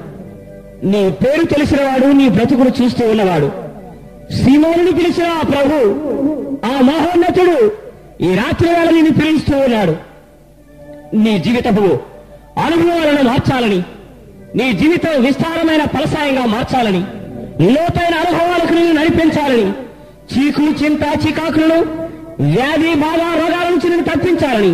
నీ 0.86 1.10
పేరు 1.10 1.44
తెలిసినవాడు 1.44 2.06
నీ 2.06 2.28
బ్రతుకును 2.28 2.72
చూస్తూ 2.82 3.10
ఉన్నవాడు. 3.10 3.52
సీమోనుని 4.34 4.92
పిలిచిన 4.92 5.26
ఆ 5.26 5.42
ప్రభు 5.42 5.74
ఆ 6.66 6.80
మహోన్నతుడు 6.80 7.72
ఈ 8.20 8.34
రాత్రి 8.34 8.68
వేళ 8.68 8.90
నిన్ను 8.90 9.12
పిలుస్తూ 9.12 9.58
ఉన్నాడు. 9.58 9.96
నీ 11.16 11.38
జీవితపు 11.38 11.98
అనుభవాలను 12.60 13.22
మార్చాలని 13.22 13.82
నీ 14.54 14.72
జీవితం 14.72 15.24
విస్తారమైన 15.24 15.84
ఫలసాయంగా 15.84 16.46
మార్చాలని 16.46 17.02
లోతైన 17.72 18.14
అనుభవాలకు 18.14 18.74
నేను 18.74 18.92
నడిపించాలని 18.92 19.70
చీకులు 20.32 20.84
చింత 20.84 21.26
చికాకులను 21.26 22.05
వ్యాధి 22.40 22.94
బాధ 23.02 23.20
రోగాల 23.40 23.66
నుంచి 23.70 23.88
నేను 23.88 24.04
తప్పించాలని 24.04 24.72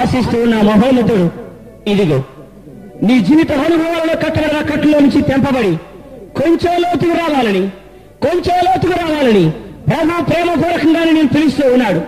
ఆశిస్తూ 0.00 0.36
ఉన్న 0.42 0.56
మహోన్నతుడు 0.62 1.26
ఇదిగో 1.92 2.18
నీ 3.06 3.20
జీవిత 3.20 3.52
అనుభవాలలో 3.64 4.14
కట్టబడిన 4.24 4.60
కట్టులో 4.70 4.98
నుంచి 5.00 5.20
తెంపబడి 5.22 5.72
కొంచెం 6.38 6.74
లోతుకు 6.84 7.14
రావాలని 7.22 7.64
కొంచెం 8.24 8.58
లోతుకు 8.66 8.94
రావాలని 9.00 9.44
ప్రభు 9.88 10.22
ప్రేమపూర్వకంగానే 10.30 11.12
నేను 11.12 11.28
పిలుస్తూ 11.28 11.72
ఉన్నాడు. 11.72 12.00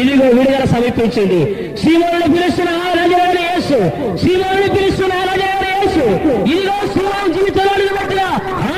ఇదిగో 0.00 0.26
విడుదల 0.36 0.64
సమీపించింది 0.74 1.40
సీమోను 1.82 2.26
పిలుస్తున్న 2.34 2.70
ఆ 2.84 2.88
నజరైన 2.98 3.40
యేసు. 3.50 3.78
సీమోను 4.22 4.68
పిలుస్తున్న 4.76 5.12
ఆ 5.12 5.24
నజరైన 5.30 5.66
యేసు. 5.74 6.04
ఇదిగో 6.52 6.76
సీమోను 6.94 7.32
జీవితంలో 7.36 7.74
నిలబెట్టిన 7.80 8.22
ఆ 8.64 8.74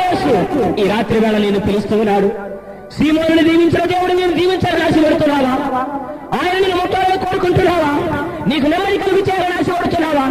యేసు. 0.00 0.32
ఈ 0.80 0.88
రాత్రి 0.92 1.18
వేళ 1.24 1.36
నేను 1.38 1.60
పిలుస్తూ 1.60 1.96
ఉన్నాడు. 1.96 2.30
సీమోను 2.96 3.42
దీవించిన 3.48 3.82
దేవుడు 3.92 4.12
నేను 4.20 4.32
దీవించాలని 4.32 4.84
ఆశపడుతున్నావా? 4.86 5.52
ఆయన 6.36 6.54
నేను 6.62 6.76
ముట్టాలని 6.80 7.18
కోరుకుంటున్నావా? 7.24 7.90
నీకు 8.50 8.66
నెమ్మది 8.72 8.98
కలుగు 9.04 9.22
చేయాలని 9.28 9.56
ఆశపడుతున్నావా? 9.60 10.24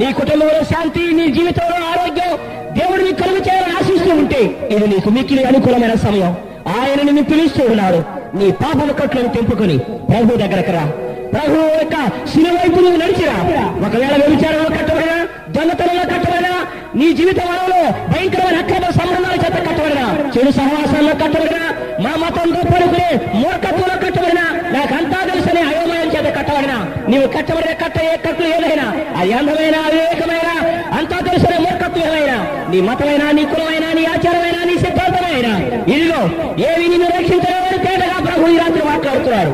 నీ 0.00 0.08
కుటుంబంలో 0.12 0.64
శాంతి 0.72 1.02
నీ 1.18 1.26
జీవితంలో 1.36 1.78
ఆరోగ్యం 1.92 2.32
దేవుడు 2.78 3.02
నీకు 3.02 3.18
కలుగు 3.22 3.40
చేయాలని 3.48 3.74
ఆశిస్తూ 3.80 4.12
ఉంటే 4.20 4.40
ఇది 4.74 4.86
నీకు 4.94 5.10
మిక్కిలి 5.16 5.44
అనుకూలమైన 5.50 5.94
సమయం. 6.06 6.32
ఆయన 6.76 6.98
నిన్ను 7.02 7.24
పిలుస్తూ 7.24 7.62
ఉన్నాడు. 7.70 8.00
నీ 8.38 8.46
పాపల 8.62 8.90
కట్లను 8.92 9.28
తెంపుకొని 9.28 9.76
ప్రభు 10.08 10.38
దగ్గరకు 10.42 10.72
రా. 10.72 10.84
ప్రభు 11.32 11.56
యొక్క 11.78 11.96
శిల 12.32 12.46
వైపు 12.56 12.78
నువ్వు 12.80 12.98
నడిచిరా. 13.02 13.36
ఒకవేళ 13.86 14.12
వ్యభిచారంలో 14.22 14.70
కట్టబడినా 14.76 15.16
దొంగతనంలో 15.56 16.04
కట్టబడినా 16.12 16.52
నీ 16.98 17.08
జీవితంలో 17.12 17.80
భయంకరమైన 18.12 18.58
అక్రమ 18.62 18.84
సంబంధాల 18.98 19.36
చేత 19.44 19.56
కట్టబడినా 19.66 20.04
చెడు 20.34 20.50
సహవాసాల్లో 20.50 21.12
కట్టబడినా 21.22 21.62
మా 22.04 22.10
మతం 22.16 22.48
పడుకునే 22.64 23.06
మూర్ఖత్వంలో 23.34 23.94
కట్టబడినా 24.02 24.44
నాకంతా 24.74 25.18
తెలుసని 25.30 25.62
అయోమయం 25.68 26.08
చేత 26.14 26.28
కట్టబడిన 26.36 26.74
నీవు 27.08 27.26
కట్టబడిన 27.34 27.72
కట్ట 27.82 27.96
ఏ 28.04 28.14
కట్లు 28.24 28.46
ఏదైనా 28.48 28.86
అది 29.16 29.32
అందమైన 29.32 29.76
అవివేకమైన 29.86 30.50
అంతా 30.98 31.18
తెలుసిన 31.28 31.54
మూర్ఖత్వం 31.64 32.04
ఏమైనా 32.08 32.36
నీ 32.72 32.80
మతమైనా 32.88 33.26
నీ 33.38 33.44
కులమైనా 33.52 33.88
నీ 33.98 34.04
ఆచారమైనా 34.06 34.60
నీ 34.64 34.74
సిద్ధాంతమైనా. 34.78 35.52
ఇదిగో 35.92 36.20
ఏవి 36.68 36.86
నిన్ను 36.92 37.08
రక్షించలేవని 37.16 37.78
తేటగా 37.84 38.18
ప్రభు 38.26 38.48
ఈ 38.48 38.58
రాత్రి 38.58 38.82
మాట్లాడుతున్నాడు 38.88 39.52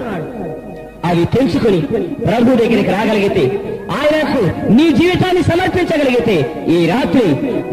అవి 1.05 1.25
తెలుసుకుని 1.25 1.81
ప్రభు 2.25 2.55
దగ్గరికి 2.57 2.91
రాగలిగితే 2.91 3.61
ఆయనకు 3.91 4.73
నీ 4.73 4.93
జీవితాన్ని 4.93 5.43
సమర్పించగలిగితే 5.43 6.37
ఈ 6.69 6.87
రాత్రి 6.87 7.27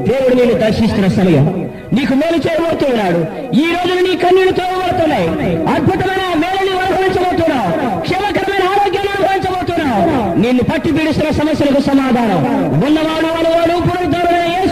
దేవుడు 0.10 0.36
నేను 0.36 0.54
దర్శిస్తున్న 0.54 1.08
సమయం. 1.08 1.70
నీకు 1.94 2.14
మేలు 2.14 2.38
చేయబోతున్నాడు. 2.38 3.20
ఈ 3.56 3.66
రోజు 3.74 3.94
నీ 4.08 4.16
కన్నీళ్ళు 4.18 4.54
తోమబడుతున్నాయి 4.54 5.28
అద్భుతమైన 5.76 6.24
మేలుని 6.44 6.80
అనుభవించబోతున్నావు. 6.80 8.02
క్షేమకరమైన 8.02 8.64
ఆరోగ్యాన్ని 8.74 9.14
అనుభవించబోతున్నావు. 9.18 10.40
నిన్ను 10.40 10.64
పట్టి 10.64 10.92
పీడిస్తున్న 10.92 11.32
సమస్యలకు 11.32 11.82
సమాధానం. 11.82 12.40
ఉన్నవాడు 12.88 13.28
అనువాడు 13.40 13.76
పునరుద్ధరణ 13.88 14.21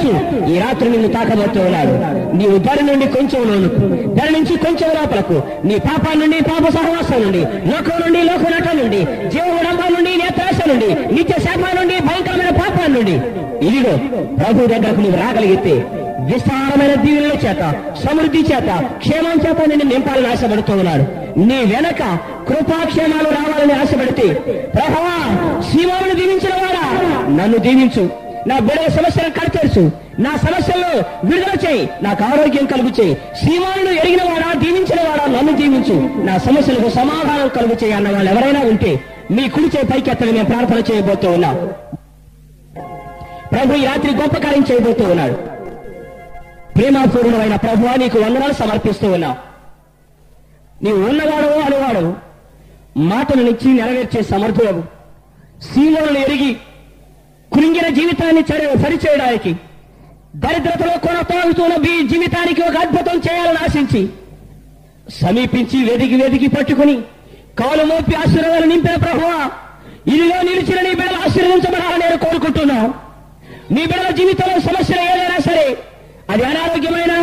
యేసు 0.10 0.36
ఈ 0.52 0.56
రాత్రి 0.64 0.88
నిన్ను 0.94 1.10
తాకబోతూ 1.16 1.60
ఉన్నాడు. 1.68 1.94
నీవు 2.40 2.58
దరి 2.68 2.84
నుండి 2.90 3.06
కొంచెం 3.16 3.42
లోనుకు 3.50 3.82
ధరి 4.18 4.32
నుంచి 4.38 4.54
కొంచెం 4.66 4.90
లోపలకు 4.98 5.38
నీ 5.68 5.76
పాప 5.88 6.06
నుండి 6.22 6.38
పాప 6.52 6.66
సహవాసం 6.78 7.20
నుండి 7.26 7.42
లోకం 7.72 7.98
నుండి 8.04 8.22
లోకనట 8.30 8.70
నుండి 8.82 9.02
జీవడంబ 9.34 9.82
నుండి 9.96 10.12
నేత్రాశ 10.24 10.60
నుండి 10.72 10.90
నిత్య 11.16 11.38
శాప 11.46 11.64
నుండి 11.80 11.96
భయంకరమైన 12.08 12.52
పాపాల 12.62 12.90
నుండి. 12.98 13.16
ఇదిగో 13.68 13.94
ప్రభు 14.40 14.68
దగ్గరకు 14.74 15.02
నువ్వు 15.06 15.18
రాగలిగితే 15.24 15.74
విస్తారమైన 16.30 16.94
దీవుల 17.04 17.34
చేత 17.44 17.64
సమృద్ధి 18.04 18.42
చేత 18.50 18.70
క్షేమం 19.04 19.38
చేత 19.46 19.60
నిన్ను 19.70 19.86
నింపాలని 19.92 20.28
ఆశపడుతూ 20.34 20.74
ఉన్నాడు. 20.74 21.06
నీ 21.50 21.60
వెనక 21.74 22.02
కృపాక్షేమాలు 22.48 23.30
రావాలని 23.38 23.74
ఆశపడితే 23.82 24.28
ప్రభా 24.76 25.16
సీమాను 25.70 26.16
దీవించిన 26.20 26.54
వాడా? 26.62 26.86
నన్ను 27.40 27.58
దీవించు. 27.68 28.04
నా 28.48 28.56
గొడవ 28.56 28.88
సమస్యలను 28.90 29.34
కడతీర్చు 29.40 29.92
నా 30.20 30.38
సమస్యల్లో 30.38 30.92
విడుదల 31.24 31.68
చేయి. 31.68 31.90
నాకు 32.02 32.24
ఆరోగ్యం 32.24 32.66
కలుగు 32.66 33.02
చేయి 33.02 33.18
శ్రీమానుడు 33.40 33.90
ఎరిగిన 33.90 34.24
వాడా 34.24 34.60
దీవించిన 34.60 35.10
వాడా 35.10 35.26
నన్ను 35.26 35.54
దీవించు. 35.56 36.26
నా 36.26 36.38
సమస్యలకు 36.38 36.90
సమాధానం 36.90 37.48
కలుగు 37.48 37.78
చేయి 37.84 37.94
అన్న 37.94 38.10
వాళ్ళు 38.12 38.32
ఎవరైనా 38.32 38.60
ఉంటే 38.60 39.04
మీ 39.32 39.50
కుడి 39.50 39.66
చేయి 39.66 39.86
పైకి 39.86 40.10
ఎత్తని 40.12 40.32
మేము 40.32 40.46
ప్రార్థన 40.46 40.94
చేయబోతూ 40.94 41.32
ఉన్నాం. 41.32 41.56
ప్రభు 43.52 43.74
ఈ 43.74 43.86
రాత్రి 43.86 44.12
గొప్ప 44.16 44.38
కార్యం 44.38 44.66
చేయబోతూ 44.72 45.04
ఉన్నాడు. 45.04 45.34
ప్రేమపూర్ణమైన 46.76 47.56
ప్రభు 47.56 48.00
నీకు 48.00 48.20
వందనాలు 48.20 48.54
సమర్పిస్తూ 48.54 49.12
ఉన్నాం. 49.12 49.36
నీవు 50.84 51.04
ఉన్నవాడవు 51.10 52.14
మాటలను 53.00 53.50
ఇచ్చి 53.50 53.74
నెరవేర్చే 53.74 54.22
సమర్థుడవు. 54.22 54.84
సీమలను 55.64 56.18
ఎరిగి 56.18 56.56
కృంగిన 57.52 57.88
జీవితాన్ని 57.98 58.44
సరిచేయడానికి 58.84 59.52
దరిద్రతలో 60.36 60.96
కొనసాగుతున్న 61.06 61.76
మీ 61.86 61.94
జీవితానికి 62.10 62.62
ఒక 62.62 62.78
అద్భుతం 62.78 63.18
చేయాలని 63.28 63.60
ఆశించి 63.66 64.02
సమీపించి 65.20 65.78
వెదికి 65.84 66.16
వెదికి 66.16 66.48
పట్టుకుని 66.48 66.96
కాలు 67.60 67.84
మోపి 67.86 68.14
ఆశీర్వాదాలు 68.16 68.68
నింపిన 68.68 68.98
ప్రభువా 68.98 69.40
ఇదిలో 70.08 70.38
నిలిచిన 70.42 70.80
నీ 70.80 70.92
బిడ్డలు 70.94 71.20
ఆశీర్వదించబడాలని 71.26 72.04
నేను 72.04 72.18
కోరుకుంటున్నాను 72.18 72.90
నీ 73.72 73.82
బిడ్డల 73.84 74.12
జీవితంలో 74.20 74.60
సమస్యలు 74.68 75.04
ఏదైనా 75.10 75.40
సరే 75.48 75.66
అది 76.30 76.44
అనారోగ్యమైన 76.44 77.14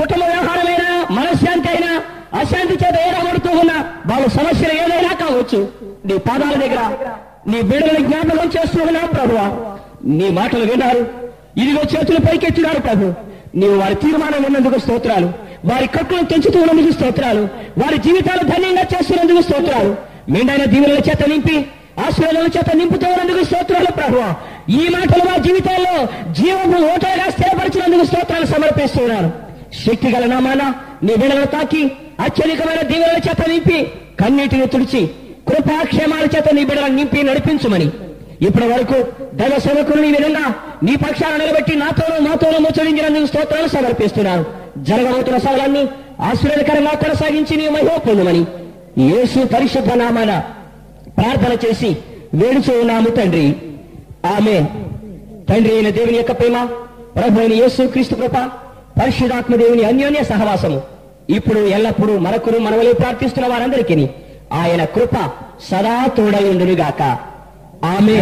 కుటుంబ 0.00 0.22
వ్యవహారమైన 0.24 0.84
మనశ్శాంతి 1.16 1.68
అయినా 1.68 1.90
అశాంతి 2.40 2.74
చేత 2.74 2.96
ఏడబడుతూ 3.06 3.50
ఉన్న 3.60 3.72
వాళ్ళ 4.10 4.26
సమస్యలు 4.36 4.74
ఏదైనా 4.82 5.12
కావచ్చు 5.22 5.60
నీ 6.04 6.16
పాదాల 6.28 6.54
దగ్గర 6.64 6.82
నీ 7.46 7.62
బిడ్డలను 7.62 8.08
జ్ఞాపకం 8.08 8.48
చేస్తూ 8.48 8.82
ఉన్నావు 8.82 9.06
ప్రభువా? 9.06 9.68
నీ 10.04 10.30
మాటలు 10.30 10.64
విన్నారు. 10.64 10.98
ఇదిగో 11.60 11.80
చేతులు 11.80 12.18
పైకెత్తినారు 12.18 12.80
ప్రభు. 12.80 13.14
నీవు 13.54 13.76
వారి 13.78 13.94
తీర్మానం 13.94 14.42
విన్నందుకు 14.42 14.80
స్తోత్రాలు. 14.80 15.32
వారి 15.64 15.86
కట్టును 15.86 16.24
తెంచుతూ 16.24 16.60
ఉన్నందుకు 16.60 16.92
స్తోత్రాలు. 16.92 17.48
వారి 17.78 17.98
జీవితాలు 17.98 18.48
ధన్యంగా 18.48 18.82
చేస్తున్నందుకు 18.82 19.42
స్తోత్రాలు. 19.42 19.96
మెండైన 20.30 20.64
దీవుల 20.64 20.92
చేత 20.92 21.28
నింపి 21.28 21.66
ఆశ్రయాల 22.06 22.46
చేత 22.46 22.76
నింపుతూ 22.76 23.06
ఉన్నందుకు 23.06 23.44
స్తోత్రాలు 23.44 23.92
ప్రభు 23.92 24.18
ఈ 24.70 24.88
మాటలు 24.88 25.24
మా 25.30 25.36
జీవితాల్లో 25.36 26.06
జీవము 26.32 26.86
ఓటగా 26.94 27.30
స్థిరపరిచినందుకు 27.30 28.06
స్తోత్రాలు 28.06 28.46
సమర్పిస్తున్నారు 28.46 29.30
శక్తి 29.86 30.10
గల 30.10 30.26
నామాన 30.26 30.74
నీ 31.02 31.14
బిడలను 31.14 31.46
తాకి 31.46 31.92
అత్యధికమైన 32.20 32.80
దీవుల 32.80 33.16
చేత 33.28 33.48
నింపి 33.48 33.84
కన్నీటిని 34.20 34.66
తుడిచి 34.66 35.10
కృపాక్షేమాల 35.50 36.24
చేత 36.36 36.48
నీ 36.54 36.64
బిడ్డలను 36.64 36.96
నింపి 36.96 37.22
నడిపించుమని. 37.22 37.88
ఇప్పటి 38.46 38.66
వరకు 38.72 38.98
దైవ 39.38 39.54
సేవకులు 39.64 40.02
ఈ 40.08 40.10
విధంగా 40.12 40.44
నీ 40.82 40.92
పక్షాన 40.96 41.32
నిలబెట్టి 41.36 41.74
నాతోనూ 41.76 42.18
మాతోనూ 42.28 42.58
ముచ్చరించినందుకు 42.58 43.26
స్తోత్రాలు 43.26 43.68
సమర్పిస్తున్నాను 43.68 44.44
జరగబోతున్న 44.88 45.38
సవాలన్నీ 45.38 45.82
ఆశ్చర్యకరంగా 46.28 46.92
కొనసాగించి 47.02 47.56
నీ 47.56 47.66
మహిమ 47.68 47.96
పొందమని 48.06 48.42
యేసు 49.08 49.40
పరిశుద్ధ 49.54 49.90
నామాన 50.02 50.32
ప్రార్థన 51.18 51.52
చేసి 51.64 51.90
వేడుచూ 52.34 52.72
ఉన్నాము 52.80 53.10
తండ్రి. 53.18 53.44
ఆమె 54.34 54.56
తండ్రి 55.50 55.72
అయిన 55.74 55.88
దేవుని 55.98 56.16
యొక్క 56.16 56.32
ప్రేమ 56.40 56.56
ప్రభు 57.16 57.40
అయిన 57.40 57.54
యేసు 57.62 57.82
క్రీస్తు 57.86 58.14
కృప 58.14 58.36
పరిశుధాత్మ 59.00 59.54
దేవుని 59.62 59.84
అన్యోన్య 59.84 60.22
సహవాసము. 60.24 60.80
ఇప్పుడు 61.36 61.60
ఎల్లప్పుడూ 61.76 62.18
మరొకరు 62.18 62.58
మనవలే 62.58 62.92
ప్రార్థిస్తున్న 62.92 63.46
వారందరికీ 63.48 63.96
ఆయన 64.52 64.84
కృప 64.84 65.16
సదా 65.70 66.06
తోడై 66.06 66.44
ఉండునుగాక. 66.48 67.02
ఆమె 67.84 68.14